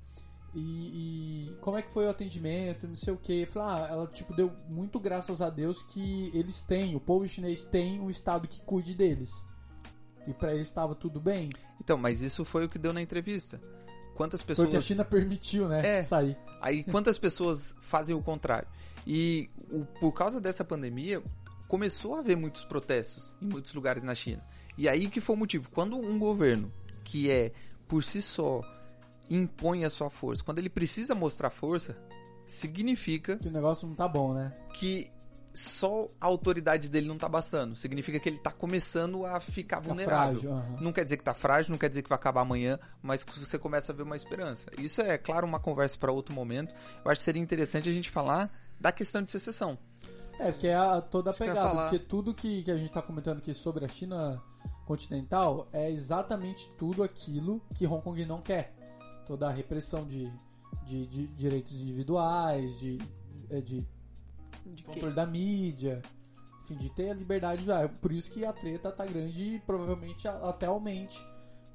e, 0.55 1.49
e 1.49 1.55
como 1.61 1.77
é 1.77 1.81
que 1.81 1.91
foi 1.91 2.05
o 2.05 2.09
atendimento, 2.09 2.87
não 2.87 2.95
sei 2.95 3.13
o 3.13 3.17
que. 3.17 3.47
Ah, 3.55 3.87
ela 3.89 4.07
tipo 4.07 4.33
deu 4.33 4.51
muito 4.69 4.99
graças 4.99 5.41
a 5.41 5.49
Deus 5.49 5.81
que 5.83 6.31
eles 6.33 6.61
têm, 6.61 6.95
o 6.95 6.99
povo 6.99 7.27
chinês 7.27 7.65
tem 7.65 7.99
um 7.99 8.09
estado 8.09 8.47
que 8.47 8.61
cuide 8.61 8.93
deles. 8.93 9.31
E 10.25 10.33
pra 10.33 10.53
eles 10.53 10.67
estava 10.67 10.93
tudo 10.95 11.19
bem, 11.21 11.49
Então, 11.79 11.97
mas 11.97 12.21
isso 12.21 12.43
foi 12.43 12.65
o 12.65 12.69
que 12.69 12.77
deu 12.79 12.91
na 12.91 13.01
entrevista. 13.01 13.59
Quantas 14.15 14.41
pessoas. 14.41 14.67
porque 14.67 14.77
a 14.77 14.81
China 14.81 15.05
permitiu, 15.05 15.67
né, 15.69 15.99
É. 15.99 16.03
sair. 16.03 16.35
Aí 16.59 16.83
quantas 16.83 17.19
pessoas 17.19 17.75
fazem 17.81 18.15
o 18.15 18.21
contrário? 18.21 18.67
E 19.05 19.49
o- 19.71 19.85
por 19.99 20.11
causa 20.11 20.41
dessa 20.41 20.65
pandemia, 20.65 21.21
começou 21.67 22.15
a 22.15 22.19
haver 22.19 22.35
muitos 22.37 22.63
protestos 22.65 23.33
em 23.41 23.47
muitos 23.47 23.73
lugares 23.73 24.03
na 24.03 24.15
China. 24.15 24.43
E 24.77 24.87
aí 24.87 25.09
que 25.09 25.19
foi 25.21 25.35
o 25.35 25.39
motivo. 25.39 25.69
Quando 25.71 25.97
um 25.97 26.17
governo 26.19 26.71
que 27.03 27.29
é 27.31 27.51
por 27.87 28.03
si 28.03 28.21
só 28.21 28.61
impõe 29.29 29.83
a 29.85 29.89
sua 29.89 30.09
força, 30.09 30.43
quando 30.43 30.59
ele 30.59 30.69
precisa 30.69 31.13
mostrar 31.15 31.49
força, 31.49 31.97
significa 32.45 33.37
Que 33.37 33.47
o 33.47 33.51
negócio 33.51 33.87
não 33.87 33.95
tá 33.95 34.07
bom, 34.07 34.33
né? 34.33 34.53
que 34.73 35.09
só 35.53 36.07
a 36.21 36.27
autoridade 36.27 36.87
dele 36.87 37.07
não 37.07 37.17
tá 37.17 37.27
bastando. 37.27 37.75
Significa 37.75 38.19
que 38.19 38.29
ele 38.29 38.37
tá 38.37 38.51
começando 38.51 39.25
a 39.25 39.39
ficar 39.39 39.77
Tá 39.77 39.81
vulnerável. 39.81 40.39
frágil. 40.39 40.51
aham. 40.55 40.77
Não 40.81 40.93
quer 40.93 41.03
dizer 41.03 41.17
que 41.17 41.23
tá 41.23 41.33
frágil, 41.33 41.71
não 41.71 41.79
quer 41.79 41.89
dizer 41.89 42.03
que 42.03 42.09
vai 42.09 42.15
acabar 42.15 42.41
amanhã, 42.41 42.77
mas 43.01 43.25
você 43.35 43.57
começa 43.57 43.91
a 43.91 43.95
ver 43.95 44.03
uma 44.03 44.15
esperança. 44.15 44.67
Isso 44.77 45.01
é, 45.01 45.17
claro, 45.17 45.47
uma 45.47 45.59
conversa 45.59 45.97
para 45.97 46.11
outro 46.11 46.33
momento. 46.33 46.75
Eu 47.03 47.09
acho 47.09 47.21
que 47.21 47.25
seria 47.25 47.41
interessante 47.41 47.89
a 47.89 47.91
gente 47.91 48.09
falar 48.11 48.51
da 48.79 48.91
questão 48.91 49.19
de 49.23 49.31
secessão. 49.31 49.79
É, 50.39 50.51
porque 50.51 50.67
é 50.67 50.75
a, 50.75 51.01
toda 51.01 51.29
a 51.29 51.31
Isso 51.31 51.39
pegada. 51.39 51.61
falar. 51.61 51.89
Porque 51.89 52.05
tudo 52.05 52.33
que, 52.33 52.63
que 52.63 52.71
a 52.71 52.77
gente 52.77 52.91
tá 52.91 53.01
comentando 53.01 53.37
aqui 53.39 53.53
sobre 53.53 53.83
a 53.85 53.87
China 53.87 54.41
continental 54.85 55.67
é 55.73 55.89
exatamente 55.91 56.69
tudo 56.77 57.03
aquilo 57.03 57.61
que 57.75 57.85
Hong 57.85 58.01
Kong 58.01 58.25
não 58.25 58.41
quer. 58.41 58.73
Toda 59.25 59.47
a 59.47 59.51
repressão 59.51 60.05
de, 60.05 60.31
de, 60.85 61.05
de 61.07 61.27
direitos 61.27 61.73
individuais, 61.73 62.79
de, 62.79 62.97
é, 63.49 63.59
de 63.59 63.85
De 64.65 64.83
quê? 64.83 64.93
controle 64.93 65.13
da 65.15 65.25
mídia, 65.25 66.01
enfim, 66.63 66.75
de 66.77 66.89
ter 66.91 67.09
a 67.09 67.13
liberdade. 67.13 67.63
de- 67.63 67.71
é 67.71 67.87
Por 67.87 68.11
isso 68.11 68.31
que 68.31 68.45
a 68.45 68.53
treta 68.53 68.91
tá 68.91 69.05
grande 69.05 69.55
e 69.55 69.59
provavelmente 69.59 70.27
até 70.27 70.65
aumente. 70.67 71.19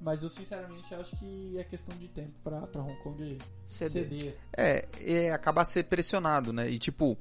Mas 0.01 0.23
eu 0.23 0.29
sinceramente 0.29 0.93
acho 0.95 1.15
que 1.17 1.57
é 1.59 1.63
questão 1.65 1.97
de 1.97 2.09
tempo 2.09 2.33
pra, 2.43 2.63
pra 2.63 2.83
Hong 2.83 2.97
Kong 3.03 3.39
Ceder. 3.67 4.09
ceder. 4.09 4.39
É, 4.57 4.89
é 5.01 5.31
acabar 5.33 5.65
ser 5.65 5.85
pressionado, 5.85 6.53
né? 6.53 6.69
E 6.69 6.77
tipo, 6.79 7.17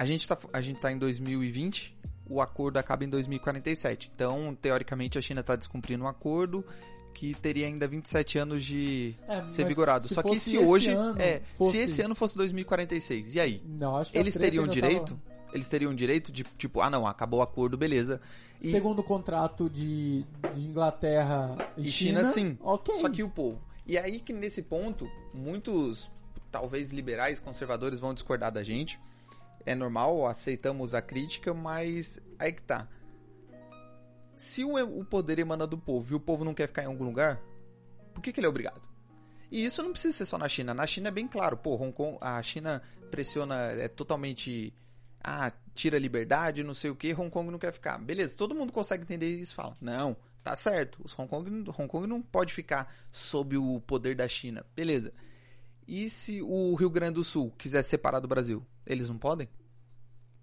a 0.00 0.04
gente 0.06 0.26
tá, 0.26 0.38
a 0.52 0.60
gente 0.60 0.80
tá 0.80 0.90
em 0.90 0.98
2020, 0.98 1.94
o 2.28 2.40
acordo 2.40 2.78
acaba 2.78 3.04
em 3.04 3.08
2047. 3.08 4.10
Então, 4.14 4.56
teoricamente, 4.60 5.18
a 5.18 5.20
China 5.20 5.42
tá 5.42 5.56
descumprindo 5.56 6.04
um 6.04 6.08
acordo 6.08 6.64
que 7.12 7.34
teria 7.34 7.66
ainda 7.66 7.86
27 7.86 8.38
anos 8.38 8.64
de 8.64 9.14
É, 9.28 9.44
ser 9.46 9.66
vigorado. 9.66 10.08
Só 10.08 10.22
que 10.22 10.38
se 10.38 10.56
hoje, 10.56 10.90
é, 11.18 11.40
fosse- 11.56 11.72
se 11.72 11.78
esse 11.84 12.02
ano 12.02 12.14
fosse 12.14 12.36
2046, 12.36 13.34
e 13.34 13.40
aí? 13.40 13.62
Não, 13.66 13.96
acho 13.96 14.12
que 14.12 14.16
a 14.18 14.20
Eles 14.22 14.34
teriam 14.34 14.66
direito? 14.66 15.16
tava- 15.16 15.30
Eles 15.52 15.66
teriam 15.68 15.92
direito 15.94 16.30
de, 16.30 16.44
tipo, 16.56 16.80
ah 16.80 16.88
não, 16.88 17.06
acabou 17.06 17.40
o 17.40 17.42
acordo, 17.42 17.76
beleza. 17.76 18.20
E, 18.62 18.70
Segundo 18.70 19.00
o 19.00 19.02
contrato 19.02 19.68
de, 19.68 20.24
de 20.54 20.60
Inglaterra 20.60 21.56
e, 21.76 21.82
e 21.82 21.90
China, 21.90 22.24
sim. 22.24 22.56
Ok. 22.62 22.94
Só 23.00 23.08
que 23.10 23.22
o 23.24 23.28
povo. 23.28 23.60
E 23.84 23.98
aí 23.98 24.20
que 24.20 24.32
nesse 24.32 24.62
ponto, 24.62 25.10
muitos, 25.34 26.08
talvez 26.52 26.90
liberais, 26.92 27.40
conservadores 27.40 27.98
vão 27.98 28.14
discordar 28.14 28.52
da 28.52 28.62
gente. 28.62 28.98
É 29.66 29.74
normal, 29.74 30.26
aceitamos 30.26 30.94
a 30.94 31.02
crítica, 31.02 31.52
mas 31.52 32.20
aí 32.38 32.52
que 32.52 32.62
tá. 32.62 32.88
Se 34.34 34.64
o, 34.64 35.04
poder 35.04 35.38
emana 35.38 35.66
do 35.66 35.76
povo 35.76 36.12
e 36.12 36.16
o 36.16 36.20
povo 36.20 36.44
não 36.44 36.54
quer 36.54 36.66
ficar 36.66 36.82
em 36.82 36.86
algum 36.86 37.04
lugar, 37.04 37.38
por 38.14 38.22
que, 38.22 38.32
que 38.32 38.40
ele 38.40 38.46
é 38.46 38.50
obrigado? 38.50 38.80
E 39.50 39.64
isso 39.64 39.82
não 39.82 39.92
precisa 39.92 40.16
ser 40.16 40.26
só 40.26 40.38
na 40.38 40.48
China. 40.48 40.72
Na 40.72 40.86
China 40.86 41.08
é 41.08 41.10
bem 41.10 41.26
claro, 41.26 41.56
pô, 41.56 41.74
Hong 41.74 41.92
Kong, 41.92 42.16
a 42.20 42.40
China 42.40 42.80
pressiona, 43.10 43.56
é 43.72 43.88
totalmente. 43.88 44.72
Ah, 45.22 45.52
tira 45.74 45.98
liberdade, 45.98 46.62
não 46.62 46.72
sei 46.72 46.90
o 46.90 46.96
que, 46.96 47.12
Hong 47.12 47.28
Kong 47.28 47.50
não 47.50 47.58
quer 47.58 47.72
ficar. 47.72 47.98
Beleza, 47.98 48.34
todo 48.34 48.54
mundo 48.54 48.72
consegue 48.72 49.02
entender 49.02 49.28
isso 49.28 49.52
e 49.52 49.54
fala. 49.54 49.76
Não, 49.78 50.16
tá 50.42 50.56
certo. 50.56 51.02
Os 51.04 51.18
Hong 51.18 51.28
Kong, 51.28 51.70
Hong 51.76 51.88
Kong 51.88 52.06
não 52.06 52.22
pode 52.22 52.54
ficar 52.54 52.90
sob 53.12 53.58
o 53.58 53.80
poder 53.80 54.16
da 54.16 54.26
China. 54.26 54.64
Beleza. 54.74 55.12
E 55.86 56.08
se 56.08 56.40
o 56.40 56.74
Rio 56.76 56.88
Grande 56.88 57.14
do 57.14 57.24
Sul 57.24 57.52
quiser 57.58 57.82
separar 57.82 58.20
do 58.20 58.28
Brasil? 58.28 58.64
Eles 58.90 59.08
não 59.08 59.16
podem? 59.18 59.48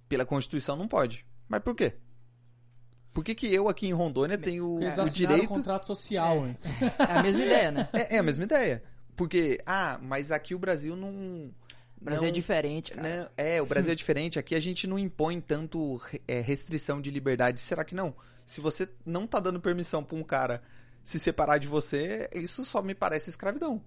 Pela 0.07 0.25
Constituição 0.25 0.75
não 0.75 0.87
pode. 0.87 1.25
Mas 1.47 1.61
por 1.61 1.75
quê? 1.75 1.93
Por 3.13 3.23
que, 3.23 3.33
que 3.33 3.53
eu 3.53 3.67
aqui 3.67 3.87
em 3.87 3.93
Rondônia 3.93 4.37
tenho 4.37 4.79
Eles 4.81 4.97
o 4.97 5.05
direito. 5.05 5.43
um 5.45 5.47
contrato 5.47 5.87
social, 5.87 6.45
hein? 6.47 6.57
É 6.99 7.17
a 7.17 7.23
mesma 7.23 7.41
ideia, 7.43 7.71
né? 7.71 7.89
É, 7.93 8.15
é 8.15 8.19
a 8.19 8.23
mesma 8.23 8.43
ideia. 8.43 8.83
Porque, 9.15 9.59
ah, 9.65 9.99
mas 10.01 10.31
aqui 10.31 10.53
o 10.53 10.59
Brasil 10.59 10.95
não. 10.95 11.09
O 11.99 12.03
Brasil 12.05 12.21
não- 12.23 12.29
é 12.29 12.31
diferente, 12.31 12.91
cara. 12.91 13.09
né? 13.09 13.27
É, 13.35 13.59
o 13.61 13.65
Brasil 13.65 13.91
é 13.91 13.95
diferente. 13.95 14.37
Aqui 14.37 14.53
a 14.53 14.59
gente 14.59 14.85
não 14.85 14.99
impõe 14.99 15.41
tanto 15.41 15.99
é, 16.27 16.39
restrição 16.41 17.01
de 17.01 17.09
liberdade. 17.09 17.59
Será 17.59 17.83
que 17.83 17.95
não? 17.95 18.13
Se 18.45 18.61
você 18.61 18.87
não 19.03 19.25
tá 19.25 19.39
dando 19.39 19.59
permissão 19.59 20.03
pra 20.03 20.15
um 20.15 20.23
cara 20.23 20.61
se 21.03 21.19
separar 21.19 21.57
de 21.57 21.67
você, 21.67 22.29
isso 22.35 22.63
só 22.63 22.81
me 22.83 22.93
parece 22.93 23.29
escravidão. 23.31 23.81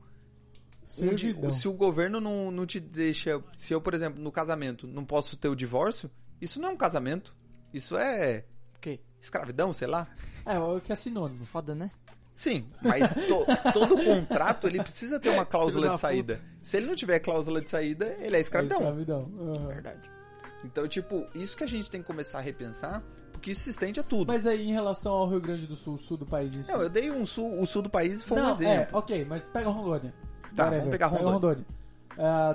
Um 0.99 1.53
se 1.53 1.69
o 1.69 1.73
governo 1.73 2.21
não, 2.21 2.51
não 2.51 2.67
te 2.67 2.81
deixa. 2.81 3.43
Se 3.57 3.73
eu, 3.73 3.81
por 3.81 3.95
exemplo, 3.95 4.21
no 4.23 4.33
casamento 4.33 4.87
não 4.87 5.05
posso 5.05 5.37
ter 5.37 5.49
o 5.49 5.55
divórcio, 5.55 6.11
isso 6.41 6.61
não 6.61 6.71
é 6.71 6.73
um 6.73 6.77
casamento. 6.77 7.35
Isso 7.73 7.97
é. 7.97 8.45
O 8.77 8.81
quê? 8.81 9.01
Escravidão, 9.21 9.73
sei 9.73 9.87
lá. 9.87 10.09
É, 10.45 10.59
o 10.59 10.81
que 10.81 10.93
é 10.93 10.97
sinônimo. 10.97 11.45
Foda, 11.47 11.75
né? 11.75 11.91
Sim, 12.35 12.67
mas 12.83 13.15
to- 13.15 13.45
todo 13.73 14.03
contrato 14.03 14.67
ele 14.67 14.83
precisa 14.83 15.21
ter 15.21 15.29
uma 15.29 15.45
cláusula 15.45 15.91
de 15.91 16.01
saída. 16.01 16.41
Se 16.63 16.77
ele 16.79 16.87
não 16.87 16.95
tiver 16.97 17.19
cláusula 17.21 17.61
de 17.61 17.69
saída, 17.69 18.17
ele 18.19 18.37
é 18.37 18.41
escravidão. 18.41 18.79
É 18.79 18.83
escravidão. 18.85 19.31
aham. 19.39 19.67
Verdade. 19.69 20.11
Então, 20.65 20.89
tipo, 20.89 21.27
isso 21.35 21.57
que 21.57 21.65
a 21.65 21.67
gente 21.67 21.91
tem 21.91 22.01
que 22.01 22.07
começar 22.07 22.39
a 22.39 22.41
repensar, 22.41 23.03
porque 23.33 23.51
isso 23.51 23.63
se 23.63 23.71
estende 23.71 24.01
a 24.01 24.03
tudo. 24.03 24.29
Mas 24.29 24.47
aí, 24.47 24.69
em 24.69 24.73
relação 24.73 25.13
ao 25.13 25.29
Rio 25.29 25.41
Grande 25.41 25.67
do 25.67 25.77
Sul, 25.77 25.97
sul 25.99 26.17
do 26.17 26.27
país... 26.27 26.55
Isso... 26.55 26.71
Não, 26.73 26.83
eu 26.83 26.89
dei 26.89 27.11
um 27.11 27.25
sul, 27.27 27.59
o 27.61 27.67
sul 27.67 27.83
do 27.83 27.91
país 27.91 28.23
foi 28.25 28.39
um 28.39 28.43
Não, 28.43 28.49
é, 28.51 28.53
exemplo. 28.53 28.99
ok, 28.99 29.25
mas 29.25 29.43
pega 29.53 29.69
Rondônia. 29.71 30.15
Tá, 30.55 30.65
Whatever, 30.65 30.79
vamos 30.81 30.91
pegar 30.91 31.07
Rondônia. 31.07 31.33
Rondônia. 31.33 31.65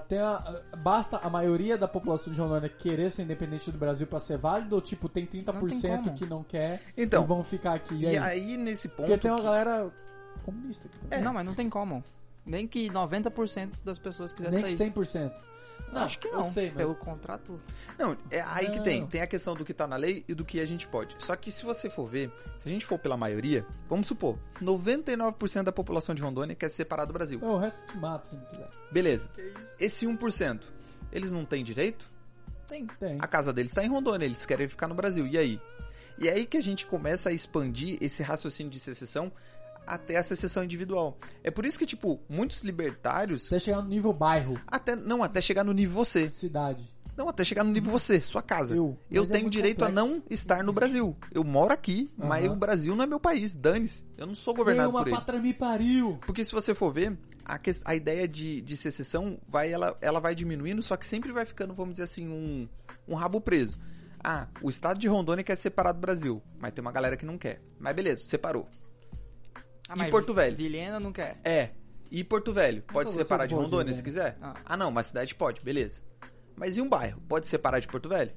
Tem 0.08 0.20
a- 0.20 0.62
basta 0.78 1.18
a 1.18 1.30
maioria 1.30 1.78
da 1.78 1.88
população 1.88 2.32
de 2.32 2.40
Rondônia 2.40 2.70
querer 2.70 3.10
ser 3.12 3.24
independente 3.24 3.72
do 3.72 3.78
Brasil 3.78 4.06
pra 4.06 4.20
ser 4.20 4.38
válido 4.38 4.76
ou 4.76 4.82
tipo 4.82 5.10
tem 5.10 5.26
30% 5.26 5.54
Não 5.98 6.04
tem 6.04 6.14
que 6.14 6.26
não 6.26 6.44
quer 6.44 6.82
Então, 6.96 7.24
e 7.24 7.28
vão 7.28 7.44
ficar 7.44 7.74
aqui? 7.74 7.96
E, 7.96 8.02
E 8.04 8.08
aí? 8.08 8.18
aí, 8.18 8.58
nesse 8.58 8.88
ponto. 8.88 9.08
Porque 9.08 9.18
tem 9.18 9.32
uma 9.32 9.40
que- 9.40 9.46
galera 9.46 9.92
comunista 10.44 10.88
aqui. 10.88 10.98
É. 11.10 11.20
Não, 11.22 11.34
mas 11.34 11.46
não 11.46 11.56
tem 11.56 11.70
como. 11.70 12.04
Nem 12.46 12.68
que 12.68 12.90
90% 12.92 13.72
das 13.84 13.98
pessoas 13.98 14.32
quisessem 14.32 14.54
Nem 14.62 14.64
que 14.66 14.78
sair. 14.78 14.92
100%. 14.92 15.34
Não, 15.92 16.04
Acho 16.04 16.20
que 16.20 16.28
não. 16.30 16.52
sei, 16.52 16.68
mas- 16.68 16.78
Pelo 16.78 16.96
contrato. 16.96 17.60
Não, 17.98 18.18
é 18.30 18.42
aí 18.42 18.70
que 18.70 18.78
Não. 18.78 18.84
tem. 18.84 19.08
Tem 19.08 19.22
a 19.22 19.28
questão 19.28 19.54
do 19.56 19.64
que 19.64 19.74
tá 19.74 19.88
na 19.88 19.96
lei 19.96 20.26
e 20.28 20.34
do 20.34 20.44
que 20.44 20.60
a 20.60 20.66
gente 20.66 20.88
pode. 20.88 21.16
Só 21.20 21.36
que 21.36 21.50
se 21.52 21.64
você 21.64 21.90
for 21.90 22.06
ver, 22.06 22.32
se 22.58 22.68
a 22.68 22.72
gente 22.72 22.86
for 22.86 23.00
pela 23.00 23.16
maioria, 23.16 23.66
vamos 23.88 24.08
supor, 24.08 24.38
99% 24.62 25.64
da 25.64 25.72
população 25.72 26.14
de 26.14 26.22
Rondônia 26.22 26.56
quer 26.56 26.70
se 26.70 26.76
separar 26.76 27.06
do 27.06 27.14
Brasil. 27.14 27.40
O 27.42 27.58
resto 27.58 27.86
te 27.88 27.98
mata 27.98 28.28
se 28.28 28.36
não 28.36 28.44
quiser. 28.46 28.70
Beleza. 28.92 29.30
Esse 29.80 30.06
1%, 30.06 30.62
eles 31.12 31.32
não 31.32 31.46
têm 31.46 31.64
direito? 31.64 32.06
Tem. 32.68 32.86
Tem. 33.00 33.18
A 33.22 33.28
casa 33.28 33.54
deles 33.54 33.72
está 33.72 33.84
em 33.84 33.88
Rondônia, 33.90 34.26
eles 34.26 34.46
querem 34.46 34.68
ficar 34.68 34.88
no 34.88 34.96
Brasil. 34.96 35.26
E 35.28 35.38
aí? 35.38 35.62
E 36.18 36.28
é 36.28 36.34
aí 36.34 36.46
que 36.46 36.58
a 36.58 36.62
gente 36.64 36.86
começa 36.86 37.30
a 37.30 37.32
expandir 37.34 37.98
esse 38.02 38.24
raciocínio 38.24 38.72
de 38.72 38.80
secessão 38.80 39.32
até 39.86 40.18
a 40.18 40.24
secessão 40.24 40.64
individual. 40.64 41.18
É 41.44 41.50
por 41.52 41.66
isso 41.66 41.78
que, 41.78 41.86
tipo, 41.86 42.20
muitos 42.30 42.64
libertários. 42.64 43.48
Até 43.48 43.60
chegar 43.60 43.82
no 43.82 43.88
nível 43.90 44.14
bairro, 44.14 44.60
Até, 44.68 44.96
não, 44.96 45.24
até 45.24 45.42
chegar 45.42 45.64
no 45.64 45.74
nível 45.74 45.96
você. 45.96 46.30
cidade. 46.30 46.94
Não, 47.18 47.30
até 47.30 47.46
chegar 47.46 47.64
no 47.64 47.72
nível 47.72 47.92
você, 47.94 48.20
sua 48.20 48.42
casa. 48.42 48.76
Eu. 48.76 48.98
Eu 49.10 49.22
Mas 49.24 49.30
é 49.30 49.34
tenho 49.34 49.44
muito 49.46 49.54
direito 49.54 49.78
complexo. 49.86 50.00
a 50.00 50.06
não 50.06 50.22
estar 50.30 50.62
no 50.64 50.74
Brasil. 50.74 51.16
Eu 51.32 51.46
moro 51.46 51.72
aqui, 51.74 52.12
mas 52.18 52.44
Aham. 52.44 52.54
o 52.54 52.56
Brasil 52.58 52.94
não 52.94 53.04
é 53.06 53.08
meu 53.08 53.22
país. 53.22 53.56
Dane-se. 53.56 54.04
Eu 54.18 54.28
não 54.28 54.36
sou 54.36 54.54
governado 54.54 54.92
por 54.92 55.08
ele. 55.08 55.16
pátria 55.16 55.40
me 55.40 55.54
pariu. 55.54 56.20
Porque 56.26 56.44
se 56.44 56.52
você 56.52 56.74
for 56.74 56.92
ver, 56.92 57.18
a, 57.46 57.58
ques- 57.58 57.80
a 57.86 57.96
ideia 57.96 58.28
de, 58.28 58.60
de 58.62 58.76
secessão 58.76 59.40
vai, 59.48 59.72
ela, 59.72 59.96
ela 60.02 60.20
vai 60.20 60.36
diminuindo, 60.36 60.82
só 60.82 60.98
que 60.98 61.08
sempre 61.08 61.32
vai 61.32 61.46
ficando, 61.46 61.74
vamos 61.74 61.94
dizer 61.94 62.04
assim, 62.04 62.28
um, 62.28 62.68
um 63.08 63.16
rabo 63.16 63.40
preso. 63.40 63.80
Ah, 64.22 64.48
o 64.62 64.68
estado 64.70 65.00
de 65.00 65.08
Rondônia 65.08 65.44
quer 65.44 65.56
separar 65.56 65.94
do 65.94 66.02
Brasil, 66.02 66.42
mas 66.60 66.74
tem 66.74 66.82
uma 66.82 66.92
galera 66.92 67.16
que 67.16 67.26
não 67.26 67.38
quer. 67.38 67.62
Mas 67.80 67.96
beleza, 67.96 68.24
separou. 68.24 68.68
Ah, 69.88 69.94
E 69.96 69.98
mas 70.00 70.10
Porto 70.12 70.34
Velho? 70.34 70.56
Vilhena 70.56 71.00
não 71.00 71.12
quer. 71.12 71.40
É. 71.44 71.70
E 72.12 72.24
Porto 72.24 72.54
Velho, 72.54 72.82
pode 72.84 73.10
você 73.12 73.20
separar 73.24 73.46
de 73.46 73.56
Rondônia 73.56 73.94
se 73.94 74.04
quiser? 74.04 74.38
Ah. 74.42 74.56
Ah, 74.66 74.78
não, 74.78 74.90
uma 74.90 75.04
cidade 75.04 75.34
pode, 75.36 75.62
beleza. 75.62 76.02
Mas 76.56 76.78
e 76.78 76.82
um 76.82 76.88
bairro? 76.88 77.22
Pode 77.28 77.48
separar 77.48 77.80
de 77.80 77.88
Porto 77.88 78.08
Velho? 78.08 78.32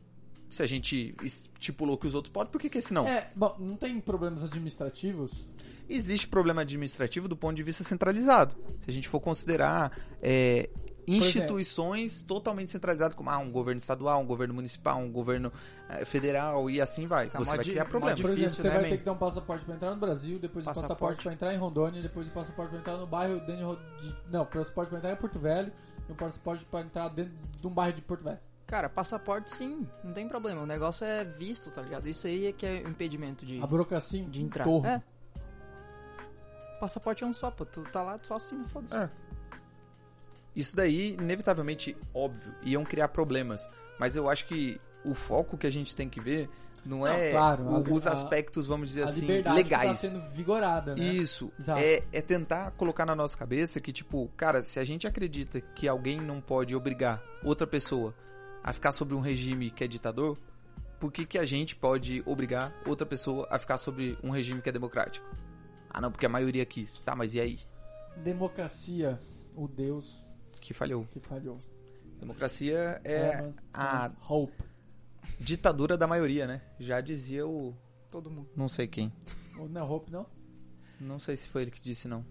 Se 0.51 0.63
a 0.63 0.67
gente 0.67 1.15
estipulou 1.23 1.99
que 1.99 2.07
os 2.07 2.15
outros 2.15 2.33
podem, 2.33 2.51
por 2.51 2.59
que, 2.61 2.71
que 2.71 2.79
esse 2.79 2.93
não? 2.93 3.07
É, 3.07 3.29
bom, 3.37 3.55
não 3.59 3.77
tem 3.77 4.01
problemas 4.01 4.43
administrativos? 4.43 5.47
Existe 5.89 6.27
problema 6.27 6.63
administrativo 6.63 7.29
do 7.29 7.37
ponto 7.37 7.55
de 7.57 7.63
vista 7.63 7.85
centralizado. 7.85 8.55
Se 8.85 8.91
a 8.91 8.93
gente 8.93 9.09
for 9.09 9.21
considerar 9.21 9.93
é, 10.23 10.69
instituições 11.17 12.23
totalmente 12.23 12.71
centralizadas, 12.71 13.15
como 13.15 13.31
ah, 13.31 13.39
um 13.39 13.51
governo 13.51 13.79
estadual, 13.79 14.21
um 14.21 14.27
governo 14.27 14.55
municipal, 14.55 14.99
um 14.99 15.11
governo 15.11 15.53
eh, 15.89 16.05
federal 16.05 16.69
e 16.69 16.81
assim 16.81 17.07
vai. 17.07 17.29
Tá 17.29 17.39
Você 17.39 17.57
vai 17.57 17.65
criar 17.65 17.85
problema. 17.87 18.15
Por 18.17 18.23
exemplo, 18.31 18.37
Difícil, 18.37 18.63
você 18.63 18.69
né, 18.69 18.75
vai 18.75 18.83
man? 18.85 18.89
ter 18.91 18.99
que 18.99 19.05
dar 19.05 19.13
um 19.13 19.17
passaporte 19.17 19.65
pra 19.65 19.75
entrar 19.75 19.91
no 19.91 19.97
Brasil, 19.97 20.39
depois 20.39 20.65
um 20.65 20.67
Passaporte. 20.67 20.89
passaporte 20.89 21.23
pra 21.23 21.33
entrar 21.33 21.55
em 21.55 21.57
Rondônia, 21.57 22.03
depois 22.03 22.27
um 22.27 22.31
passaporte 22.31 22.71
pra 22.71 22.79
entrar 22.81 22.97
no 22.97 23.07
bairro 23.07 23.41
dentro 23.41 23.79
de, 23.99 24.09
de 24.09 24.17
Não, 24.31 24.45
passaporte 24.45 24.91
pra 24.91 24.99
entrar 24.99 25.13
em 25.13 25.17
Porto 25.17 25.39
Velho 25.39 25.73
e 26.09 26.13
um 26.13 26.17
passaporte 26.17 26.65
pra 26.65 26.81
entrar 26.81 27.09
dentro 27.09 27.33
de 27.61 27.67
um 27.67 27.71
bairro 27.71 27.95
de 27.95 28.03
Porto 28.03 28.25
Velho. 28.25 28.39
Cara, 28.67 28.89
passaporte 28.91 29.57
sim, 29.57 29.87
não 30.05 30.13
tem 30.13 30.29
problema. 30.29 30.61
O 30.61 30.67
negócio 30.67 31.03
é 31.05 31.25
visto, 31.25 31.71
tá 31.71 31.81
ligado? 31.81 32.07
Isso 32.07 32.27
aí 32.27 32.49
é 32.49 32.53
que 32.53 32.67
é 32.67 32.83
o 32.85 32.89
impedimento 32.91 33.47
de, 33.47 33.63
A 33.63 33.67
burocracia 33.67 34.23
de 34.25 34.43
entrar. 34.43 34.65
torre. 34.65 34.89
É. 34.89 35.03
Passaporte 36.79 37.25
é 37.25 37.27
um 37.27 37.33
só, 37.33 37.51
pô. 37.51 37.65
Tu 37.65 37.81
tá 37.85 38.03
lá, 38.03 38.19
tu 38.19 38.27
só 38.29 38.35
assina, 38.35 38.65
foda-se. 38.67 38.95
É. 38.95 39.11
Isso 40.59 40.75
daí, 40.75 41.13
inevitavelmente, 41.15 41.97
óbvio, 42.13 42.53
iam 42.63 42.85
criar 42.85 43.09
problemas. 43.09 43.65
Mas 43.99 44.17
eu 44.17 44.29
acho 44.29 44.47
que 44.47 44.81
o 45.05 45.15
foco 45.15 45.57
que 45.57 45.67
a 45.67 45.71
gente 45.71 45.95
tem 45.95 46.09
que 46.09 46.21
ver 46.21 46.49
não, 46.85 46.99
Não, 47.01 47.07
é 47.07 47.31
claro, 47.31 47.65
o- 47.65 47.77
a- 47.77 47.81
os 47.81 48.07
aspectos, 48.07 48.67
vamos 48.67 48.89
dizer 48.89 49.03
a 49.03 49.09
assim, 49.11 49.21
liberdade 49.21 49.57
legais. 49.63 49.89
tá 49.89 49.95
sendo 50.09 50.21
vigorada, 50.31 50.97
né? 50.97 51.03
Isso. 51.05 51.53
É, 51.77 52.03
é 52.13 52.21
tentar 52.23 52.71
colocar 52.73 53.05
na 53.07 53.15
nossa 53.15 53.37
cabeça 53.37 53.81
que, 53.81 53.93
tipo, 53.93 54.29
cara, 54.37 54.63
se 54.63 54.81
a 54.81 54.85
gente 54.85 55.07
acredita 55.07 55.61
que 55.61 55.87
alguém 55.87 56.19
não 56.21 56.41
pode 56.41 56.75
obrigar 56.75 57.23
outra 57.45 57.67
pessoa 57.67 58.15
a 58.65 58.73
ficar 58.73 58.93
sobre 58.93 59.15
um 59.15 59.21
regime 59.21 59.71
que 59.71 59.85
é 59.85 59.87
ditador, 59.89 60.37
por 60.99 61.13
que, 61.13 61.25
que 61.27 61.39
a 61.39 61.45
gente 61.45 61.77
pode 61.77 62.23
obrigar 62.27 62.73
outra 62.87 63.07
pessoa 63.07 63.47
a 63.51 63.59
ficar 63.59 63.79
sobre 63.79 64.19
um 64.25 64.31
regime 64.31 64.61
que 64.63 64.69
é 64.69 64.73
democrático? 64.73 65.25
Ah, 65.91 66.01
não, 66.01 66.11
porque 66.11 66.27
a 66.27 66.29
maioria 66.29 66.65
quis. 66.67 66.95
Tá, 67.05 67.15
mas 67.15 67.35
e 67.35 67.41
aí? 67.41 67.59
Democracia, 68.25 69.21
o 69.55 69.67
Deus 69.69 70.25
Que 70.61 70.75
falhou. 70.75 71.07
que 71.13 71.21
falhou. 71.21 71.59
Democracia 72.21 73.01
é 73.05 73.43
mas- 73.43 73.55
a 73.73 74.11
Hope. 74.29 74.53
ditadura 75.41 75.97
da 75.97 76.07
maioria, 76.07 76.47
né? 76.47 76.63
Já 76.81 77.01
dizia 77.01 77.47
o. 77.47 77.75
Todo 78.11 78.31
mundo. 78.31 78.49
Não 78.57 78.69
sei 78.69 78.87
quem. 78.89 79.13
Ou 79.59 79.69
Não 79.69 79.81
é 79.81 79.85
Hope, 79.85 80.11
não? 80.11 80.27
Não 81.01 81.19
sei 81.19 81.37
se 81.37 81.49
foi 81.49 81.63
ele 81.63 81.71
que 81.71 81.81
disse, 81.81 82.09
não. 82.09 82.25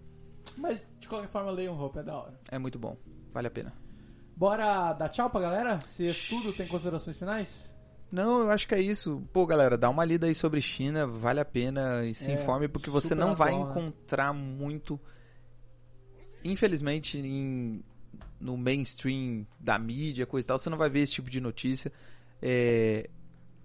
Mas, 0.56 0.90
de 0.98 1.06
qualquer 1.08 1.28
forma, 1.28 1.50
leiam 1.50 1.78
Hope, 1.80 1.98
é 1.98 2.02
da 2.02 2.16
hora. 2.16 2.38
É 2.50 2.58
muito 2.58 2.78
bom. 2.78 2.96
Vale 3.30 3.46
a 3.46 3.50
pena. 3.50 3.72
Bora 4.36 4.92
dar 4.92 5.08
tchau 5.08 5.30
pra 5.30 5.40
galera? 5.40 5.80
Se 5.80 6.12
tudo 6.28 6.52
tem 6.52 6.66
considerações 6.66 7.16
finais? 7.18 7.70
Não, 8.10 8.40
eu 8.40 8.50
acho 8.50 8.66
que 8.68 8.74
é 8.74 8.80
isso. 8.80 9.22
Pô, 9.32 9.46
galera, 9.46 9.76
dá 9.76 9.88
uma 9.90 10.04
lida 10.04 10.26
aí 10.26 10.34
sobre 10.34 10.60
China, 10.60 11.06
vale 11.06 11.40
a 11.40 11.44
pena 11.44 12.04
e 12.06 12.14
se 12.14 12.30
É, 12.30 12.34
informe, 12.34 12.66
porque 12.68 12.88
você 12.90 13.14
não 13.14 13.34
vai 13.34 13.52
né? 13.54 13.60
encontrar 13.60 14.32
muito. 14.32 14.98
Infelizmente, 16.44 17.18
em- 17.18 17.82
no 18.40 18.56
mainstream 18.56 19.46
da 19.58 19.78
mídia, 19.78 20.26
coisa 20.26 20.46
e 20.46 20.48
tal, 20.48 20.58
você 20.58 20.70
não 20.70 20.78
vai 20.78 20.88
ver 20.88 21.00
esse 21.00 21.12
tipo 21.12 21.30
de 21.30 21.40
notícia. 21.40 21.92
É, 22.40 23.08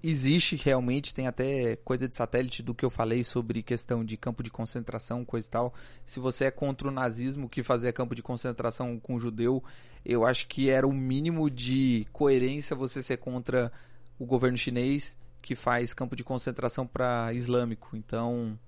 existe 0.03 0.57
realmente, 0.57 1.13
tem 1.13 1.27
até 1.27 1.77
coisa 1.77 2.07
de 2.09 2.15
satélite 2.15 2.61
do 2.61 2.75
que 2.75 2.83
eu 2.83 2.89
falei 2.89 3.23
sobre 3.23 3.63
questão 3.63 4.03
de 4.03 4.17
campo 4.17 4.43
de 4.43 4.49
concentração, 4.49 5.23
coisa 5.23 5.47
e 5.47 5.49
tal. 5.49 5.73
Se 6.05 6.19
você 6.19 6.45
é 6.45 6.51
contra 6.51 6.89
o 6.89 6.91
nazismo 6.91 7.47
que 7.47 7.63
fazia 7.63 7.93
campo 7.93 8.13
de 8.13 8.21
concentração 8.21 8.99
com 8.99 9.19
judeu, 9.19 9.63
eu 10.03 10.25
acho 10.25 10.47
que 10.47 10.69
era 10.69 10.85
o 10.85 10.91
mínimo 10.91 11.49
de 11.49 12.05
coerência 12.11 12.75
você 12.75 13.01
ser 13.01 13.17
contra 13.17 13.71
o 14.19 14.25
governo 14.25 14.57
chinês 14.57 15.17
que 15.41 15.55
faz 15.55 15.93
campo 15.93 16.15
de 16.15 16.23
concentração 16.23 16.85
para 16.85 17.33
islâmico. 17.33 17.95
Então, 17.95 18.59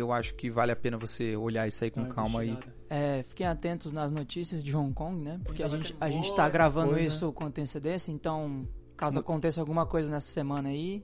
eu 0.00 0.12
acho 0.12 0.34
que 0.34 0.50
vale 0.50 0.72
a 0.72 0.76
pena 0.76 0.96
você 0.98 1.34
olhar 1.36 1.66
isso 1.66 1.82
aí 1.82 1.90
com 1.90 2.00
uma 2.00 2.08
calma 2.14 2.40
aí. 2.40 2.56
É, 2.90 3.24
fiquem 3.28 3.46
atentos 3.46 3.92
nas 3.92 4.10
notícias 4.12 4.62
de 4.62 4.76
Hong 4.76 4.92
Kong, 4.92 5.20
né? 5.22 5.40
Porque 5.44 5.62
a 5.62 5.68
gente, 5.68 5.96
a 6.00 6.08
gente 6.10 6.26
muita 6.28 6.36
tá 6.36 6.48
gravando 6.48 6.90
coisa. 6.92 7.06
isso 7.06 7.32
com 7.32 7.44
antecedência, 7.46 8.12
então 8.12 8.62
caso 8.96 9.18
aconteça 9.18 9.60
alguma 9.60 9.86
coisa 9.86 10.10
nessa 10.10 10.28
semana 10.30 10.68
aí, 10.68 11.02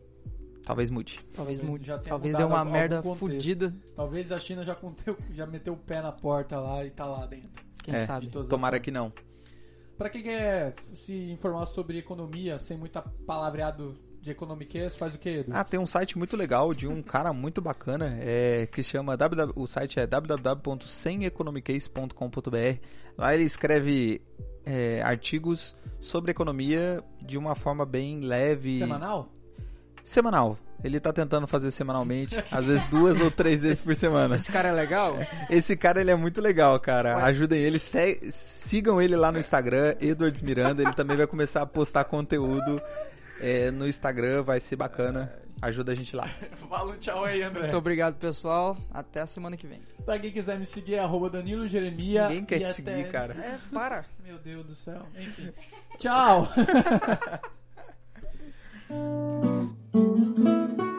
Talvez 0.65 0.91
mude. 0.91 1.19
talvez 1.35 1.61
mude. 1.61 1.87
já 1.87 1.99
Talvez 1.99 2.37
dê 2.37 2.45
uma 2.45 2.61
algum 2.61 2.71
merda 2.71 3.03
fodida, 3.03 3.75
Talvez 3.97 4.31
a 4.31 4.39
China 4.39 4.65
já, 4.65 4.75
conteu, 4.77 5.17
já 5.33 5.45
meteu 5.47 5.73
o 5.73 5.77
pé 5.77 6.01
na 6.01 6.13
porta 6.13 6.61
lá 6.61 6.85
e 6.85 6.91
tá 6.91 7.05
lá 7.05 7.27
dentro. 7.27 7.51
quem 7.83 7.95
É, 7.95 8.07
sabe. 8.07 8.29
Tomara 8.29 8.79
que 8.79 8.91
não. 8.91 9.13
Pra 9.99 10.09
quem 10.09 10.23
quer 10.23 10.75
se 10.95 11.31
informar 11.31 11.67
sobre 11.67 11.99
economia, 11.99 12.59
sem 12.59 12.77
muito 12.77 13.01
palavreado 13.27 13.97
de 14.23 14.31
economiquez, 14.31 14.97
faz 14.97 15.15
o 15.15 15.19
que, 15.19 15.29
Edu? 15.29 15.51
Ah, 15.53 15.65
tem 15.65 15.81
um 15.81 15.87
site 15.87 16.17
muito 16.17 16.37
legal 16.37 16.73
de 16.73 16.87
um 16.87 17.03
cara 17.03 17.33
muito 17.33 17.61
bacana, 17.61 18.17
é, 18.21 18.67
que 18.71 18.83
chama 18.83 19.17
www, 19.17 19.53
o 19.57 19.67
site 19.67 19.99
é 19.99 20.07
www.semeconomicase.com.br. 20.07 22.79
Lá 23.19 23.35
ele 23.35 23.43
escreve 23.45 24.23
é, 24.65 25.03
artigos 25.03 25.75
sobre 26.01 26.31
economia 26.31 27.03
de 27.21 27.37
uma 27.37 27.55
forma 27.55 27.85
bem 27.85 28.21
leve. 28.21 28.79
Semanal? 28.79 29.29
Semanal. 30.05 30.59
Ele 30.85 30.99
tá 30.99 31.13
tentando 31.13 31.47
fazer 31.47 31.71
semanalmente, 31.71 32.37
às 32.51 32.65
vezes 32.65 32.85
duas 32.89 33.21
ou 33.21 33.31
três 33.31 33.61
vezes 33.61 33.85
por 33.85 33.95
semana. 33.95 34.35
Esse 34.35 34.51
cara 34.51 34.71
é 34.71 34.73
legal? 34.73 35.17
Esse 35.49 35.77
cara, 35.77 36.01
ele 36.01 36.11
é 36.11 36.17
muito 36.17 36.41
legal, 36.41 36.79
cara. 36.81 37.19
Ué. 37.19 37.23
Ajudem 37.25 37.61
ele, 37.61 37.79
se- 37.79 38.19
sigam 38.33 39.01
ele 39.01 39.15
lá 39.15 39.31
no 39.31 39.39
Instagram, 39.39 39.95
Edwards 40.01 40.43
Miranda. 40.43 40.83
Ele 40.83 40.93
também 40.93 41.17
vai 41.17 41.27
começar 41.29 41.63
a 41.63 41.67
postar 41.67 42.03
conteúdo 42.05 42.81
é, 43.43 43.71
no 43.71 43.87
Instagram, 43.87 44.43
vai 44.43 44.61
ser 44.61 44.77
bacana. 44.77 45.33
Ajuda 45.61 45.93
a 45.93 45.95
gente 45.95 46.17
lá. 46.17 46.29
Fala 46.69 46.93
um 46.93 46.97
tchau 46.97 47.25
aí, 47.25 47.43
André. 47.43 47.63
Muito 47.63 47.77
obrigado, 47.77 48.17
pessoal. 48.17 48.77
Até 48.91 49.21
a 49.21 49.27
semana 49.27 49.57
que 49.57 49.67
vem. 49.67 49.81
Pra 50.05 50.19
quem 50.19 50.33
quiser 50.33 50.59
me 50.59 50.67
seguir, 50.67 50.95
é 50.95 50.99
arroba 50.99 51.31
Danilo 51.31 51.69
Jeremia. 51.69 52.29
Ninguém 52.29 52.45
quer 52.45 52.59
te 52.59 52.65
até... 52.65 52.73
seguir, 52.73 53.11
cara. 53.11 53.35
É, 53.35 53.59
para. 53.73 54.05
Meu 54.25 54.39
Deus 54.39 54.67
do 54.67 54.75
céu. 54.75 55.07
Enfim. 55.17 55.53
Tchau. 55.99 56.49